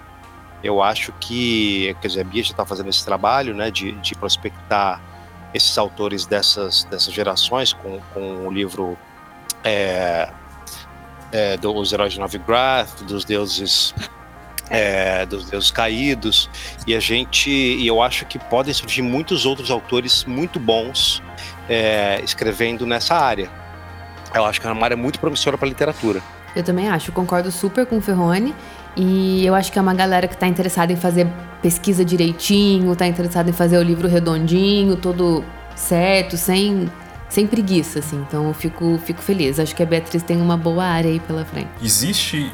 eu 0.63 0.81
acho 0.81 1.11
que, 1.19 1.95
quer 2.01 2.07
dizer, 2.07 2.21
a 2.21 2.23
Bia 2.23 2.43
já 2.43 2.51
está 2.51 2.65
fazendo 2.65 2.89
esse 2.89 3.03
trabalho, 3.03 3.53
né, 3.53 3.69
de, 3.69 3.91
de 3.93 4.15
prospectar 4.15 5.01
esses 5.53 5.77
autores 5.77 6.25
dessas, 6.25 6.85
dessas 6.85 7.13
gerações 7.13 7.73
com, 7.73 7.99
com 8.13 8.47
o 8.47 8.51
livro 8.51 8.97
é, 9.63 10.29
é, 11.31 11.57
dos 11.57 11.91
Heróis 11.91 12.13
de 12.13 12.19
Novigrad, 12.19 12.87
dos 13.05 13.25
Deuses 13.25 13.93
é, 14.69 15.25
dos 15.25 15.45
deuses 15.49 15.69
caídos. 15.69 16.49
E 16.87 16.95
a 16.95 16.99
gente 16.99 17.49
e 17.49 17.85
eu 17.85 18.01
acho 18.01 18.25
que 18.25 18.39
podem 18.39 18.73
surgir 18.73 19.01
muitos 19.01 19.45
outros 19.45 19.69
autores 19.69 20.25
muito 20.25 20.59
bons 20.59 21.21
é, 21.69 22.19
escrevendo 22.23 22.85
nessa 22.85 23.15
área. 23.15 23.49
Eu 24.33 24.45
acho 24.45 24.59
que 24.59 24.65
é 24.65 24.71
uma 24.71 24.83
área 24.83 24.97
muito 24.97 25.19
promissora 25.19 25.57
para 25.57 25.67
literatura. 25.67 26.21
Eu 26.55 26.63
também 26.63 26.89
acho 26.89 27.11
concordo 27.11 27.51
super 27.51 27.85
com 27.85 27.97
o 27.97 28.01
Ferrone 28.01 28.55
e 28.95 29.45
eu 29.45 29.55
acho 29.55 29.71
que 29.71 29.79
é 29.79 29.81
uma 29.81 29.93
galera 29.93 30.27
que 30.27 30.35
está 30.35 30.47
interessada 30.47 30.91
em 30.91 30.95
fazer 30.95 31.27
pesquisa 31.61 32.03
direitinho 32.03 32.91
está 32.91 33.07
interessada 33.07 33.49
em 33.49 33.53
fazer 33.53 33.77
o 33.77 33.83
livro 33.83 34.07
redondinho 34.07 34.97
todo 34.97 35.43
certo 35.75 36.35
sem 36.37 36.89
sem 37.33 37.47
preguiça, 37.47 37.97
assim. 37.97 38.23
Então 38.27 38.47
eu 38.47 38.53
fico, 38.53 38.99
fico 39.03 39.19
feliz. 39.19 39.59
Acho 39.59 39.75
que 39.75 39.81
a 39.81 39.85
Beatriz 39.87 40.21
tem 40.21 40.39
uma 40.39 40.55
boa 40.55 40.83
área 40.83 41.09
aí 41.09 41.19
pela 41.19 41.43
frente. 41.43 41.67
Existe 41.81 42.51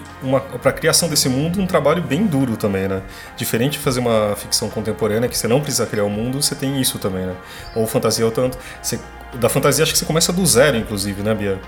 para 0.62 0.72
a 0.72 0.74
criação 0.74 1.10
desse 1.10 1.28
mundo 1.28 1.60
um 1.60 1.68
trabalho 1.68 2.02
bem 2.02 2.26
duro 2.26 2.56
também, 2.56 2.88
né? 2.88 3.02
Diferente 3.36 3.74
de 3.74 3.80
fazer 3.80 4.00
uma 4.00 4.38
ficção 4.38 4.70
contemporânea 4.70 5.28
que 5.28 5.38
você 5.38 5.50
não 5.50 5.60
precisa 5.60 5.86
criar 5.86 6.06
o 6.06 6.08
um 6.08 6.10
mundo, 6.10 6.42
você 6.42 6.56
tem 6.56 6.80
isso 6.80 6.98
também, 6.98 7.26
né? 7.26 7.36
Ou 7.76 7.86
fantasia 7.86 8.26
ou 8.26 8.32
tanto, 8.32 8.58
você, 8.82 8.98
da 9.36 9.50
fantasia 9.50 9.84
acho 9.84 9.94
que 9.94 10.00
você 10.00 10.06
começa 10.06 10.34
do 10.34 10.46
zero, 10.46 10.78
inclusive, 10.78 11.22
né, 11.22 11.34
Bia? 11.34 11.60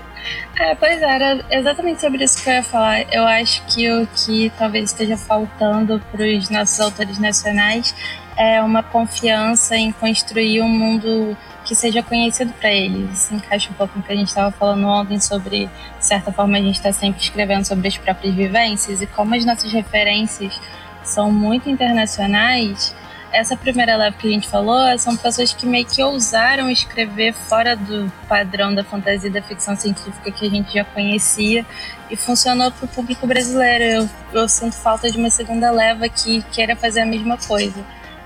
É, 0.58 0.74
pois 0.74 1.00
é, 1.00 1.14
era 1.14 1.44
exatamente 1.50 2.00
sobre 2.00 2.24
isso 2.24 2.42
que 2.42 2.48
eu 2.48 2.54
ia 2.54 2.62
falar. 2.62 3.02
Eu 3.12 3.24
acho 3.26 3.62
que 3.66 3.90
o 3.90 4.06
que 4.06 4.52
talvez 4.58 4.90
esteja 4.90 5.16
faltando 5.16 6.00
para 6.10 6.22
os 6.22 6.50
nossos 6.50 6.80
autores 6.80 7.18
nacionais 7.18 7.94
é 8.36 8.60
uma 8.62 8.82
confiança 8.82 9.76
em 9.76 9.92
construir 9.92 10.62
um 10.62 10.68
mundo 10.68 11.36
que 11.64 11.74
seja 11.74 12.02
conhecido 12.02 12.52
para 12.54 12.72
eles. 12.72 13.18
Se 13.18 13.34
encaixa 13.34 13.70
um 13.70 13.74
pouco 13.74 13.96
no 13.96 14.02
que 14.02 14.12
a 14.12 14.16
gente 14.16 14.28
estava 14.28 14.50
falando 14.50 14.86
ontem 14.86 15.20
sobre, 15.20 15.66
de 15.98 16.04
certa 16.04 16.32
forma, 16.32 16.56
a 16.56 16.60
gente 16.60 16.74
está 16.74 16.92
sempre 16.92 17.22
escrevendo 17.22 17.64
sobre 17.64 17.88
as 17.88 17.96
próprias 17.96 18.34
vivências 18.34 19.00
e 19.00 19.06
como 19.06 19.34
as 19.34 19.44
nossas 19.44 19.72
referências 19.72 20.60
são 21.04 21.30
muito 21.30 21.68
internacionais. 21.68 22.94
Essa 23.32 23.56
primeira 23.56 23.96
leva 23.96 24.16
que 24.16 24.28
a 24.28 24.30
gente 24.30 24.46
falou 24.46 24.76
são 24.98 25.16
pessoas 25.16 25.54
que 25.54 25.64
meio 25.64 25.86
que 25.86 26.02
ousaram 26.02 26.68
escrever 26.68 27.32
fora 27.32 27.74
do 27.74 28.12
padrão 28.28 28.74
da 28.74 28.84
fantasia 28.84 29.30
e 29.30 29.32
da 29.32 29.40
ficção 29.40 29.74
científica 29.74 30.30
que 30.30 30.46
a 30.46 30.50
gente 30.50 30.74
já 30.74 30.84
conhecia 30.84 31.64
e 32.10 32.16
funcionou 32.16 32.70
para 32.70 32.84
o 32.84 32.88
público 32.88 33.26
brasileiro. 33.26 33.84
Eu, 33.84 34.40
eu 34.42 34.48
sinto 34.48 34.74
falta 34.74 35.10
de 35.10 35.16
uma 35.16 35.30
segunda 35.30 35.70
leva 35.70 36.08
que 36.10 36.42
queira 36.52 36.76
fazer 36.76 37.00
a 37.00 37.06
mesma 37.06 37.38
coisa 37.38 37.82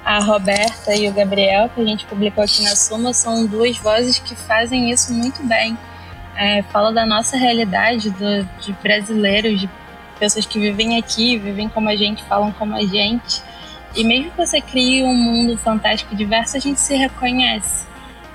a 0.07 0.21
Roberta 0.21 0.95
e 0.95 1.09
o 1.09 1.13
Gabriel, 1.13 1.69
que 1.69 1.81
a 1.81 1.85
gente 1.85 2.07
publicou 2.07 2.45
aqui 2.45 2.63
na 2.63 2.77
Suma, 2.77 3.13
são 3.13 3.45
duas 3.45 3.77
vozes 3.77 4.21
que 4.21 4.37
fazem 4.37 4.93
isso 4.93 5.13
muito 5.13 5.43
bem. 5.43 5.77
É, 6.37 6.63
fala 6.63 6.93
da 6.93 7.05
nossa 7.05 7.37
realidade, 7.37 8.11
do, 8.11 8.45
de 8.61 8.73
brasileiros, 8.75 9.61
de 9.61 9.69
pessoas 10.17 10.47
que 10.47 10.61
vivem 10.61 10.97
aqui, 10.97 11.37
vivem 11.37 11.69
como 11.69 11.89
a 11.89 11.97
gente, 11.97 12.23
falam 12.23 12.53
como 12.53 12.77
a 12.77 12.83
gente. 12.83 13.43
E 13.97 14.05
mesmo 14.05 14.31
que 14.31 14.37
você 14.37 14.61
crie 14.61 15.03
um 15.03 15.15
mundo 15.15 15.57
fantástico 15.57 16.13
e 16.13 16.17
diverso, 16.17 16.57
a 16.57 16.61
gente 16.61 16.79
se 16.79 16.95
reconhece. 16.95 17.87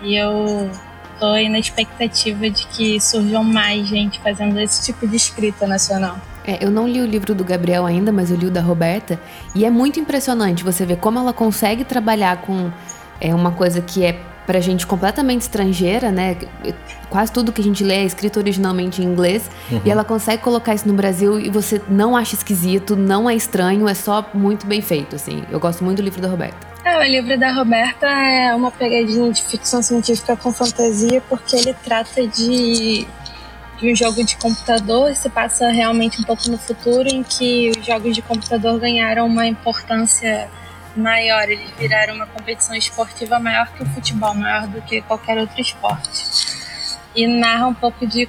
E 0.02 0.15
eu 0.15 0.69
tô 1.19 1.28
aí 1.28 1.47
na 1.47 1.60
expectativa 1.60 2.50
de 2.50 2.65
que 2.65 3.00
surjam 3.00 3.43
mais 3.43 3.88
gente 3.88 4.19
fazendo 4.19 4.60
esse 4.60 4.84
tipo 4.84 5.08
de 5.08 5.15
escrita 5.15 5.67
nacional. 5.67 6.17
É, 6.43 6.65
eu 6.65 6.71
não 6.71 6.88
li 6.88 7.00
o 7.00 7.06
livro 7.06 7.36
do 7.36 7.43
Gabriel 7.43 7.86
ainda, 7.86 8.12
mas 8.12 8.32
eu 8.32 8.38
li 8.38 8.47
o 8.47 8.52
da 8.52 8.62
Roberta. 8.62 9.21
E 9.54 9.63
é 9.63 9.69
muito 9.69 10.00
impressionante 10.00 10.63
você 10.63 10.84
ver 10.84 10.97
como 10.97 11.19
ela 11.19 11.32
consegue 11.32 11.84
trabalhar 11.84 12.38
com 12.38 12.71
é, 13.19 13.36
uma 13.36 13.52
coisa 13.52 13.80
que 13.82 14.04
é 14.04 14.19
pra 14.52 14.60
gente 14.60 14.86
completamente 14.86 15.44
estrangeira, 15.44 16.12
né? 16.12 16.36
Quase 17.10 17.32
tudo 17.32 17.54
que 17.54 17.62
a 17.62 17.64
gente 17.64 17.86
lê 17.86 17.96
é 17.96 18.04
escrito 18.04 18.38
originalmente 18.38 19.02
em 19.02 19.06
inglês. 19.06 19.50
Uhum. 19.72 19.82
E 19.86 19.90
ela 19.90 20.04
consegue 20.04 20.44
colocar 20.44 20.76
isso 20.76 20.86
no 20.86 20.94
Brasil 20.94 21.40
e 21.40 21.50
você 21.50 21.82
não 21.88 22.18
acha 22.18 22.36
esquisito, 22.36 22.98
não 22.98 23.30
é 23.30 23.34
estranho, 23.34 23.88
é 23.88 23.94
só 23.94 24.30
muito 24.34 24.68
bem 24.68 24.82
feito, 24.82 25.16
assim. 25.16 25.42
Eu 25.50 25.58
gosto 25.58 25.86
muito 25.86 26.00
do 26.00 26.04
livro 26.04 26.22
da 26.22 26.28
Roberta. 26.28 26.68
É, 26.84 27.00
o 27.00 27.04
livro 27.04 27.40
da 27.40 27.54
Roberta 27.54 28.06
é 28.06 28.54
uma 28.54 28.72
pegadinha 28.72 29.32
de 29.32 29.42
ficção 29.42 29.82
científica 29.82 30.36
com 30.36 30.52
fantasia, 30.52 31.24
porque 31.30 31.56
ele 31.56 31.74
trata 31.74 32.28
de 32.28 33.08
de 33.80 33.92
um 33.92 33.96
jogo 33.96 34.24
de 34.24 34.36
computador 34.38 35.16
se 35.16 35.28
passa 35.28 35.70
realmente 35.70 36.22
um 36.22 36.24
pouco 36.24 36.48
no 36.52 36.58
futuro 36.58 37.10
em 37.10 37.24
que 37.24 37.72
os 37.72 37.84
jogos 37.84 38.14
de 38.14 38.22
computador 38.22 38.80
ganharam 38.80 39.26
uma 39.26 39.48
importância 39.48 40.48
maior, 40.95 41.49
eles 41.49 41.69
viraram 41.77 42.15
uma 42.15 42.25
competição 42.25 42.75
esportiva 42.75 43.39
maior 43.39 43.71
que 43.73 43.84
o 43.84 43.86
futebol, 43.86 44.34
maior 44.34 44.67
do 44.67 44.82
que 44.82 45.01
qualquer 45.01 45.38
outro 45.38 45.60
esporte. 45.60 46.23
E 47.15 47.27
narra 47.27 47.67
um 47.67 47.73
pouco 47.73 48.06
de 48.08 48.27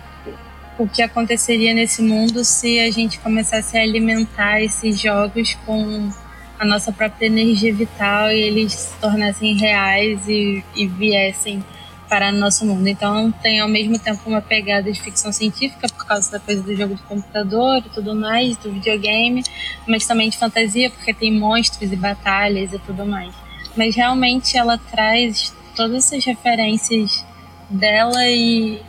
o 0.79 0.89
que 0.89 1.03
aconteceria 1.03 1.75
nesse 1.75 2.03
mundo 2.03 2.45
se 2.45 2.81
a 2.81 2.91
gente 2.91 3.19
começasse 3.19 3.77
a 3.77 3.83
alimentar 3.83 4.61
esses 4.61 4.99
jogos 4.99 5.55
com 5.67 6.11
a 6.59 6.65
nossa 6.65 6.93
própria 6.93 7.27
energia 7.27 7.75
vital 7.75 8.31
e 8.31 8.41
eles 8.41 8.73
se 8.73 8.97
tornassem 9.01 9.57
reais 9.57 10.27
e, 10.29 10.65
e 10.75 10.87
viessem 10.87 11.65
parar 12.13 12.31
no 12.31 12.39
nosso 12.39 12.67
mundo. 12.67 12.87
Então 12.87 13.33
tem 13.33 13.61
ao 13.61 13.69
mesmo 13.69 13.99
tempo 13.99 14.21
uma 14.29 14.43
pegada 14.43 14.93
de 14.93 15.01
ficção 15.01 15.33
científica 15.33 15.89
por 15.89 16.07
causa 16.07 16.31
da 16.33 16.39
coisa 16.39 16.63
do 16.63 16.77
jogo 16.77 16.95
de 16.95 17.03
computador 17.05 17.79
e 17.79 17.89
tudo 17.89 18.15
mais, 18.15 18.55
do 18.59 18.71
videogame, 18.71 19.43
mas 19.89 20.07
também 20.07 20.29
de 20.29 20.37
fantasia 20.37 20.91
porque 20.91 21.15
tem 21.15 21.33
monstros 21.33 21.91
e 21.91 21.97
batalhas 21.97 22.71
e 22.71 22.79
tudo 22.81 23.07
mais. 23.07 23.35
Mas 23.75 23.97
realmente 23.97 24.59
ela 24.59 24.77
traz 24.77 25.55
todas 25.75 26.13
essas 26.13 26.23
referências 26.23 27.25
dela 27.71 28.29
e, 28.29 28.83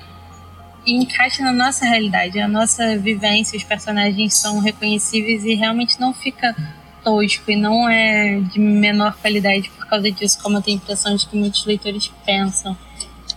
e 0.85 0.93
encaixa 0.93 1.45
na 1.45 1.53
nossa 1.53 1.85
realidade, 1.85 2.41
a 2.41 2.47
nossa 2.47 2.97
vivência, 2.97 3.55
os 3.55 3.63
personagens 3.63 4.33
são 4.33 4.59
reconhecíveis 4.59 5.45
e 5.45 5.55
realmente 5.55 5.97
não 5.97 6.13
fica 6.13 6.53
tosco 7.01 7.49
e 7.49 7.55
não 7.55 7.87
é 7.87 8.41
de 8.41 8.59
menor 8.59 9.15
qualidade 9.15 9.69
por 9.69 9.87
causa 9.87 10.11
disso, 10.11 10.37
como 10.43 10.57
eu 10.57 10.61
tenho 10.61 10.77
a 10.77 10.81
impressão 10.81 11.15
de 11.15 11.25
que 11.25 11.37
muitos 11.37 11.65
leitores 11.65 12.11
pensam 12.25 12.77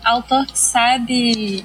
autor 0.06 0.46
que 0.46 0.58
sabe 0.58 1.64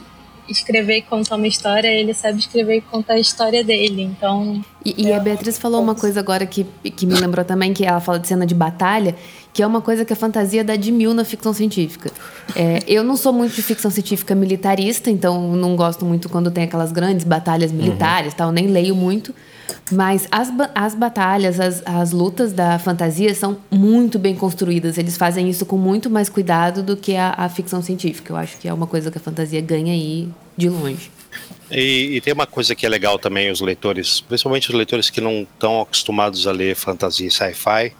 escrever 0.49 0.97
e 0.97 1.01
contar 1.01 1.35
uma 1.35 1.47
história, 1.47 1.87
ele 1.87 2.13
sabe 2.13 2.39
escrever 2.39 2.77
e 2.77 2.81
contar 2.81 3.13
a 3.13 3.19
história 3.19 3.63
dele. 3.63 4.01
Então. 4.01 4.63
E, 4.83 5.07
e 5.07 5.13
a 5.13 5.19
Beatriz 5.19 5.57
falou 5.57 5.81
uma 5.81 5.95
coisa 5.95 6.19
agora 6.19 6.45
que, 6.45 6.65
que 6.95 7.05
me 7.05 7.13
lembrou 7.13 7.45
também, 7.45 7.73
que 7.73 7.85
ela 7.85 7.99
fala 7.99 8.19
de 8.19 8.27
cena 8.27 8.45
de 8.45 8.53
batalha, 8.53 9.15
que 9.53 9.61
é 9.63 9.67
uma 9.67 9.81
coisa 9.81 10.03
que 10.03 10.13
a 10.13 10.15
fantasia 10.15 10.63
dá 10.63 10.75
de 10.75 10.91
mil 10.91 11.13
na 11.13 11.23
ficção 11.23 11.53
científica. 11.53 12.11
É, 12.55 12.79
eu 12.87 13.03
não 13.03 13.15
sou 13.15 13.31
muito 13.31 13.55
de 13.55 13.61
ficção 13.61 13.89
científica 13.89 14.35
militarista, 14.35 15.09
então 15.09 15.55
não 15.55 15.75
gosto 15.75 16.05
muito 16.05 16.27
quando 16.29 16.51
tem 16.51 16.63
aquelas 16.63 16.91
grandes 16.91 17.25
batalhas 17.25 17.71
militares, 17.71 18.33
uhum. 18.33 18.37
tal, 18.37 18.51
nem 18.51 18.67
leio 18.67 18.95
muito. 18.95 19.33
Mas 19.91 20.27
as, 20.31 20.49
as 20.73 20.95
batalhas, 20.95 21.59
as, 21.59 21.81
as 21.85 22.11
lutas 22.11 22.53
da 22.53 22.79
fantasia 22.79 23.33
são 23.35 23.57
muito 23.69 24.17
bem 24.17 24.35
construídas. 24.35 24.97
Eles 24.97 25.17
fazem 25.17 25.49
isso 25.49 25.65
com 25.65 25.77
muito 25.77 26.09
mais 26.09 26.29
cuidado 26.29 26.83
do 26.83 26.95
que 26.95 27.15
a, 27.15 27.33
a 27.37 27.49
ficção 27.49 27.81
científica. 27.81 28.33
Eu 28.33 28.37
acho 28.37 28.57
que 28.57 28.67
é 28.67 28.73
uma 28.73 28.87
coisa 28.87 29.11
que 29.11 29.17
a 29.17 29.21
fantasia 29.21 29.61
ganha 29.61 29.93
aí 29.93 30.29
de 30.57 30.69
longe. 30.69 31.11
E, 31.69 32.17
e, 32.17 32.21
tem 32.21 32.33
uma 32.33 32.45
coisa 32.45 32.75
que 32.75 32.85
é 32.85 32.89
legal 32.89 33.17
também, 33.17 33.49
os 33.49 33.61
leitores, 33.61 34.19
principalmente 34.19 34.69
os 34.69 34.75
leitores 34.75 35.09
que 35.09 35.21
não 35.21 35.43
estão 35.43 35.79
acostumados 35.79 36.45
a 36.45 36.51
ler 36.51 36.75
fantasia 36.75 37.27
e 37.27 37.31
sci-fi, 37.31 37.93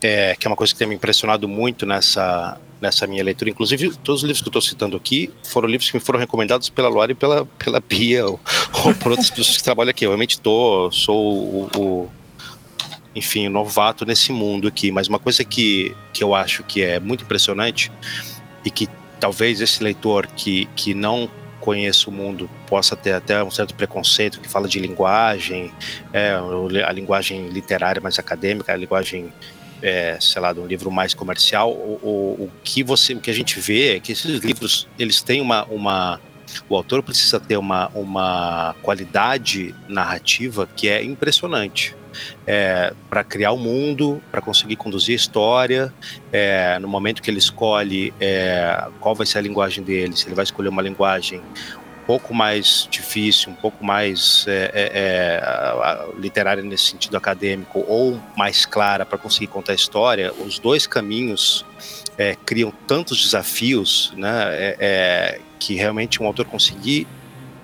é, 0.00 0.34
que 0.34 0.46
é 0.46 0.50
uma 0.50 0.56
coisa 0.56 0.72
que 0.72 0.78
tem 0.78 0.88
me 0.88 0.94
impressionado 0.94 1.46
muito 1.46 1.84
nessa, 1.84 2.58
nessa 2.82 3.06
minha 3.06 3.22
leitura. 3.22 3.48
Inclusive, 3.48 3.96
todos 3.98 4.22
os 4.22 4.26
livros 4.26 4.42
que 4.42 4.48
eu 4.48 4.50
estou 4.50 4.60
citando 4.60 4.96
aqui 4.96 5.30
foram 5.44 5.68
livros 5.68 5.88
que 5.88 5.96
me 5.96 6.02
foram 6.02 6.18
recomendados 6.18 6.68
pela 6.68 6.88
Luara 6.88 7.12
e 7.12 7.14
pela, 7.14 7.46
pela 7.46 7.80
Bia, 7.80 8.26
ou, 8.26 8.40
ou 8.84 8.94
por 8.96 9.12
outras 9.12 9.30
pessoas 9.30 9.56
que 9.56 9.62
trabalham 9.62 9.90
aqui. 9.90 10.04
Eu 10.04 10.10
realmente 10.10 10.40
tô, 10.40 10.90
sou 10.90 11.16
o, 11.16 11.70
o 11.78 12.10
enfim, 13.14 13.48
novato 13.48 14.04
nesse 14.04 14.32
mundo 14.32 14.66
aqui. 14.66 14.90
Mas 14.90 15.06
uma 15.06 15.20
coisa 15.20 15.44
que, 15.44 15.94
que 16.12 16.24
eu 16.24 16.34
acho 16.34 16.64
que 16.64 16.82
é 16.82 16.98
muito 16.98 17.22
impressionante 17.22 17.92
e 18.64 18.70
que 18.70 18.88
talvez 19.20 19.60
esse 19.60 19.82
leitor 19.82 20.26
que, 20.26 20.66
que 20.74 20.92
não 20.92 21.30
conheça 21.60 22.10
o 22.10 22.12
mundo 22.12 22.50
possa 22.66 22.96
ter 22.96 23.12
até 23.12 23.42
um 23.44 23.50
certo 23.50 23.72
preconceito 23.76 24.40
que 24.40 24.48
fala 24.48 24.66
de 24.66 24.80
linguagem, 24.80 25.72
é, 26.12 26.32
a 26.84 26.92
linguagem 26.92 27.48
literária 27.50 28.02
mais 28.02 28.18
acadêmica, 28.18 28.72
a 28.72 28.76
linguagem 28.76 29.32
é, 29.82 30.16
sei 30.20 30.40
lá, 30.40 30.52
de 30.52 30.60
um 30.60 30.66
livro 30.66 30.90
mais 30.90 31.12
comercial, 31.12 31.72
o, 31.72 31.98
o, 32.02 32.44
o, 32.44 32.50
que 32.62 32.82
você, 32.82 33.14
o 33.14 33.20
que 33.20 33.30
a 33.30 33.34
gente 33.34 33.58
vê 33.60 33.96
é 33.96 34.00
que 34.00 34.12
esses 34.12 34.40
livros 34.40 34.88
eles 34.98 35.20
têm 35.20 35.40
uma, 35.40 35.64
uma 35.64 36.20
o 36.68 36.76
autor 36.76 37.02
precisa 37.02 37.40
ter 37.40 37.56
uma, 37.56 37.88
uma 37.94 38.74
qualidade 38.82 39.74
narrativa 39.88 40.68
que 40.76 40.88
é 40.88 41.02
impressionante. 41.02 41.96
É, 42.46 42.92
para 43.08 43.24
criar 43.24 43.52
o 43.52 43.56
mundo, 43.56 44.22
para 44.30 44.42
conseguir 44.42 44.76
conduzir 44.76 45.14
a 45.14 45.16
história, 45.16 45.94
é, 46.30 46.78
no 46.78 46.86
momento 46.86 47.22
que 47.22 47.30
ele 47.30 47.38
escolhe 47.38 48.12
é, 48.20 48.86
qual 49.00 49.14
vai 49.14 49.26
ser 49.26 49.38
a 49.38 49.40
linguagem 49.40 49.82
dele, 49.82 50.14
se 50.14 50.28
ele 50.28 50.34
vai 50.34 50.44
escolher 50.44 50.68
uma 50.68 50.82
linguagem 50.82 51.40
pouco 52.06 52.34
mais 52.34 52.86
difícil, 52.90 53.50
um 53.50 53.54
pouco 53.54 53.84
mais 53.84 54.44
é, 54.48 54.70
é, 54.74 54.90
é 54.94 56.20
literária 56.20 56.62
nesse 56.62 56.90
sentido 56.90 57.16
acadêmico, 57.16 57.84
ou 57.86 58.20
mais 58.36 58.66
clara 58.66 59.06
para 59.06 59.18
conseguir 59.18 59.46
contar 59.46 59.72
a 59.72 59.74
história, 59.74 60.32
os 60.32 60.58
dois 60.58 60.86
caminhos 60.86 61.64
é, 62.18 62.36
criam 62.44 62.72
tantos 62.86 63.22
desafios, 63.22 64.12
né, 64.16 64.30
é, 64.78 65.40
que 65.58 65.74
realmente 65.74 66.22
um 66.22 66.26
autor 66.26 66.46
conseguir 66.46 67.06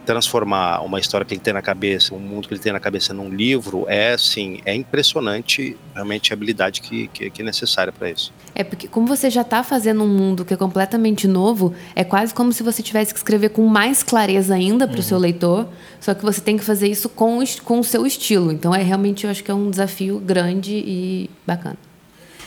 transformar 0.09 0.81
uma 0.81 0.99
história 0.99 1.23
que 1.23 1.35
ele 1.35 1.41
tem 1.41 1.53
na 1.53 1.61
cabeça, 1.61 2.15
um 2.15 2.19
mundo 2.19 2.49
que 2.49 2.55
ele 2.55 2.61
tem 2.63 2.73
na 2.73 2.81
cabeça 2.81 3.13
num 3.13 3.29
livro, 3.29 3.85
é 3.87 4.15
assim, 4.15 4.59
é 4.65 4.75
impressionante 4.75 5.77
realmente 5.93 6.33
a 6.33 6.35
habilidade 6.35 6.81
que, 6.81 7.09
que, 7.09 7.29
que 7.29 7.43
é 7.43 7.45
necessária 7.45 7.93
para 7.93 8.09
isso. 8.09 8.33
É 8.55 8.65
porque 8.65 8.89
como 8.89 9.07
você 9.07 9.29
já 9.29 9.43
está 9.43 9.63
fazendo 9.63 10.03
um 10.03 10.09
mundo 10.09 10.47
que 10.47 10.55
é 10.55 10.57
completamente 10.57 11.29
novo, 11.29 11.75
é 11.95 12.05
quase 12.05 12.33
como 12.33 12.55
se 12.55 12.63
você 12.63 12.83
tivesse 12.83 13.13
que 13.13 13.19
escrever 13.19 13.51
com 13.51 13.67
mais 13.67 14.03
clareza 14.03 14.55
ainda 14.55 14.87
para 14.87 14.95
o 14.95 14.97
uhum. 14.97 15.03
seu 15.03 15.19
leitor, 15.19 15.69
só 16.01 16.15
que 16.15 16.25
você 16.25 16.41
tem 16.41 16.57
que 16.57 16.65
fazer 16.65 16.89
isso 16.89 17.11
com, 17.11 17.45
com 17.63 17.79
o 17.79 17.85
seu 17.85 18.07
estilo. 18.07 18.51
Então 18.51 18.75
é 18.75 18.83
realmente, 18.83 19.27
eu 19.27 19.31
acho 19.31 19.45
que 19.45 19.51
é 19.51 19.55
um 19.55 19.69
desafio 19.69 20.19
grande 20.21 20.73
e 20.73 21.29
bacana. 21.47 21.77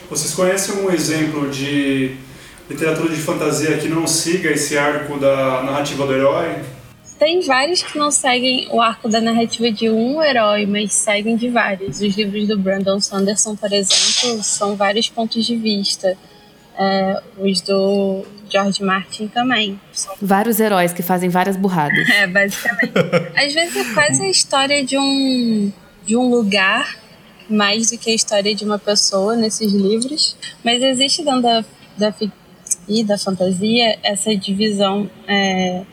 Vocês 0.10 0.34
conhecem 0.34 0.84
um 0.84 0.90
exemplo 0.90 1.48
de 1.52 2.16
literatura 2.68 3.14
de 3.14 3.22
fantasia 3.22 3.78
que 3.78 3.88
não 3.88 4.08
siga 4.08 4.50
esse 4.50 4.80
arco 4.80 5.20
da 5.20 5.62
narrativa 5.62 6.08
do 6.08 6.12
herói? 6.12 6.81
Tem 7.22 7.40
vários 7.42 7.84
que 7.84 8.00
não 8.00 8.10
seguem 8.10 8.68
o 8.72 8.82
arco 8.82 9.08
da 9.08 9.22
narrativa 9.22 9.72
de 9.72 9.88
um 9.92 10.24
herói, 10.24 10.66
mas 10.66 10.92
seguem 10.92 11.36
de 11.36 11.50
vários. 11.50 12.02
Os 12.02 12.18
livros 12.18 12.48
do 12.48 12.58
Brandon 12.58 13.00
Sanderson, 13.00 13.56
por 13.56 13.72
exemplo, 13.72 14.42
são 14.42 14.76
vários 14.76 15.08
pontos 15.08 15.46
de 15.46 15.56
vista. 15.56 16.18
É, 16.76 17.22
os 17.38 17.62
do 17.62 18.26
George 18.50 18.84
Martin 18.84 19.28
também. 19.28 19.80
Vários 20.20 20.60
heróis 20.60 20.94
que 20.94 21.04
fazem 21.04 21.30
várias 21.30 21.56
burradas. 21.56 22.10
É, 22.10 22.26
basicamente. 22.26 22.92
Às 23.36 23.54
vezes 23.54 23.78
é 23.78 23.94
quase 23.94 24.24
a 24.24 24.28
história 24.28 24.84
de 24.84 24.98
um, 24.98 25.72
de 26.04 26.18
um 26.18 26.28
lugar 26.28 26.98
mais 27.48 27.92
do 27.92 28.00
que 28.00 28.10
a 28.10 28.16
história 28.16 28.56
de 28.56 28.66
uma 28.66 28.80
pessoa 28.80 29.36
nesses 29.36 29.72
livros. 29.72 30.36
Mas 30.64 30.82
existe 30.82 31.24
dentro 31.24 31.44
da, 31.44 31.64
da 31.96 32.16
e 32.88 33.04
da 33.04 33.16
fantasia 33.16 34.00
essa 34.02 34.36
divisão 34.36 35.08
é, 35.28 35.84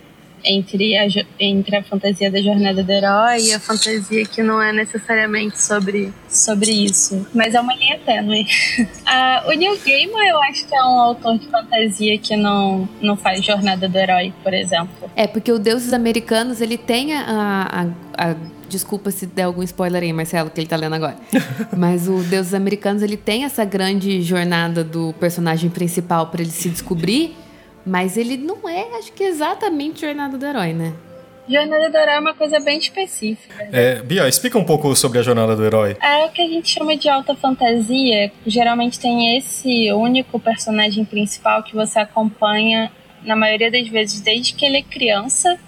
entre 0.44 0.96
a, 0.96 1.06
entre 1.38 1.76
a 1.76 1.82
fantasia 1.82 2.30
da 2.30 2.40
jornada 2.40 2.82
do 2.82 2.90
herói 2.90 3.40
e 3.42 3.52
a 3.52 3.60
fantasia 3.60 4.24
que 4.24 4.42
não 4.42 4.62
é 4.62 4.72
necessariamente 4.72 5.60
sobre, 5.60 6.12
sobre 6.28 6.70
isso. 6.70 7.26
Mas 7.34 7.54
é 7.54 7.60
uma 7.60 7.74
linha 7.74 7.98
tênue. 8.04 8.46
uh, 8.80 9.48
o 9.50 9.52
Neil 9.52 9.78
Gaiman, 9.84 10.26
eu 10.26 10.42
acho 10.42 10.66
que 10.66 10.74
é 10.74 10.82
um 10.82 11.00
autor 11.00 11.38
de 11.38 11.46
fantasia 11.48 12.18
que 12.18 12.36
não, 12.36 12.88
não 13.00 13.16
faz 13.16 13.44
jornada 13.44 13.88
do 13.88 13.98
herói, 13.98 14.32
por 14.42 14.54
exemplo. 14.54 15.10
É, 15.16 15.26
porque 15.26 15.52
o 15.52 15.58
Deuses 15.58 15.92
Americanos, 15.92 16.60
ele 16.60 16.78
tem 16.78 17.14
a, 17.14 17.86
a, 18.16 18.30
a 18.30 18.36
Desculpa 18.68 19.10
se 19.10 19.24
der 19.24 19.44
algum 19.44 19.62
spoiler 19.62 20.02
aí, 20.02 20.12
Marcelo, 20.12 20.50
que 20.50 20.60
ele 20.60 20.66
tá 20.66 20.76
lendo 20.76 20.94
agora. 20.94 21.16
Mas 21.74 22.06
o 22.06 22.18
Deuses 22.22 22.52
Americanos, 22.52 23.02
ele 23.02 23.16
tem 23.16 23.44
essa 23.44 23.64
grande 23.64 24.20
jornada 24.20 24.84
do 24.84 25.14
personagem 25.14 25.70
principal 25.70 26.26
para 26.26 26.42
ele 26.42 26.50
se 26.50 26.68
descobrir 26.68 27.34
mas 27.88 28.16
ele 28.16 28.36
não 28.36 28.68
é, 28.68 28.98
acho 28.98 29.12
que 29.12 29.24
exatamente 29.24 30.02
Jornada 30.02 30.36
do 30.36 30.46
Herói, 30.46 30.72
né? 30.72 30.92
Jornada 31.48 31.88
do 31.88 31.96
Herói 31.96 32.14
é 32.14 32.20
uma 32.20 32.34
coisa 32.34 32.60
bem 32.60 32.78
específica. 32.78 33.68
É, 33.72 34.02
Bia, 34.02 34.28
explica 34.28 34.58
um 34.58 34.64
pouco 34.64 34.94
sobre 34.94 35.18
a 35.18 35.22
Jornada 35.22 35.56
do 35.56 35.64
Herói. 35.64 35.96
É 36.02 36.26
o 36.26 36.28
que 36.28 36.42
a 36.42 36.46
gente 36.46 36.68
chama 36.68 36.94
de 36.94 37.08
alta 37.08 37.34
fantasia. 37.34 38.30
Geralmente 38.46 39.00
tem 39.00 39.38
esse 39.38 39.90
único 39.92 40.38
personagem 40.38 41.06
principal 41.06 41.62
que 41.62 41.74
você 41.74 41.98
acompanha, 41.98 42.92
na 43.22 43.34
maioria 43.34 43.70
das 43.70 43.88
vezes, 43.88 44.20
desde 44.20 44.52
que 44.52 44.64
ele 44.66 44.76
é 44.76 44.82
criança 44.82 45.58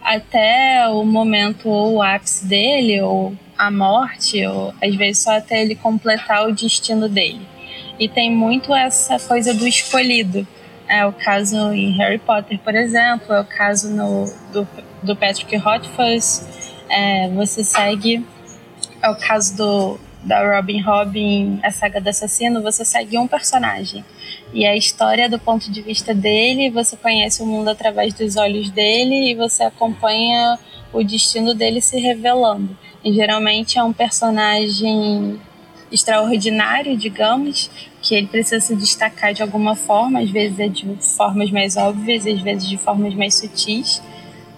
até 0.00 0.88
o 0.88 1.04
momento 1.04 1.68
ou 1.68 1.96
o 1.96 2.02
ápice 2.02 2.46
dele, 2.46 3.02
ou 3.02 3.36
a 3.56 3.70
morte, 3.70 4.44
ou 4.46 4.72
às 4.82 4.94
vezes 4.96 5.22
só 5.22 5.36
até 5.36 5.60
ele 5.60 5.74
completar 5.74 6.48
o 6.48 6.52
destino 6.54 7.08
dele. 7.08 7.46
E 7.98 8.08
tem 8.08 8.30
muito 8.30 8.74
essa 8.74 9.18
coisa 9.18 9.52
do 9.52 9.68
escolhido 9.68 10.46
é 10.92 11.06
o 11.06 11.12
caso 11.12 11.72
em 11.72 11.90
Harry 11.92 12.18
Potter, 12.18 12.58
por 12.58 12.74
exemplo, 12.74 13.32
é 13.32 13.40
o 13.40 13.44
caso 13.46 13.88
no, 13.88 14.26
do, 14.52 14.68
do 15.02 15.16
Patrick 15.16 15.56
Rothfuss. 15.56 16.46
É, 16.90 17.30
você 17.30 17.64
segue. 17.64 18.26
É 19.00 19.08
o 19.08 19.16
caso 19.16 19.56
do, 19.56 19.98
da 20.22 20.54
Robin 20.54 20.82
Robin, 20.82 21.60
a 21.62 21.70
saga 21.70 21.98
do 21.98 22.08
assassino, 22.10 22.62
você 22.62 22.84
segue 22.84 23.16
um 23.16 23.26
personagem. 23.26 24.04
E 24.52 24.66
a 24.66 24.76
história 24.76 25.30
do 25.30 25.38
ponto 25.38 25.72
de 25.72 25.80
vista 25.80 26.14
dele, 26.14 26.68
você 26.70 26.94
conhece 26.94 27.42
o 27.42 27.46
mundo 27.46 27.68
através 27.68 28.12
dos 28.12 28.36
olhos 28.36 28.70
dele 28.70 29.30
e 29.30 29.34
você 29.34 29.62
acompanha 29.62 30.58
o 30.92 31.02
destino 31.02 31.54
dele 31.54 31.80
se 31.80 31.98
revelando. 31.98 32.76
E 33.02 33.14
geralmente 33.14 33.78
é 33.78 33.82
um 33.82 33.94
personagem 33.94 35.40
extraordinário, 35.90 36.96
digamos, 36.98 37.70
que 38.02 38.16
ele 38.16 38.26
precisa 38.26 38.60
se 38.60 38.74
destacar 38.74 39.32
de 39.32 39.42
alguma 39.42 39.76
forma, 39.76 40.20
às 40.20 40.28
vezes 40.28 40.58
é 40.58 40.68
de 40.68 40.84
formas 41.16 41.50
mais 41.50 41.76
óbvias, 41.76 42.26
às 42.26 42.40
vezes 42.40 42.68
de 42.68 42.76
formas 42.76 43.14
mais 43.14 43.36
sutis, 43.36 44.02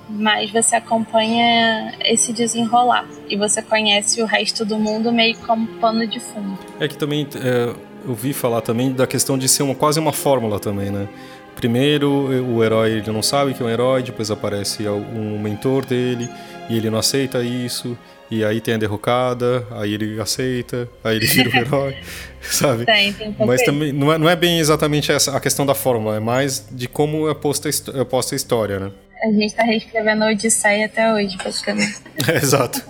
mas 0.09 0.51
você 0.51 0.77
acompanha 0.77 1.93
esse 2.05 2.33
desenrolar 2.33 3.07
e 3.29 3.37
você 3.37 3.61
conhece 3.61 4.23
o 4.23 4.27
resto 4.27 4.65
do 4.65 4.79
mundo 4.79 5.13
meio 5.13 5.37
como 5.39 5.67
pano 5.79 6.07
de 6.07 6.21
fundo. 6.21 6.59
É 6.81 6.89
que 6.89 6.97
também 6.97 7.27
é, 7.37 7.75
eu 8.07 8.15
vi 8.15 8.33
falar 8.33 8.63
também 8.63 8.93
da 8.93 9.07
questão 9.07 9.37
de 9.37 9.49
ser 9.49 9.63
uma, 9.63 9.75
quase 9.75 10.01
uma 10.01 10.13
fórmula 10.13 10.59
também, 10.59 10.91
né? 10.91 11.07
Primeiro 11.55 12.11
o 12.11 12.65
herói 12.65 12.93
ele 12.93 13.13
não 13.13 13.23
sabe 13.23 13.55
que 13.55 13.63
é 13.63 13.67
um 13.67 13.69
herói, 13.69 14.03
depois 14.03 14.31
aparece 14.31 14.89
um 14.89 15.39
mentor 15.39 15.85
dele 15.85 16.29
e 16.69 16.77
ele 16.77 16.91
não 16.91 16.99
aceita 16.99 17.43
isso 17.43 17.97
e 18.31 18.45
aí 18.45 18.61
tem 18.61 18.75
a 18.75 18.79
derrocada, 18.79 19.67
aí 19.71 19.95
ele 19.95 20.21
aceita, 20.21 20.89
aí 21.03 21.17
ele 21.17 21.27
vira 21.27 21.51
o 21.51 21.57
herói, 21.57 21.97
sabe? 22.41 22.85
Tem, 22.85 23.13
tem 23.13 23.35
Mas 23.39 23.63
também 23.63 23.93
não 23.93 24.13
é, 24.13 24.19
não 24.19 24.29
é 24.29 24.35
bem 24.35 24.59
exatamente 24.59 25.13
essa 25.13 25.37
a 25.37 25.41
questão 25.41 25.67
da 25.67 25.75
fórmula, 25.75 26.17
é 26.17 26.21
mais 26.21 26.67
de 26.71 26.89
como 26.89 27.29
é 27.29 27.35
posta, 27.35 27.69
é 27.69 28.05
posta 28.05 28.35
a 28.35 28.37
história, 28.37 28.81
né? 28.81 28.91
A 29.23 29.27
gente 29.29 29.47
está 29.47 29.63
reescrevendo 29.63 30.25
a 30.25 30.29
Odisseia 30.29 30.87
até 30.87 31.13
hoje, 31.13 31.37
praticamente. 31.37 32.03
É, 32.29 32.37
exato. 32.37 32.83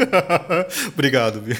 Obrigado, 0.92 1.40
Bia. 1.40 1.56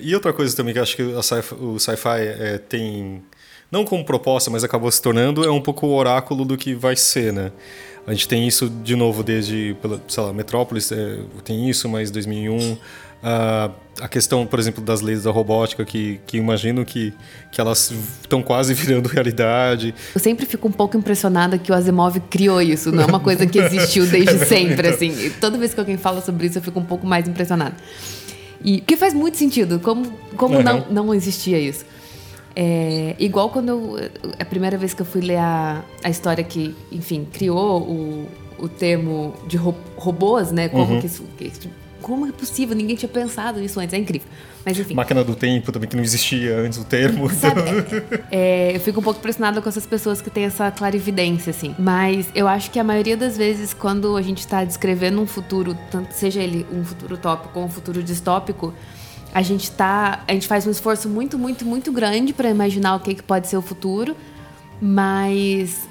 E 0.00 0.14
outra 0.14 0.32
coisa 0.32 0.56
também 0.56 0.72
que 0.72 0.80
acho 0.80 0.96
que 0.96 1.02
sci 1.22 1.54
o 1.58 1.78
sci-fi 1.78 2.20
é, 2.20 2.58
tem, 2.58 3.22
não 3.70 3.84
como 3.84 4.04
proposta, 4.04 4.50
mas 4.50 4.62
acabou 4.62 4.90
se 4.90 5.02
tornando, 5.02 5.44
é 5.44 5.50
um 5.50 5.60
pouco 5.60 5.86
o 5.86 5.94
oráculo 5.94 6.44
do 6.44 6.56
que 6.56 6.74
vai 6.74 6.96
ser, 6.96 7.32
né? 7.32 7.50
A 8.06 8.12
gente 8.12 8.28
tem 8.28 8.46
isso 8.46 8.68
de 8.68 8.94
novo 8.94 9.22
desde, 9.22 9.76
sei 10.08 10.22
lá, 10.22 10.32
Metrópolis 10.32 10.92
é, 10.92 11.18
tem 11.42 11.68
isso, 11.70 11.88
mas 11.88 12.10
2001. 12.10 12.72
Uh, 13.24 13.72
a 14.00 14.08
questão, 14.08 14.44
por 14.46 14.58
exemplo, 14.58 14.84
das 14.84 15.00
leis 15.00 15.22
da 15.22 15.30
robótica, 15.30 15.84
que, 15.84 16.20
que 16.26 16.36
imagino 16.36 16.84
que, 16.84 17.14
que 17.50 17.60
elas 17.60 17.90
estão 18.20 18.42
quase 18.42 18.74
virando 18.74 19.08
realidade. 19.08 19.94
Eu 20.14 20.20
sempre 20.20 20.44
fico 20.44 20.68
um 20.68 20.72
pouco 20.72 20.96
impressionada 20.96 21.56
que 21.56 21.72
o 21.72 21.74
Asimov 21.74 22.18
criou 22.28 22.60
isso, 22.60 22.92
não 22.92 23.04
é 23.04 23.06
uma 23.06 23.20
coisa 23.20 23.46
que 23.46 23.58
existiu 23.58 24.06
desde 24.06 24.38
sempre, 24.44 24.88
assim. 24.88 25.10
E 25.26 25.30
toda 25.30 25.56
vez 25.56 25.72
que 25.72 25.80
alguém 25.80 25.96
fala 25.96 26.20
sobre 26.20 26.46
isso, 26.46 26.58
eu 26.58 26.62
fico 26.62 26.78
um 26.78 26.84
pouco 26.84 27.06
mais 27.06 27.26
impressionada. 27.26 27.74
E 28.62 28.80
que 28.80 28.96
faz 28.96 29.14
muito 29.14 29.38
sentido, 29.38 29.78
como, 29.80 30.12
como 30.36 30.56
uhum. 30.56 30.62
não, 30.62 30.86
não 30.90 31.14
existia 31.14 31.58
isso. 31.58 31.86
É, 32.56 33.16
igual 33.18 33.50
quando 33.50 33.68
eu. 33.68 34.10
A 34.38 34.44
primeira 34.44 34.78
vez 34.78 34.94
que 34.94 35.02
eu 35.02 35.06
fui 35.06 35.20
ler 35.20 35.38
a, 35.38 35.82
a 36.02 36.10
história 36.10 36.44
que, 36.44 36.74
enfim, 36.92 37.26
criou 37.32 37.82
o, 37.82 38.28
o 38.58 38.68
termo 38.68 39.34
de 39.46 39.56
ro, 39.56 39.74
robôs, 39.96 40.52
né? 40.52 40.68
Como, 40.68 40.94
uhum. 40.94 41.00
que, 41.00 41.50
que, 41.50 41.68
como 42.00 42.26
é 42.26 42.32
possível? 42.32 42.76
Ninguém 42.76 42.96
tinha 42.96 43.08
pensado 43.08 43.58
nisso 43.58 43.80
antes. 43.80 43.92
É 43.92 43.98
incrível. 43.98 44.28
Mas 44.64 44.78
enfim. 44.78 44.94
Máquina 44.94 45.22
do 45.22 45.34
tempo 45.34 45.70
também, 45.72 45.88
que 45.88 45.96
não 45.96 46.02
existia 46.02 46.56
antes 46.58 46.78
o 46.78 46.84
termo. 46.84 47.28
Sabe, 47.28 47.60
é, 48.30 48.74
eu 48.74 48.80
fico 48.80 49.00
um 49.00 49.02
pouco 49.02 49.18
impressionada 49.18 49.60
com 49.60 49.68
essas 49.68 49.86
pessoas 49.86 50.22
que 50.22 50.30
têm 50.30 50.44
essa 50.44 50.70
clarividência, 50.70 51.50
assim. 51.50 51.74
Mas 51.78 52.28
eu 52.34 52.48
acho 52.48 52.70
que 52.70 52.78
a 52.78 52.84
maioria 52.84 53.16
das 53.16 53.36
vezes, 53.36 53.74
quando 53.74 54.16
a 54.16 54.22
gente 54.22 54.38
está 54.38 54.64
descrevendo 54.64 55.20
um 55.20 55.26
futuro, 55.26 55.76
tanto 55.90 56.12
seja 56.12 56.40
ele 56.40 56.66
um 56.72 56.84
futuro 56.84 57.14
utópico 57.14 57.58
ou 57.58 57.66
um 57.66 57.68
futuro 57.68 58.02
distópico, 58.02 58.72
a 59.34 59.42
gente 59.42 59.68
tá, 59.72 60.20
a 60.28 60.32
gente 60.32 60.46
faz 60.46 60.64
um 60.64 60.70
esforço 60.70 61.08
muito, 61.08 61.36
muito, 61.36 61.66
muito 61.66 61.90
grande 61.90 62.32
para 62.32 62.48
imaginar 62.48 62.94
o 62.94 63.00
que, 63.00 63.16
que 63.16 63.22
pode 63.22 63.48
ser 63.48 63.56
o 63.56 63.62
futuro, 63.62 64.16
mas 64.80 65.88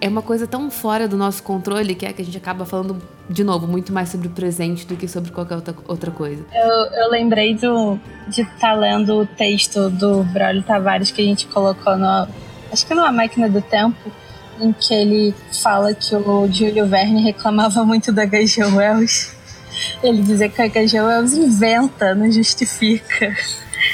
é 0.00 0.08
uma 0.08 0.22
coisa 0.22 0.46
tão 0.46 0.70
fora 0.70 1.08
do 1.08 1.16
nosso 1.16 1.42
controle 1.42 1.96
que 1.96 2.06
é 2.06 2.12
que 2.12 2.22
a 2.22 2.24
gente 2.24 2.36
acaba 2.36 2.64
falando 2.64 3.02
de 3.28 3.42
novo 3.42 3.66
muito 3.66 3.92
mais 3.92 4.10
sobre 4.10 4.28
o 4.28 4.30
presente 4.30 4.86
do 4.86 4.96
que 4.96 5.08
sobre 5.08 5.32
qualquer 5.32 5.56
outra, 5.56 5.74
outra 5.88 6.10
coisa. 6.12 6.44
Eu, 6.52 7.02
eu 7.02 7.10
lembrei 7.10 7.54
do, 7.54 7.98
de 8.28 8.42
estar 8.42 8.58
tá 8.58 8.74
lendo 8.74 9.20
o 9.20 9.26
texto 9.26 9.90
do 9.90 10.22
Braulio 10.24 10.62
Tavares 10.62 11.10
que 11.10 11.20
a 11.20 11.24
gente 11.24 11.48
colocou 11.48 11.96
no 11.96 12.28
acho 12.72 12.86
que 12.86 12.94
numa 12.94 13.12
máquina 13.12 13.48
do 13.48 13.60
tempo 13.60 13.98
em 14.60 14.72
que 14.72 14.94
ele 14.94 15.34
fala 15.62 15.92
que 15.92 16.14
o 16.14 16.48
Júlio 16.52 16.86
Verne 16.86 17.22
reclamava 17.22 17.84
muito 17.84 18.12
da 18.12 18.22
H.G. 18.22 18.64
Wells 18.64 19.41
ele 20.02 20.22
dizer 20.22 20.50
que 20.50 20.62
a 20.62 20.66
H.G. 20.66 21.00
Wells 21.00 21.34
inventa, 21.34 22.14
não 22.14 22.30
justifica. 22.30 23.34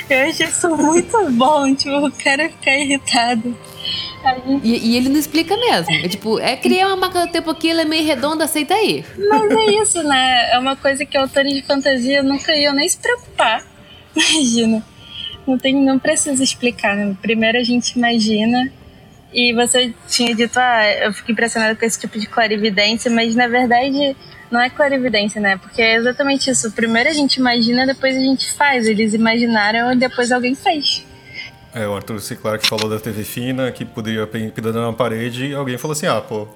Eu 0.08 0.28
acho 0.28 0.44
isso 0.44 0.68
muito 0.76 1.30
bom, 1.30 1.74
tipo, 1.74 2.06
o 2.06 2.12
cara 2.12 2.48
ficar 2.48 2.76
irritado. 2.76 3.56
Gente... 4.46 4.66
E, 4.66 4.88
e, 4.88 4.96
ele 4.96 5.08
não 5.08 5.18
explica 5.18 5.56
mesmo. 5.56 5.94
É 5.94 6.08
tipo, 6.08 6.38
é 6.38 6.56
criar 6.56 6.88
uma 6.88 6.96
máquina 6.96 7.26
do 7.26 7.32
tempo 7.32 7.50
aqui, 7.50 7.70
ela 7.70 7.82
é 7.82 7.84
meio 7.84 8.04
redonda, 8.04 8.44
aceita 8.44 8.74
aí. 8.74 9.04
Mas 9.16 9.50
é 9.50 9.82
isso, 9.82 10.02
né? 10.02 10.50
É 10.52 10.58
uma 10.58 10.76
coisa 10.76 11.04
que 11.04 11.16
autores 11.16 11.54
de 11.54 11.62
fantasia 11.62 12.22
nunca 12.22 12.54
iam 12.54 12.74
nem 12.74 12.88
se 12.88 12.98
preocupar. 12.98 13.64
Imagina. 14.14 14.84
Não, 15.46 15.56
tem, 15.56 15.74
não 15.74 15.98
precisa 15.98 16.42
explicar, 16.42 16.94
né? 16.94 17.16
Primeiro 17.22 17.56
a 17.56 17.62
gente 17.62 17.92
imagina 17.92 18.70
E 19.32 19.52
você 19.52 19.92
tinha 20.08 20.34
dito, 20.34 20.58
ah, 20.58 20.90
eu 21.02 21.12
fico 21.12 21.30
impressionada 21.30 21.74
com 21.76 21.84
esse 21.84 22.00
tipo 22.00 22.18
de 22.18 22.26
clarividência, 22.26 23.10
mas 23.10 23.34
na 23.34 23.46
verdade 23.46 24.16
não 24.50 24.60
é 24.60 24.70
clarividência, 24.70 25.40
né? 25.40 25.56
Porque 25.58 25.82
é 25.82 25.96
exatamente 25.96 26.50
isso. 26.50 26.72
Primeiro 26.72 27.08
a 27.08 27.12
gente 27.12 27.36
imagina, 27.36 27.86
depois 27.86 28.16
a 28.16 28.20
gente 28.20 28.52
faz. 28.52 28.86
Eles 28.86 29.12
imaginaram 29.14 29.92
e 29.92 29.96
depois 29.96 30.32
alguém 30.32 30.54
fez. 30.54 31.04
É, 31.74 31.86
o 31.86 31.94
Arthur 31.94 32.20
C. 32.20 32.34
Clarke 32.34 32.66
falou 32.66 32.88
da 32.88 32.98
TV 32.98 33.22
fina, 33.22 33.70
que 33.70 33.84
poderia 33.84 34.26
pendurando 34.26 34.86
na 34.86 34.92
parede, 34.92 35.48
e 35.48 35.54
alguém 35.54 35.76
falou 35.76 35.92
assim, 35.92 36.06
ah, 36.06 36.20
pô, 36.20 36.48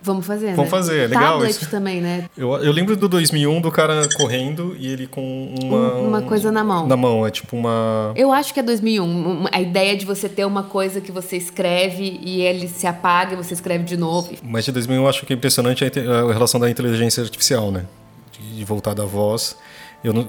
Vamos 0.00 0.24
fazer, 0.26 0.54
Vamos 0.54 0.64
né? 0.64 0.70
fazer, 0.70 0.98
é 1.00 1.06
legal 1.08 1.32
Tablet 1.34 1.50
isso. 1.50 1.68
também, 1.70 2.00
né? 2.00 2.26
Eu, 2.36 2.52
eu 2.58 2.72
lembro 2.72 2.96
do 2.96 3.08
2001 3.08 3.60
do 3.60 3.70
cara 3.70 4.08
correndo 4.16 4.76
e 4.78 4.86
ele 4.86 5.06
com 5.08 5.52
uma... 5.60 5.94
Um- 5.94 6.08
uma 6.08 6.22
coisa 6.22 6.52
na 6.52 6.62
mão. 6.62 6.86
Na 6.86 6.96
mão, 6.96 7.26
é 7.26 7.30
tipo 7.30 7.56
uma... 7.56 8.12
Eu 8.14 8.32
acho 8.32 8.54
que 8.54 8.60
é 8.60 8.62
2001. 8.62 9.04
um- 9.04 9.46
A 9.50 9.60
ideia 9.60 9.96
de 9.96 10.06
você 10.06 10.28
ter 10.28 10.44
uma 10.44 10.62
coisa 10.62 11.00
que 11.00 11.10
você 11.10 11.36
escreve 11.36 12.20
e 12.22 12.40
ele 12.42 12.68
se 12.68 12.86
apaga 12.86 13.32
e 13.34 13.36
você 13.36 13.54
escreve 13.54 13.82
de 13.84 13.96
novo. 13.96 14.30
Mas 14.42 14.64
de 14.64 14.72
2001 14.72 15.02
eu 15.02 15.08
acho 15.08 15.26
que 15.26 15.32
é 15.32 15.36
impressionante 15.36 15.84
a, 15.84 16.32
relação 16.32 16.60
da 16.60 16.70
inteligência 16.70 17.22
artificial, 17.22 17.72
né? 17.72 17.84
De, 18.54 18.64
voltar 18.64 18.94
da 18.94 19.04
voz. 19.04 19.56
Eu 20.04 20.12
não... 20.12 20.28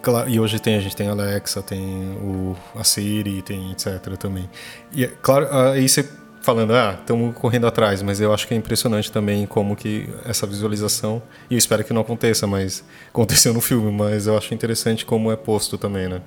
Claro, 0.00 0.28
e 0.28 0.38
hoje 0.40 0.58
tem, 0.60 0.76
a 0.76 0.80
gente 0.80 0.96
tem 0.96 1.08
a 1.08 1.12
Alexa, 1.12 1.62
tem 1.62 1.80
o, 2.22 2.54
a 2.74 2.84
Siri, 2.84 3.40
tem 3.42 3.70
etc 3.70 4.16
também. 4.18 4.48
E 4.92 5.04
é 5.04 5.08
claro, 5.22 5.46
aí 5.50 5.88
você 5.88 6.06
falando, 6.44 6.74
ah, 6.74 6.94
estamos 7.00 7.34
correndo 7.34 7.66
atrás, 7.66 8.02
mas 8.02 8.20
eu 8.20 8.32
acho 8.32 8.46
que 8.46 8.52
é 8.52 8.56
impressionante 8.56 9.10
também 9.10 9.46
como 9.46 9.74
que 9.74 10.06
essa 10.26 10.46
visualização, 10.46 11.22
e 11.48 11.54
eu 11.54 11.58
espero 11.58 11.82
que 11.82 11.92
não 11.92 12.02
aconteça, 12.02 12.46
mas 12.46 12.84
aconteceu 13.08 13.54
no 13.54 13.62
filme, 13.62 13.90
mas 13.90 14.26
eu 14.26 14.36
acho 14.36 14.52
interessante 14.52 15.06
como 15.06 15.32
é 15.32 15.36
posto 15.36 15.78
também, 15.78 16.06
né? 16.06 16.20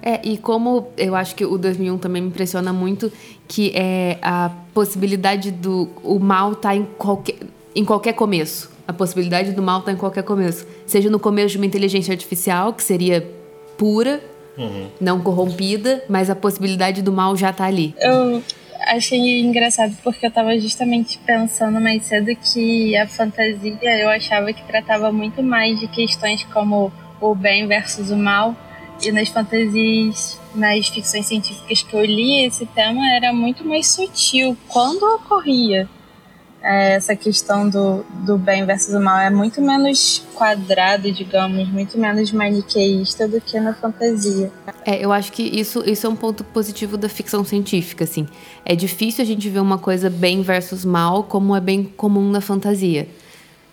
É, 0.00 0.20
e 0.22 0.38
como 0.38 0.92
eu 0.96 1.16
acho 1.16 1.34
que 1.34 1.44
o 1.44 1.58
2001 1.58 1.98
também 1.98 2.22
me 2.22 2.28
impressiona 2.28 2.72
muito, 2.72 3.10
que 3.48 3.72
é 3.74 4.18
a 4.22 4.52
possibilidade 4.72 5.50
do 5.50 5.88
o 6.04 6.20
mal 6.20 6.54
tá 6.54 6.76
em 6.76 6.84
qualquer, 6.96 7.34
em 7.74 7.84
qualquer 7.84 8.12
começo. 8.12 8.70
A 8.86 8.92
possibilidade 8.92 9.50
do 9.50 9.62
mal 9.62 9.82
tá 9.82 9.90
em 9.90 9.96
qualquer 9.96 10.22
começo. 10.22 10.64
Seja 10.86 11.10
no 11.10 11.18
começo 11.18 11.48
de 11.48 11.56
uma 11.56 11.66
inteligência 11.66 12.12
artificial, 12.12 12.72
que 12.72 12.84
seria 12.84 13.28
pura, 13.76 14.22
não 15.00 15.20
corrompida, 15.20 16.04
mas 16.08 16.30
a 16.30 16.36
possibilidade 16.36 17.02
do 17.02 17.10
mal 17.10 17.34
já 17.34 17.52
tá 17.52 17.64
ali. 17.64 17.92
Eu 17.98 18.40
achei 18.86 19.40
engraçado 19.40 19.96
porque 20.02 20.26
eu 20.26 20.30
tava 20.30 20.58
justamente 20.58 21.18
pensando 21.18 21.80
mais 21.80 22.04
cedo 22.04 22.34
que 22.36 22.96
a 22.96 23.06
fantasia 23.06 24.00
eu 24.00 24.08
achava 24.08 24.52
que 24.52 24.62
tratava 24.64 25.10
muito 25.10 25.42
mais 25.42 25.78
de 25.80 25.88
questões 25.88 26.44
como 26.44 26.92
o 27.20 27.34
bem 27.34 27.66
versus 27.66 28.10
o 28.10 28.16
mal. 28.16 28.54
E 29.02 29.12
nas 29.12 29.28
fantasias, 29.28 30.40
nas 30.54 30.88
ficções 30.88 31.26
científicas 31.26 31.82
que 31.82 31.94
eu 31.94 32.04
li, 32.04 32.46
esse 32.46 32.64
tema 32.64 33.06
era 33.14 33.32
muito 33.32 33.62
mais 33.62 33.88
sutil. 33.88 34.56
Quando 34.68 35.02
ocorria 35.02 35.86
essa 36.66 37.14
questão 37.14 37.68
do, 37.68 38.04
do 38.24 38.36
bem 38.36 38.64
versus 38.64 38.92
o 38.92 39.00
mal, 39.00 39.18
é 39.18 39.30
muito 39.30 39.62
menos 39.62 40.22
quadrado, 40.34 41.12
digamos, 41.12 41.68
muito 41.68 41.96
menos 41.96 42.32
maniqueísta 42.32 43.28
do 43.28 43.40
que 43.40 43.58
na 43.60 43.72
fantasia. 43.72 44.50
É, 44.84 45.04
eu 45.04 45.12
acho 45.12 45.32
que 45.32 45.42
isso, 45.42 45.82
isso 45.88 46.06
é 46.06 46.10
um 46.10 46.16
ponto 46.16 46.42
positivo 46.42 46.96
da 46.96 47.08
ficção 47.08 47.44
científica, 47.44 48.04
assim. 48.04 48.26
É 48.64 48.74
difícil 48.74 49.22
a 49.22 49.26
gente 49.26 49.48
ver 49.48 49.60
uma 49.60 49.78
coisa 49.78 50.10
bem 50.10 50.42
versus 50.42 50.84
mal 50.84 51.22
como 51.22 51.54
é 51.54 51.60
bem 51.60 51.84
comum 51.84 52.28
na 52.30 52.40
fantasia. 52.40 53.08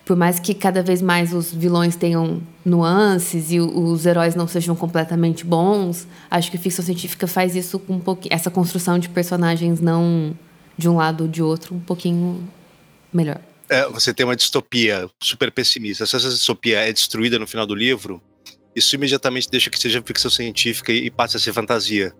Por 0.06 0.18
mais 0.18 0.40
que 0.40 0.54
cada 0.54 0.84
vez 0.84 1.02
mais 1.02 1.34
os 1.34 1.52
vilões 1.52 1.96
tenham 1.96 2.42
nuances 2.64 3.52
e 3.52 3.60
os 3.60 4.06
heróis 4.06 4.36
não 4.36 4.48
sejam 4.48 4.76
completamente 4.76 5.46
bons, 5.46 6.06
acho 6.30 6.52
que 6.52 6.58
ficção 6.58 6.84
científica 6.84 7.26
faz 7.26 7.56
isso 7.56 7.80
com 7.80 7.94
um 7.94 8.00
pouquinho, 8.00 8.36
essa 8.36 8.52
construção 8.52 9.00
de 9.00 9.08
personagens 9.08 9.80
não 9.80 10.36
de 10.78 10.90
um 10.90 10.98
lado 10.98 11.22
ou 11.22 11.28
de 11.28 11.42
outro 11.42 11.76
um 11.76 11.80
pouquinho 11.80 12.44
melhor. 13.14 13.40
É, 13.70 13.88
você 13.88 14.14
tem 14.14 14.26
uma 14.26 14.36
distopia 14.36 15.10
super 15.22 15.52
pessimista. 15.52 16.06
Se 16.06 16.16
essa 16.16 16.30
distopia 16.30 16.80
é 16.80 16.92
destruída 16.92 17.40
no 17.40 17.48
final 17.48 17.66
do 17.66 17.74
livro, 17.74 18.22
isso 18.76 18.96
imediatamente 18.96 19.50
deixa 19.50 19.70
que 19.70 19.80
seja 19.80 20.02
ficção 20.02 20.30
científica 20.30 20.92
e, 20.92 21.06
e 21.06 21.12
passe 21.12 21.38
a 21.38 21.40
ser 21.40 21.54
fantasia. 21.54 22.14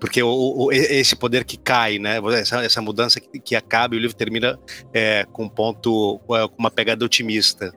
Porque 0.00 0.22
o, 0.22 0.28
o- 0.66 0.72
esse 0.72 1.14
poder 1.16 1.44
que 1.44 1.56
cai, 1.56 1.98
né? 1.98 2.18
Essa, 2.38 2.64
essa 2.64 2.80
mudança 2.82 3.20
que, 3.20 3.38
que 3.40 3.54
acaba 3.56 3.94
e 3.94 3.98
o 3.98 4.00
livro 4.00 4.16
termina 4.16 4.58
é, 4.92 5.26
com 5.32 5.44
um 5.44 5.48
ponto, 5.48 6.20
é, 6.30 6.46
com 6.48 6.54
uma 6.58 6.70
pegada 6.70 7.04
otimista. 7.04 7.72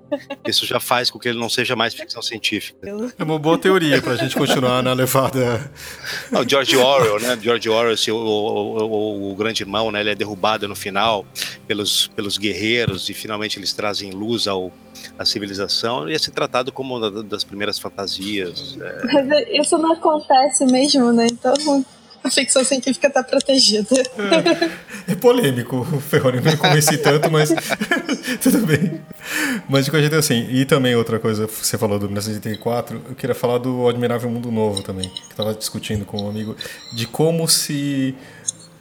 Isso 0.48 0.66
já 0.66 0.80
faz 0.80 1.10
com 1.10 1.18
que 1.20 1.28
ele 1.30 1.40
não 1.40 1.50
seja 1.50 1.76
mais 1.76 1.94
ficção 1.94 2.22
científica. 2.22 2.78
É 3.18 3.24
uma 3.24 3.40
boa 3.40 3.58
teoria 3.58 4.02
pra 4.02 4.16
gente 4.16 4.36
continuar 4.36 4.82
na 4.84 4.94
levada. 4.94 5.72
O 6.32 6.48
George 6.48 6.76
Orwell, 6.78 7.20
né? 7.20 7.38
George 7.42 7.70
Orwell, 7.70 7.94
esse, 7.94 8.12
o, 8.12 8.16
o, 8.18 8.78
o- 8.84 9.32
o 9.32 9.36
grande 9.36 9.64
irmão, 9.64 9.92
né? 9.92 10.02
Ele 10.02 10.12
é 10.12 10.16
derrubado 10.16 10.68
no 10.68 10.76
final 10.76 11.26
pelos, 11.68 12.08
pelos 12.16 12.38
guerreiros 12.38 13.10
e 13.10 13.14
finalmente 13.14 13.58
eles 13.60 13.74
trazem 13.74 14.12
luz 14.12 14.48
ao 14.48 14.72
à 15.18 15.26
civilização. 15.26 16.10
Ia 16.10 16.20
ser 16.20 16.32
tratado 16.32 16.72
como 16.72 16.96
uma 16.98 17.12
da- 17.12 17.22
das 17.22 17.44
primeiras 17.44 17.78
fantasias. 17.80 18.78
é. 18.80 19.06
Mas 19.14 19.48
isso 19.66 19.78
não 19.78 19.94
acontece 19.94 20.66
mesmo, 20.66 21.12
né? 21.12 21.28
Então 21.32 21.86
a 22.24 22.30
ficção 22.32 22.64
científica 22.64 23.08
tá 23.10 23.24
protegida. 23.24 23.88
É 25.08 25.14
polêmico, 25.16 25.78
o 25.82 26.00
Ferroni 26.02 26.38
não 26.42 26.52
me 26.52 26.58
convenci 26.58 26.98
tanto, 26.98 27.30
mas 27.30 27.50
tudo 28.42 28.66
bem. 28.66 29.00
Mas 29.70 29.86
de 29.86 29.92
qualquer 29.92 30.02
jeito, 30.10 30.16
assim, 30.16 30.48
e 30.50 30.66
também 30.66 30.96
outra 30.96 31.20
coisa, 31.20 31.46
você 31.48 31.78
falou 31.78 32.00
do 32.00 32.06
1984, 32.08 33.02
eu 33.10 33.16
queria 33.16 33.36
falar 33.36 33.60
do 33.60 33.88
Admirável 33.88 34.30
Mundo 34.30 34.52
Novo 34.52 34.82
também, 34.82 35.08
que 35.10 35.34
eu 35.34 35.36
tava 35.38 35.54
discutindo 35.54 36.06
com 36.06 36.24
um 36.24 36.30
amigo, 36.30 36.56
de 36.94 37.06
como 37.06 37.48
se 37.48 38.16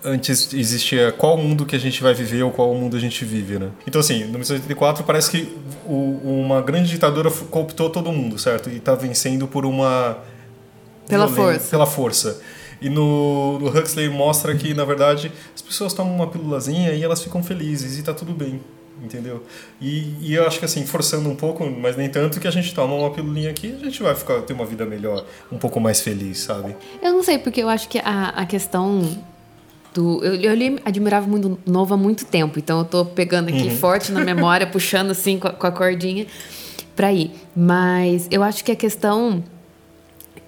antes 0.05 0.53
existia 0.53 1.11
qual 1.13 1.37
mundo 1.37 1.65
que 1.65 1.75
a 1.75 1.79
gente 1.79 2.03
vai 2.03 2.13
viver 2.15 2.43
ou 2.43 2.51
qual 2.51 2.75
mundo 2.75 2.97
a 2.97 3.01
gente 3.01 3.25
vive, 3.25 3.59
né? 3.59 3.71
Então, 3.87 4.01
assim, 4.01 4.21
no 4.25 4.33
1984 4.39 5.03
parece 5.05 5.31
que 5.31 5.57
o- 5.87 6.21
uma 6.25 6.61
grande 6.61 6.91
ditadura 6.91 7.31
cooptou 7.51 7.89
todo 7.91 8.13
mundo, 8.13 8.39
certo? 8.39 8.69
E 8.71 8.79
tá 8.81 8.95
vencendo 8.95 9.47
por 9.49 9.65
uma... 9.65 10.19
Pela 11.09 11.27
violência- 11.27 11.53
força. 11.61 11.71
Pela 11.71 11.87
força. 11.87 12.41
E 12.81 12.89
no, 12.91 13.59
no 13.59 13.69
Huxley 13.69 14.09
mostra 14.11 14.55
que, 14.55 14.75
na 14.75 14.85
verdade, 14.85 15.33
as 15.55 15.63
pessoas 15.63 15.95
tomam 15.95 16.15
uma 16.15 16.27
pílulazinha 16.27 16.93
e 16.93 17.03
elas 17.03 17.23
ficam 17.23 17.43
felizes 17.43 17.99
e 17.99 18.03
tá 18.03 18.13
tudo 18.13 18.33
bem, 18.35 18.61
entendeu? 19.03 19.43
E, 19.81 20.15
e 20.21 20.35
eu 20.35 20.47
acho 20.47 20.59
que 20.59 20.65
assim, 20.65 20.85
forçando 20.85 21.29
um 21.31 21.37
pouco, 21.37 21.65
mas 21.71 21.97
nem 21.97 22.09
tanto, 22.11 22.39
que 22.41 22.49
a 22.49 22.51
gente 22.51 22.75
toma 22.75 22.95
uma 22.95 23.11
pílulinha 23.11 23.49
aqui 23.51 23.75
a 23.81 23.85
gente 23.85 24.03
vai 24.03 24.15
ficar, 24.15 24.43
ter 24.43 24.53
uma 24.53 24.67
vida 24.67 24.85
melhor, 24.85 25.25
um 25.51 25.57
pouco 25.57 25.81
mais 25.81 26.01
feliz, 26.01 26.41
sabe? 26.41 26.77
Eu 27.03 27.13
não 27.13 27.23
sei, 27.23 27.39
porque 27.39 27.63
eu 27.63 27.69
acho 27.71 27.89
que 27.89 27.99
a, 27.99 28.31
a 28.31 28.45
questão 28.45 29.03
do. 29.95 30.23
Eu, 30.23 30.35
eu 30.35 30.55
li 30.55 30.79
Admirável 30.85 31.31
Mundo 31.31 31.59
Novo 31.65 31.95
há 31.95 31.97
muito 31.97 32.27
tempo, 32.27 32.59
então 32.59 32.81
eu 32.81 32.85
tô 32.85 33.05
pegando 33.05 33.49
aqui 33.49 33.71
forte 33.71 34.13
na 34.13 34.23
memória, 34.23 34.67
puxando 34.69 35.13
assim 35.13 35.39
com 35.39 35.49
a, 35.49 35.53
com 35.53 35.67
a 35.67 35.73
cordinha 35.73 36.27
pra 36.95 37.13
ir. 37.13 37.31
Mas 37.57 38.29
eu 38.31 38.43
acho 38.43 38.65
que 38.65 38.73
a 38.73 38.77
questão 38.77 39.43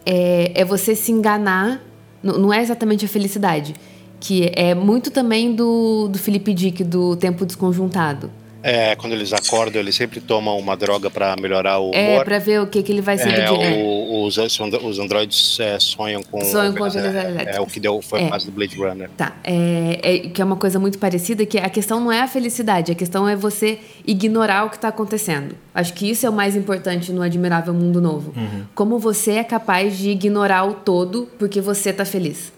é, 0.04 0.52
é 0.54 0.64
você 0.64 0.94
se 0.94 1.12
enganar, 1.12 1.80
não 2.22 2.52
é 2.52 2.60
exatamente 2.60 3.04
a 3.04 3.08
felicidade. 3.08 3.74
Que 4.18 4.50
é 4.54 4.74
muito 4.74 5.10
também 5.10 5.54
do, 5.54 6.08
do 6.08 6.18
Felipe 6.18 6.52
Dick, 6.52 6.82
do 6.82 7.16
Tempo 7.16 7.44
Desconjuntado. 7.44 8.30
É, 8.68 8.96
quando 8.96 9.12
eles 9.12 9.32
acordam, 9.32 9.80
eles 9.80 9.94
sempre 9.94 10.20
tomam 10.20 10.58
uma 10.58 10.76
droga 10.76 11.08
para 11.08 11.36
melhorar 11.36 11.78
o 11.78 11.92
É, 11.94 12.08
humor. 12.14 12.24
pra 12.24 12.38
ver 12.40 12.60
o 12.60 12.66
que, 12.66 12.82
que 12.82 12.90
ele 12.90 13.00
vai 13.00 13.16
ser 13.16 13.28
É, 13.28 13.46
do 13.46 13.54
o- 13.54 14.24
os, 14.24 14.36
os 14.38 14.98
androides 14.98 15.60
é, 15.60 15.78
sonham 15.78 16.20
com. 16.22 16.40
Sonham 16.40 16.72
com 16.74 16.84
é, 16.84 16.90
velocidade 16.90 17.16
é, 17.16 17.30
elétrica. 17.30 17.62
o 17.62 17.66
que 17.66 17.78
deu, 17.78 18.02
foi 18.02 18.22
É. 18.22 18.26
a 18.26 18.28
fase 18.28 18.46
do 18.46 18.50
Blade 18.52 18.76
Runner. 18.76 19.08
Tá, 19.16 19.36
é, 19.44 20.00
é- 20.02 20.18
que 20.30 20.42
é 20.42 20.44
uma 20.44 20.56
coisa 20.56 20.80
muito 20.80 20.98
parecida, 20.98 21.46
que 21.46 21.58
a 21.58 21.68
questão 21.70 22.00
não 22.00 22.10
é 22.10 22.22
a 22.22 22.26
felicidade, 22.26 22.90
a 22.90 22.94
questão 22.96 23.28
é 23.28 23.36
você 23.36 23.78
ignorar 24.04 24.64
o 24.64 24.70
que 24.70 24.76
está 24.76 24.88
acontecendo. 24.88 25.54
Acho 25.72 25.94
que 25.94 26.10
isso 26.10 26.26
é 26.26 26.28
o 26.28 26.32
mais 26.32 26.56
importante 26.56 27.12
no 27.12 27.22
Admirável 27.22 27.72
Mundo 27.72 28.00
Novo. 28.00 28.34
Como 28.74 28.98
você 28.98 29.32
é 29.32 29.44
capaz 29.44 29.96
de 29.96 30.10
ignorar 30.10 30.64
o 30.64 30.74
todo 30.74 31.28
porque 31.38 31.60
você 31.60 31.92
tá 31.92 32.04
feliz. 32.04 32.52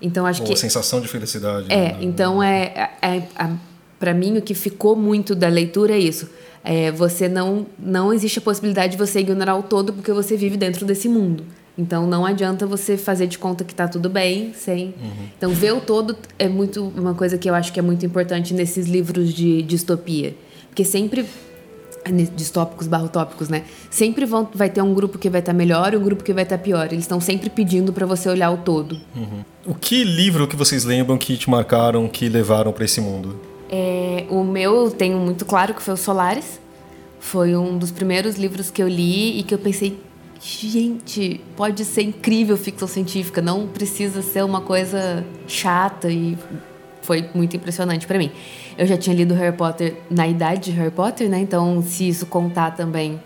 Então 0.00 0.26
acho 0.26 0.42
Ou 0.42 0.46
que 0.48 0.52
a 0.52 0.56
sensação 0.56 1.00
de 1.00 1.08
felicidade. 1.08 1.66
é, 1.70 1.76
né? 1.92 1.96
então 2.00 2.42
é, 2.42 2.90
é, 3.00 3.22
para 4.02 4.12
mim 4.12 4.36
o 4.36 4.42
que 4.42 4.52
ficou 4.52 4.96
muito 4.96 5.32
da 5.32 5.46
leitura 5.46 5.94
é 5.94 5.98
isso. 6.00 6.28
É, 6.64 6.90
você 6.90 7.28
não 7.28 7.64
não 7.78 8.12
existe 8.12 8.40
a 8.40 8.42
possibilidade 8.42 8.92
de 8.92 8.98
você 8.98 9.20
ignorar 9.20 9.54
o 9.54 9.62
todo 9.62 9.92
porque 9.92 10.12
você 10.12 10.36
vive 10.36 10.56
dentro 10.56 10.84
desse 10.84 11.08
mundo. 11.08 11.44
Então 11.78 12.04
não 12.04 12.26
adianta 12.26 12.66
você 12.66 12.96
fazer 12.96 13.28
de 13.28 13.38
conta 13.38 13.62
que 13.62 13.72
tá 13.72 13.86
tudo 13.86 14.10
bem 14.10 14.52
sem. 14.54 14.92
Então 15.38 15.52
ver 15.52 15.72
o 15.72 15.80
todo 15.80 16.16
é 16.36 16.48
muito 16.48 16.92
uma 16.96 17.14
coisa 17.14 17.38
que 17.38 17.48
eu 17.48 17.54
acho 17.54 17.72
que 17.72 17.78
é 17.78 17.82
muito 17.82 18.04
importante 18.04 18.52
nesses 18.52 18.88
livros 18.88 19.32
de 19.32 19.62
distopia, 19.62 20.34
porque 20.66 20.84
sempre 20.84 21.24
distópicos 22.34 22.88
barra 22.88 23.04
utópicos, 23.04 23.48
né? 23.48 23.62
Sempre 23.88 24.26
vão, 24.26 24.48
vai 24.52 24.68
ter 24.68 24.82
um 24.82 24.92
grupo 24.92 25.16
que 25.16 25.30
vai 25.30 25.38
estar 25.38 25.52
melhor 25.52 25.94
e 25.94 25.96
um 25.96 26.02
grupo 26.02 26.24
que 26.24 26.32
vai 26.32 26.42
estar 26.42 26.58
pior. 26.58 26.86
Eles 26.86 27.04
estão 27.04 27.20
sempre 27.20 27.48
pedindo 27.48 27.92
para 27.92 28.04
você 28.04 28.28
olhar 28.28 28.50
o 28.50 28.56
todo. 28.56 29.00
O 29.64 29.76
que 29.76 30.02
livro 30.02 30.48
que 30.48 30.56
vocês 30.56 30.82
lembram 30.82 31.16
que 31.16 31.36
te 31.36 31.48
marcaram, 31.48 32.08
que 32.08 32.28
levaram 32.28 32.72
pra 32.72 32.84
esse 32.84 33.00
mundo? 33.00 33.51
É, 33.74 34.26
o 34.28 34.44
meu 34.44 34.84
eu 34.84 34.90
tenho 34.90 35.18
muito 35.18 35.46
claro 35.46 35.72
que 35.72 35.82
foi 35.82 35.94
o 35.94 35.96
Solares. 35.96 36.60
Foi 37.18 37.56
um 37.56 37.78
dos 37.78 37.90
primeiros 37.90 38.36
livros 38.36 38.70
que 38.70 38.82
eu 38.82 38.88
li 38.88 39.38
e 39.38 39.42
que 39.42 39.54
eu 39.54 39.58
pensei, 39.58 39.98
gente, 40.38 41.40
pode 41.56 41.84
ser 41.84 42.02
incrível 42.02 42.56
ficção 42.56 42.86
científica, 42.86 43.40
não 43.40 43.66
precisa 43.66 44.20
ser 44.20 44.44
uma 44.44 44.60
coisa 44.60 45.24
chata 45.46 46.10
e 46.10 46.36
foi 47.00 47.30
muito 47.34 47.56
impressionante 47.56 48.06
para 48.06 48.18
mim. 48.18 48.30
Eu 48.76 48.86
já 48.86 48.98
tinha 48.98 49.14
lido 49.16 49.34
Harry 49.34 49.56
Potter 49.56 49.96
na 50.10 50.26
idade 50.26 50.70
de 50.70 50.72
Harry 50.72 50.90
Potter, 50.90 51.30
né? 51.30 51.38
Então, 51.38 51.82
se 51.82 52.08
isso 52.08 52.26
contar 52.26 52.72
também 52.72 53.20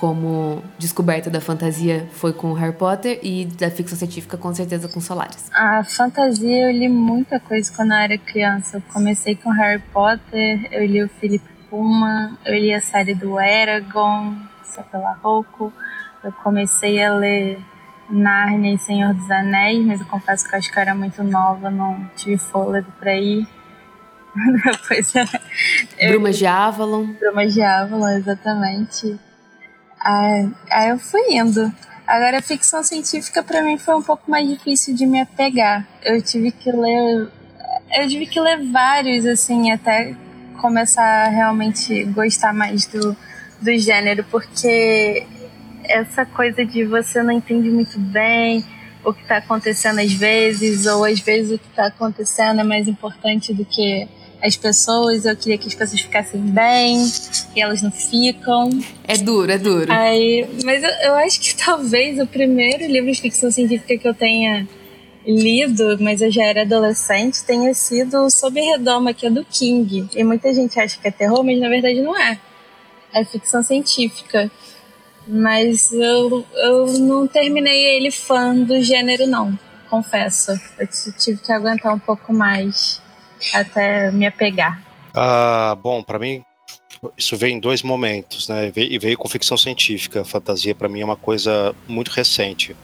como 0.00 0.64
descoberta 0.78 1.28
da 1.28 1.42
fantasia 1.42 2.08
foi 2.12 2.32
com 2.32 2.54
Harry 2.54 2.72
Potter 2.72 3.20
e 3.22 3.44
da 3.44 3.70
ficção 3.70 3.98
científica 3.98 4.38
com 4.38 4.52
certeza 4.54 4.88
com 4.88 4.98
Solaris. 4.98 5.50
A 5.52 5.84
fantasia 5.84 6.68
eu 6.68 6.72
li 6.72 6.88
muita 6.88 7.38
coisa 7.38 7.70
quando 7.76 7.90
eu 7.90 7.98
era 7.98 8.16
criança. 8.16 8.78
Eu 8.78 8.82
comecei 8.94 9.36
com 9.36 9.50
Harry 9.50 9.82
Potter, 9.92 10.68
eu 10.72 10.86
li 10.86 11.02
o 11.02 11.08
Philip 11.20 11.44
Pullman, 11.68 12.30
eu 12.46 12.54
li 12.54 12.72
a 12.72 12.80
série 12.80 13.14
do 13.14 13.38
Eragon, 13.38 14.36
pela 14.90 15.12
Rocco. 15.22 15.70
Eu 16.24 16.32
comecei 16.32 17.04
a 17.04 17.12
ler 17.12 17.60
Narnia 18.08 18.72
e 18.72 18.78
Senhor 18.78 19.12
dos 19.12 19.30
Anéis, 19.30 19.84
mas 19.84 20.00
eu 20.00 20.06
confesso 20.06 20.48
que 20.48 20.54
eu 20.54 20.58
acho 20.60 20.72
que 20.72 20.78
eu 20.78 20.82
era 20.82 20.94
muito 20.94 21.22
nova, 21.22 21.70
não 21.70 22.08
tive 22.16 22.38
fôlego 22.38 22.90
para 22.98 23.14
ir. 23.16 23.46
Depois, 24.64 25.14
eu... 25.14 26.08
Brumas 26.08 26.38
de 26.38 26.46
Avalon. 26.46 27.04
Brumas 27.20 27.52
de 27.52 27.60
Avalon, 27.60 28.08
exatamente. 28.08 29.20
Aí, 30.00 30.48
aí 30.70 30.88
eu 30.90 30.98
fui 30.98 31.20
indo. 31.30 31.72
Agora, 32.06 32.42
ficção 32.42 32.82
científica 32.82 33.42
para 33.42 33.62
mim 33.62 33.78
foi 33.78 33.94
um 33.94 34.02
pouco 34.02 34.30
mais 34.30 34.48
difícil 34.48 34.94
de 34.94 35.06
me 35.06 35.20
apegar. 35.20 35.86
Eu 36.02 36.20
tive 36.20 36.50
que 36.50 36.72
ler. 36.72 37.28
Eu 37.92 38.08
tive 38.08 38.26
que 38.26 38.40
ler 38.40 38.70
vários, 38.70 39.26
assim, 39.26 39.70
até 39.70 40.14
começar 40.60 41.26
a 41.26 41.28
realmente 41.28 42.04
gostar 42.04 42.52
mais 42.52 42.86
do, 42.86 43.16
do 43.60 43.78
gênero, 43.78 44.24
porque 44.30 45.26
essa 45.84 46.24
coisa 46.24 46.64
de 46.64 46.84
você 46.84 47.22
não 47.22 47.32
entende 47.32 47.70
muito 47.70 47.98
bem 47.98 48.64
o 49.04 49.12
que 49.12 49.22
está 49.22 49.38
acontecendo 49.38 50.00
às 50.00 50.12
vezes, 50.12 50.86
ou 50.86 51.04
às 51.04 51.20
vezes 51.20 51.52
o 51.52 51.58
que 51.58 51.68
está 51.68 51.86
acontecendo 51.86 52.60
é 52.60 52.64
mais 52.64 52.86
importante 52.86 53.54
do 53.54 53.64
que 53.64 54.06
as 54.42 54.56
pessoas, 54.56 55.24
eu 55.24 55.36
queria 55.36 55.58
que 55.58 55.68
as 55.68 55.74
pessoas 55.74 56.00
ficassem 56.00 56.40
bem, 56.40 57.04
e 57.54 57.60
elas 57.60 57.82
não 57.82 57.90
ficam. 57.90 58.70
É 59.06 59.16
duro, 59.16 59.50
é 59.50 59.58
duro. 59.58 59.92
Aí, 59.92 60.48
mas 60.64 60.82
eu, 60.82 60.90
eu 60.90 61.14
acho 61.16 61.40
que 61.40 61.54
talvez 61.62 62.18
o 62.18 62.26
primeiro 62.26 62.86
livro 62.86 63.12
de 63.12 63.20
ficção 63.20 63.50
científica 63.50 63.96
que 63.96 64.08
eu 64.08 64.14
tenha 64.14 64.66
lido, 65.26 65.98
mas 66.00 66.22
eu 66.22 66.30
já 66.30 66.44
era 66.44 66.62
adolescente, 66.62 67.44
tenha 67.44 67.74
sido 67.74 68.30
Sob 68.30 68.58
Redoma, 68.58 69.12
que 69.12 69.26
é 69.26 69.30
do 69.30 69.44
King. 69.44 70.08
E 70.14 70.24
muita 70.24 70.52
gente 70.54 70.80
acha 70.80 70.98
que 70.98 71.06
é 71.06 71.10
terror, 71.10 71.44
mas 71.44 71.60
na 71.60 71.68
verdade 71.68 72.00
não 72.00 72.16
é. 72.16 72.38
É 73.12 73.24
ficção 73.24 73.62
científica. 73.62 74.50
Mas 75.26 75.92
eu, 75.92 76.44
eu 76.54 76.98
não 76.98 77.26
terminei 77.26 77.96
ele 77.96 78.10
fã 78.10 78.54
do 78.56 78.82
gênero, 78.82 79.26
não, 79.26 79.56
confesso. 79.88 80.52
Eu 80.78 80.88
tive 81.18 81.40
que 81.40 81.52
aguentar 81.52 81.94
um 81.94 81.98
pouco 81.98 82.32
mais 82.32 83.00
até 83.52 84.10
me 84.10 84.26
apegar? 84.26 84.82
Ah, 85.14 85.76
bom, 85.82 86.02
para 86.02 86.18
mim 86.18 86.42
isso 87.16 87.36
veio 87.36 87.54
em 87.54 87.60
dois 87.60 87.82
momentos, 87.82 88.48
né? 88.48 88.70
E 88.76 88.98
veio 88.98 89.16
com 89.16 89.28
ficção 89.28 89.56
científica. 89.56 90.24
Fantasia 90.24 90.74
para 90.74 90.88
mim 90.88 91.00
é 91.00 91.04
uma 91.04 91.16
coisa 91.16 91.74
muito 91.88 92.10
recente. 92.10 92.76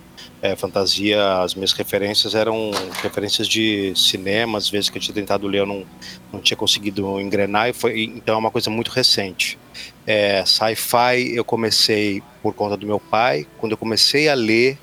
É, 0.42 0.54
fantasia, 0.54 1.40
as 1.40 1.54
minhas 1.54 1.72
referências 1.72 2.34
eram 2.34 2.70
referências 3.02 3.48
de 3.48 3.92
cinema, 3.96 4.58
às 4.58 4.68
vezes 4.68 4.90
que 4.90 4.98
eu 4.98 5.02
tinha 5.02 5.14
tentado 5.14 5.46
ler, 5.46 5.60
eu 5.60 5.66
não, 5.66 5.84
não 6.32 6.40
tinha 6.40 6.56
conseguido 6.56 7.18
engrenar, 7.20 7.70
e 7.70 7.72
foi, 7.72 8.04
então 8.04 8.34
é 8.34 8.38
uma 8.38 8.50
coisa 8.50 8.68
muito 8.68 8.90
recente. 8.90 9.58
É, 10.06 10.44
Sci-fi 10.44 11.34
eu 11.34 11.44
comecei 11.44 12.22
por 12.42 12.54
conta 12.54 12.76
do 12.76 12.86
meu 12.86 13.00
pai. 13.00 13.46
Quando 13.58 13.72
eu 13.72 13.78
comecei 13.78 14.28
a 14.28 14.34
ler, 14.34 14.78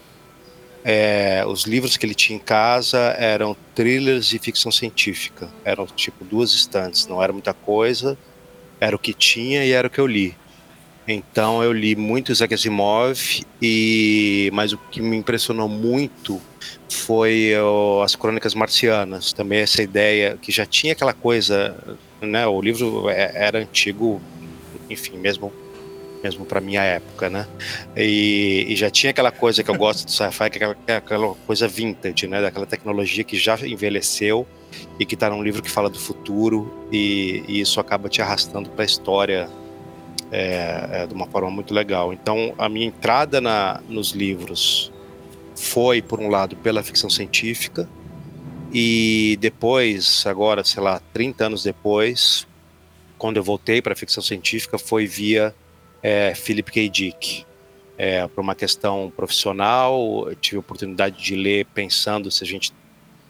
é, 0.83 1.43
os 1.47 1.63
livros 1.63 1.95
que 1.95 2.05
ele 2.05 2.13
tinha 2.13 2.35
em 2.35 2.41
casa 2.41 2.99
eram 3.17 3.55
thrillers 3.73 4.33
e 4.33 4.39
ficção 4.39 4.71
científica. 4.71 5.49
Eram 5.63 5.85
tipo 5.85 6.25
duas 6.25 6.53
estantes, 6.53 7.07
não 7.07 7.23
era 7.23 7.31
muita 7.31 7.53
coisa, 7.53 8.17
era 8.79 8.95
o 8.95 8.99
que 8.99 9.13
tinha 9.13 9.63
e 9.65 9.71
era 9.71 9.87
o 9.87 9.89
que 9.89 9.99
eu 9.99 10.07
li. 10.07 10.35
Então 11.07 11.61
eu 11.61 11.73
li 11.73 11.95
muito 11.95 12.31
Isaac 12.31 12.53
Asimov, 12.53 13.43
e, 13.61 14.49
mas 14.53 14.71
o 14.71 14.77
que 14.77 15.01
me 15.01 15.17
impressionou 15.17 15.67
muito 15.67 16.41
foi 16.89 17.53
o, 17.57 18.01
as 18.01 18.15
Crônicas 18.15 18.55
Marcianas. 18.55 19.33
Também 19.33 19.59
essa 19.59 19.81
ideia 19.81 20.37
que 20.41 20.51
já 20.51 20.65
tinha 20.65 20.93
aquela 20.93 21.13
coisa, 21.13 21.75
né? 22.21 22.47
O 22.47 22.61
livro 22.61 23.09
é, 23.09 23.31
era 23.35 23.59
antigo, 23.59 24.21
enfim, 24.89 25.17
mesmo 25.17 25.51
mesmo 26.23 26.45
para 26.45 26.61
minha 26.61 26.81
época, 26.81 27.29
né? 27.29 27.45
E, 27.95 28.65
e, 28.69 28.75
já 28.75 28.89
tinha 28.89 29.11
aquela 29.11 29.31
coisa 29.31 29.63
que 29.63 29.69
eu 29.69 29.75
gosto 29.75 30.05
do 30.05 30.11
sci-fi, 30.11 30.49
que 30.49 30.57
é 30.57 30.65
aquela, 30.65 30.77
é 30.87 30.95
aquela, 30.95 31.35
coisa 31.45 31.67
vintage, 31.67 32.27
né? 32.27 32.41
Daquela 32.41 32.65
tecnologia 32.65 33.23
que 33.23 33.37
já 33.37 33.59
envelheceu 33.67 34.47
e 34.99 35.05
que 35.05 35.15
está 35.15 35.29
num 35.29 35.43
livro 35.43 35.61
que 35.61 35.69
fala 35.69 35.89
do 35.89 35.99
futuro 35.99 36.87
e, 36.91 37.43
e 37.47 37.59
isso 37.59 37.79
acaba 37.79 38.07
te 38.07 38.21
arrastando 38.21 38.69
para 38.69 38.83
a 38.83 38.85
história 38.85 39.49
é, 40.31 41.03
é, 41.03 41.07
de 41.07 41.13
uma 41.13 41.27
forma 41.27 41.51
muito 41.51 41.73
legal. 41.73 42.13
Então, 42.13 42.55
a 42.57 42.69
minha 42.69 42.87
entrada 42.87 43.41
na, 43.41 43.81
nos 43.89 44.11
livros 44.11 44.91
foi, 45.55 46.01
por 46.01 46.19
um 46.19 46.29
lado, 46.29 46.55
pela 46.55 46.81
ficção 46.81 47.09
científica 47.09 47.87
e 48.73 49.37
depois, 49.39 50.25
agora, 50.25 50.63
sei 50.63 50.81
lá, 50.81 50.99
30 51.13 51.45
anos 51.45 51.63
depois, 51.63 52.47
quando 53.19 53.37
eu 53.37 53.43
voltei 53.43 53.81
para 53.81 53.93
a 53.93 53.95
ficção 53.95 54.23
científica, 54.23 54.79
foi 54.79 55.05
via 55.05 55.53
é, 56.03 56.35
Philip 56.35 56.69
K. 56.69 56.89
Dick. 56.89 57.45
É, 57.97 58.27
por 58.27 58.41
uma 58.41 58.55
questão 58.55 59.11
profissional, 59.15 60.27
tive 60.41 60.57
a 60.57 60.59
oportunidade 60.59 61.23
de 61.23 61.35
ler 61.35 61.65
pensando 61.73 62.29
se 62.29 62.43
a 62.43 62.47
gente 62.47 62.73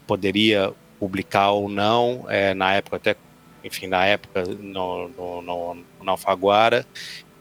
poderia 0.06 0.72
publicar 0.98 1.50
ou 1.50 1.68
não, 1.68 2.24
é, 2.28 2.54
na 2.54 2.72
época 2.72 2.96
até, 2.96 3.14
enfim, 3.62 3.86
na 3.86 4.04
época 4.06 4.42
no, 4.44 5.08
no, 5.10 5.42
no, 5.42 5.74
no 6.02 6.10
Alfaguara, 6.10 6.86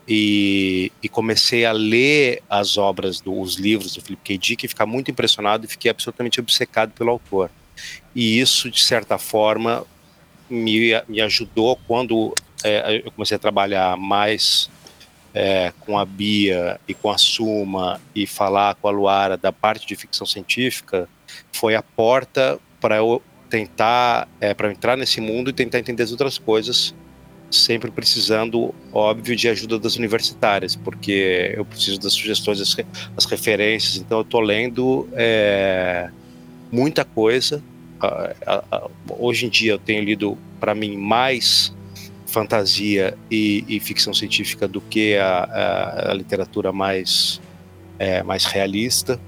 e, 0.06 0.92
e, 1.02 1.08
comecei 1.08 1.64
a 1.64 1.72
ler 1.72 2.44
as 2.50 2.78
obras, 2.78 3.22
do, 3.22 3.40
os 3.40 3.56
livros 3.56 3.96
do 3.96 4.02
Philip 4.02 4.22
K. 4.22 4.38
Dick 4.38 4.66
e 4.66 4.68
ficar 4.68 4.86
muito 4.86 5.10
impressionado 5.10 5.66
e 5.66 5.70
fiquei 5.70 5.90
absolutamente 5.90 6.42
obcecado 6.42 6.92
pelo 6.92 7.10
autor. 7.10 7.50
E 8.14 8.38
isso, 8.38 8.70
de 8.70 8.84
certa 8.84 9.18
forma, 9.18 9.86
me, 10.50 10.92
me 11.08 11.22
ajudou 11.22 11.80
quando 11.88 12.36
é, 12.66 13.02
eu 13.06 13.12
comecei 13.14 13.36
a 13.38 13.40
trabalhar 13.40 13.96
mais 13.96 14.70
é, 15.34 15.74
com 15.80 15.98
a 15.98 16.06
Bia 16.06 16.80
e 16.88 16.94
com 16.94 17.10
a 17.10 17.18
Suma 17.18 18.00
e 18.14 18.28
falar 18.28 18.76
com 18.76 18.88
a 18.88 18.92
Luara 18.92 19.36
da 19.36 19.52
parte 19.52 19.88
de 19.88 19.96
ficção 19.96 20.28
científica 20.28 21.10
foi 21.52 21.76
a 21.76 21.82
porta 21.82 22.60
para 22.80 22.98
eu 22.98 23.22
tentar, 23.50 24.28
é, 24.40 24.54
para 24.54 24.72
entrar 24.72 24.98
nesse 24.98 25.22
mundo 25.22 25.50
e 25.50 25.54
tentar 25.54 25.80
entender 25.80 26.04
as 26.04 26.12
outras 26.12 26.38
coisas, 26.38 26.94
sempre 27.50 27.92
precisando, 27.92 28.74
óbvio, 28.92 29.36
de 29.36 29.48
ajuda 29.48 29.78
das 29.78 29.96
universitárias, 29.96 30.76
porque 30.76 31.54
eu 31.56 31.64
preciso 31.64 32.00
das 32.00 32.14
sugestões, 32.14 32.60
das, 32.60 32.76
das 33.16 33.26
referências. 33.26 33.98
Então, 33.98 34.20
eu 34.20 34.24
estou 34.24 34.42
lendo 34.42 35.08
é, 35.14 36.10
muita 36.72 37.06
coisa. 37.06 37.64
Hoje 39.08 39.46
em 39.46 39.50
dia, 39.50 39.74
eu 39.74 39.80
tenho 39.80 40.04
lido, 40.04 40.38
para 40.60 40.74
mim, 40.74 40.98
mais 40.98 41.74
fantasia 42.34 43.16
e, 43.30 43.64
e 43.68 43.80
ficção 43.80 44.14
científica 44.14 44.68
do 44.68 44.82
que 44.82 45.16
a, 45.16 45.44
a, 45.44 46.12
a 46.12 46.14
literatura 46.14 46.74
mais, 46.74 47.40
é, 48.00 48.24
mais 48.24 48.46
realista. 48.46 49.20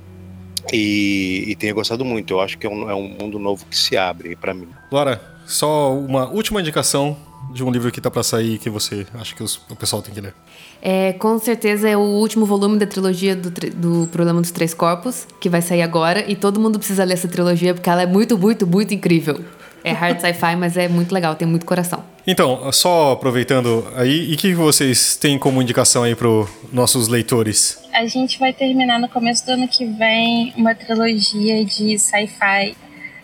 E, 0.74 1.46
e, 1.48 1.56
tenho 1.56 1.76
gostado 1.76 2.04
muito. 2.04 2.34
Eu 2.34 2.42
acho 2.42 2.58
que 2.58 2.66
é 2.66 2.70
um, 2.70 2.90
é 2.90 2.96
um 2.96 3.08
mundo 3.08 3.38
novo 3.38 3.66
que 3.68 3.78
se 3.78 3.96
abre 3.96 4.36
para 4.36 4.52
mim. 4.52 4.68
Laura, 4.92 5.22
só 5.46 5.96
uma 5.96 6.28
última 6.28 6.60
indicação 6.60 7.16
de 7.54 7.64
um 7.64 7.70
livro 7.70 7.92
que 7.92 8.00
está 8.00 8.10
para 8.10 8.24
sair 8.24 8.58
que 8.58 8.68
você 8.68 9.06
acha 9.14 9.36
que 9.36 9.44
os, 9.44 9.58
o 9.70 9.76
pessoal 9.76 10.02
tem 10.02 10.12
que 10.12 10.20
ler. 10.20 10.34
É, 10.82 11.14
com 11.14 11.38
certeza 11.38 11.88
é 11.88 11.96
o 11.96 12.02
último 12.02 12.48
volume 12.48 12.80
da 12.80 12.88
trilogia 12.88 13.36
do, 13.36 13.52
do 13.52 14.08
Problema 14.08 14.42
dos 14.42 14.50
Três 14.50 14.74
Corpos, 14.74 15.28
que 15.40 15.48
vai 15.48 15.62
sair 15.62 15.84
agora, 15.84 16.26
e 16.28 16.36
todo 16.36 16.60
mundo 16.60 16.80
precisa 16.80 17.04
ler 17.04 17.14
essa 17.14 17.28
trilogia 17.28 17.76
porque 17.76 17.90
ela 17.90 18.02
é 18.02 18.08
muito, 18.08 18.36
muito, 18.36 18.66
muito 18.66 18.92
incrível. 18.92 19.40
É 19.84 19.92
hard 19.92 20.20
sci-fi, 20.20 20.56
mas 20.56 20.76
é 20.76 20.88
muito 20.88 21.14
legal, 21.14 21.36
tem 21.36 21.48
muito 21.48 21.64
coração. 21.64 22.15
Então, 22.28 22.72
só 22.72 23.12
aproveitando 23.12 23.88
aí, 23.96 24.32
e 24.32 24.34
o 24.34 24.38
que 24.38 24.54
vocês 24.56 25.16
têm 25.16 25.38
como 25.38 25.62
indicação 25.62 26.04
aí 26.04 26.16
para 26.16 26.28
nossos 26.72 27.08
leitores? 27.08 27.84
A 27.94 28.06
gente 28.08 28.40
vai 28.40 28.52
terminar 28.52 29.00
no 29.00 29.08
começo 29.08 29.46
do 29.46 29.52
ano 29.52 29.68
que 29.68 29.86
vem 29.86 30.54
uma 30.58 30.74
trilogia 30.74 31.64
de 31.64 32.00
sci-fi, 32.00 32.76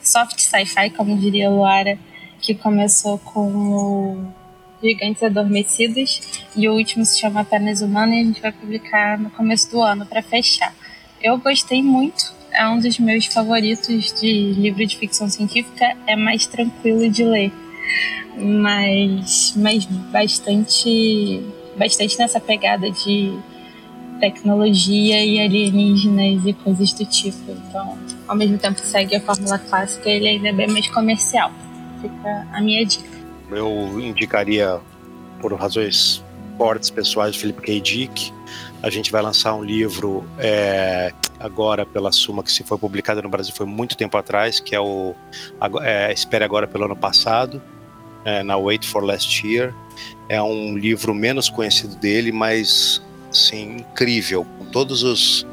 soft 0.03 0.39
sci-fi, 0.39 0.91
como 0.91 1.17
diria 1.17 1.49
Luara, 1.49 1.97
que 2.39 2.53
começou 2.53 3.17
com 3.17 4.31
Gigantes 4.83 5.23
Adormecidos 5.23 6.21
e 6.55 6.69
o 6.69 6.73
último 6.73 7.03
se 7.03 7.19
chama 7.19 7.41
Apenas 7.41 7.81
Humano 7.81 8.13
e 8.13 8.21
a 8.21 8.23
gente 8.23 8.41
vai 8.41 8.51
publicar 8.51 9.17
no 9.17 9.31
começo 9.31 9.69
do 9.71 9.81
ano 9.81 10.05
para 10.05 10.21
fechar. 10.21 10.73
Eu 11.21 11.37
gostei 11.37 11.81
muito 11.81 12.39
é 12.53 12.67
um 12.67 12.79
dos 12.79 12.99
meus 12.99 13.25
favoritos 13.25 14.13
de 14.19 14.53
livro 14.53 14.85
de 14.85 14.97
ficção 14.97 15.29
científica. 15.29 15.95
É 16.05 16.15
mais 16.15 16.45
tranquilo 16.45 17.09
de 17.09 17.23
ler, 17.23 17.51
mas, 18.37 19.53
mas 19.55 19.85
bastante, 19.85 21.43
bastante 21.77 22.17
nessa 22.17 22.39
pegada 22.39 22.89
de 22.89 23.37
tecnologia 24.19 25.25
e 25.25 25.39
alienígenas 25.39 26.45
e 26.45 26.53
coisas 26.53 26.93
do 26.93 27.05
tipo. 27.05 27.51
Então, 27.51 27.97
ao 28.27 28.35
mesmo 28.35 28.57
tempo 28.57 28.79
que 28.79 28.87
segue 28.87 29.15
a 29.15 29.21
fórmula 29.21 29.57
clássica, 29.57 30.09
ele 30.09 30.27
ainda 30.27 30.49
é 30.49 30.53
bem 30.53 30.67
mais 30.67 30.87
comercial. 30.89 31.51
fica 32.01 32.47
a 32.53 32.61
minha 32.61 32.85
dica. 32.85 33.09
Eu 33.49 33.99
indicaria, 33.99 34.79
por 35.41 35.53
razões 35.53 36.23
fortes 36.57 36.89
pessoais, 36.89 37.35
Felipe 37.35 37.61
K. 37.61 37.81
Dick. 37.81 38.31
A 38.83 38.89
gente 38.89 39.11
vai 39.11 39.21
lançar 39.21 39.55
um 39.55 39.63
livro 39.63 40.23
é, 40.37 41.11
agora 41.39 41.85
pela 41.85 42.11
Suma, 42.11 42.43
que 42.43 42.51
se 42.51 42.63
foi 42.63 42.77
publicado 42.77 43.21
no 43.21 43.29
Brasil 43.29 43.53
foi 43.55 43.65
muito 43.65 43.97
tempo 43.97 44.15
atrás, 44.17 44.59
que 44.59 44.75
é 44.75 44.79
o 44.79 45.15
é, 45.81 46.13
Espere 46.13 46.43
Agora 46.43 46.67
pelo 46.67 46.85
ano 46.85 46.95
passado, 46.95 47.61
é, 48.25 48.43
na 48.43 48.57
Wait 48.57 48.85
for 48.85 49.03
Last 49.03 49.45
Year. 49.45 49.73
É 50.29 50.41
um 50.41 50.77
livro 50.77 51.13
menos 51.13 51.49
conhecido 51.49 51.95
dele, 51.95 52.31
mas 52.31 53.01
sim, 53.31 53.77
incrível, 53.77 54.45
com 54.57 54.65
todas 54.65 55.45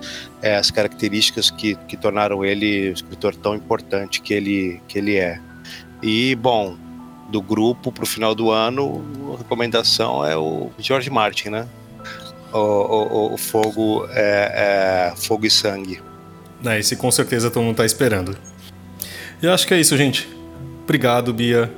é, 0.42 0.56
as 0.56 0.70
características 0.70 1.50
que, 1.50 1.74
que 1.86 1.96
tornaram 1.96 2.44
ele 2.44 2.90
o 2.90 2.92
escritor 2.92 3.34
tão 3.34 3.54
importante 3.54 4.20
que 4.20 4.34
ele, 4.34 4.80
que 4.88 4.98
ele 4.98 5.16
é. 5.16 5.40
E, 6.02 6.34
bom, 6.36 6.76
do 7.28 7.42
grupo 7.42 7.90
para 7.90 8.04
o 8.04 8.06
final 8.06 8.34
do 8.34 8.50
ano, 8.50 9.04
a 9.34 9.38
recomendação 9.38 10.24
é 10.24 10.36
o 10.36 10.70
George 10.78 11.10
Martin, 11.10 11.50
né? 11.50 11.68
O, 12.52 12.58
o, 12.58 13.34
o 13.34 13.36
Fogo 13.36 14.06
é, 14.10 15.12
é, 15.12 15.16
Fogo 15.16 15.44
e 15.44 15.50
Sangue. 15.50 16.00
É, 16.64 16.78
esse 16.78 16.96
com 16.96 17.10
certeza 17.10 17.50
todo 17.50 17.62
mundo 17.62 17.72
está 17.72 17.84
esperando. 17.84 18.36
E 19.42 19.46
acho 19.46 19.66
que 19.66 19.74
é 19.74 19.80
isso, 19.80 19.96
gente. 19.96 20.28
Obrigado, 20.84 21.32
Bia 21.34 21.70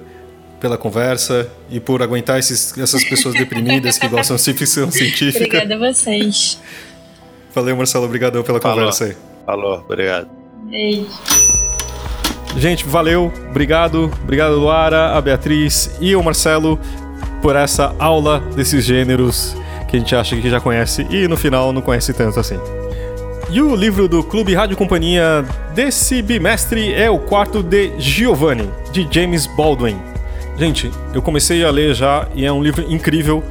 pela 0.60 0.76
conversa 0.76 1.48
e 1.70 1.80
por 1.80 2.02
aguentar 2.02 2.38
esses, 2.38 2.76
essas 2.78 3.02
pessoas 3.04 3.34
deprimidas 3.34 3.98
que 3.98 4.06
gostam 4.08 4.36
de 4.36 4.52
ficção 4.52 4.90
científica. 4.92 5.44
Obrigada 5.44 5.74
a 5.74 5.92
vocês. 5.92 6.60
Valeu, 7.54 7.76
Marcelo. 7.76 8.04
Obrigadão 8.04 8.42
pela 8.42 8.60
Falou. 8.60 8.78
conversa 8.78 9.04
aí. 9.06 9.16
Falou, 9.46 9.80
obrigado. 9.80 10.28
Beijo. 10.68 11.06
Gente, 12.56 12.84
valeu. 12.84 13.32
Obrigado. 13.48 14.10
Obrigado, 14.22 14.56
Luara, 14.56 15.16
a 15.16 15.20
Beatriz 15.20 15.90
e 16.00 16.14
o 16.14 16.22
Marcelo 16.22 16.78
por 17.40 17.56
essa 17.56 17.94
aula 17.98 18.40
desses 18.54 18.84
gêneros 18.84 19.56
que 19.88 19.96
a 19.96 19.98
gente 19.98 20.14
acha 20.14 20.36
que 20.36 20.48
já 20.48 20.60
conhece 20.60 21.06
e 21.10 21.26
no 21.26 21.36
final 21.36 21.72
não 21.72 21.80
conhece 21.80 22.12
tanto 22.12 22.38
assim. 22.38 22.58
E 23.50 23.60
o 23.60 23.74
livro 23.74 24.06
do 24.06 24.22
Clube 24.22 24.54
Rádio 24.54 24.76
Companhia 24.76 25.44
desse 25.74 26.22
bimestre 26.22 26.94
é 26.94 27.10
o 27.10 27.18
quarto 27.18 27.62
de 27.62 27.98
Giovanni, 27.98 28.70
de 28.92 29.08
James 29.10 29.48
Baldwin. 29.48 30.09
Gente, 30.56 30.90
eu 31.14 31.22
comecei 31.22 31.64
a 31.64 31.70
ler 31.70 31.94
já 31.94 32.28
e 32.34 32.44
é 32.44 32.52
um 32.52 32.62
livro 32.62 32.84
incrível. 32.92 33.42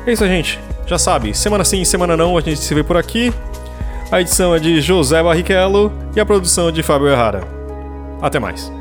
É 0.04 0.12
isso, 0.12 0.26
gente. 0.26 0.58
Já 0.86 0.98
sabe, 0.98 1.36
semana 1.36 1.64
sim, 1.64 1.84
semana 1.84 2.16
não, 2.16 2.36
a 2.36 2.40
gente 2.40 2.60
se 2.60 2.74
vê 2.74 2.82
por 2.82 2.96
aqui. 2.96 3.32
A 4.10 4.20
edição 4.20 4.54
é 4.54 4.58
de 4.58 4.80
José 4.80 5.22
Barrichello 5.22 5.92
e 6.16 6.20
a 6.20 6.26
produção 6.26 6.68
é 6.68 6.72
de 6.72 6.82
Fábio 6.82 7.08
Errara. 7.08 7.42
Até 8.20 8.40
mais. 8.40 8.79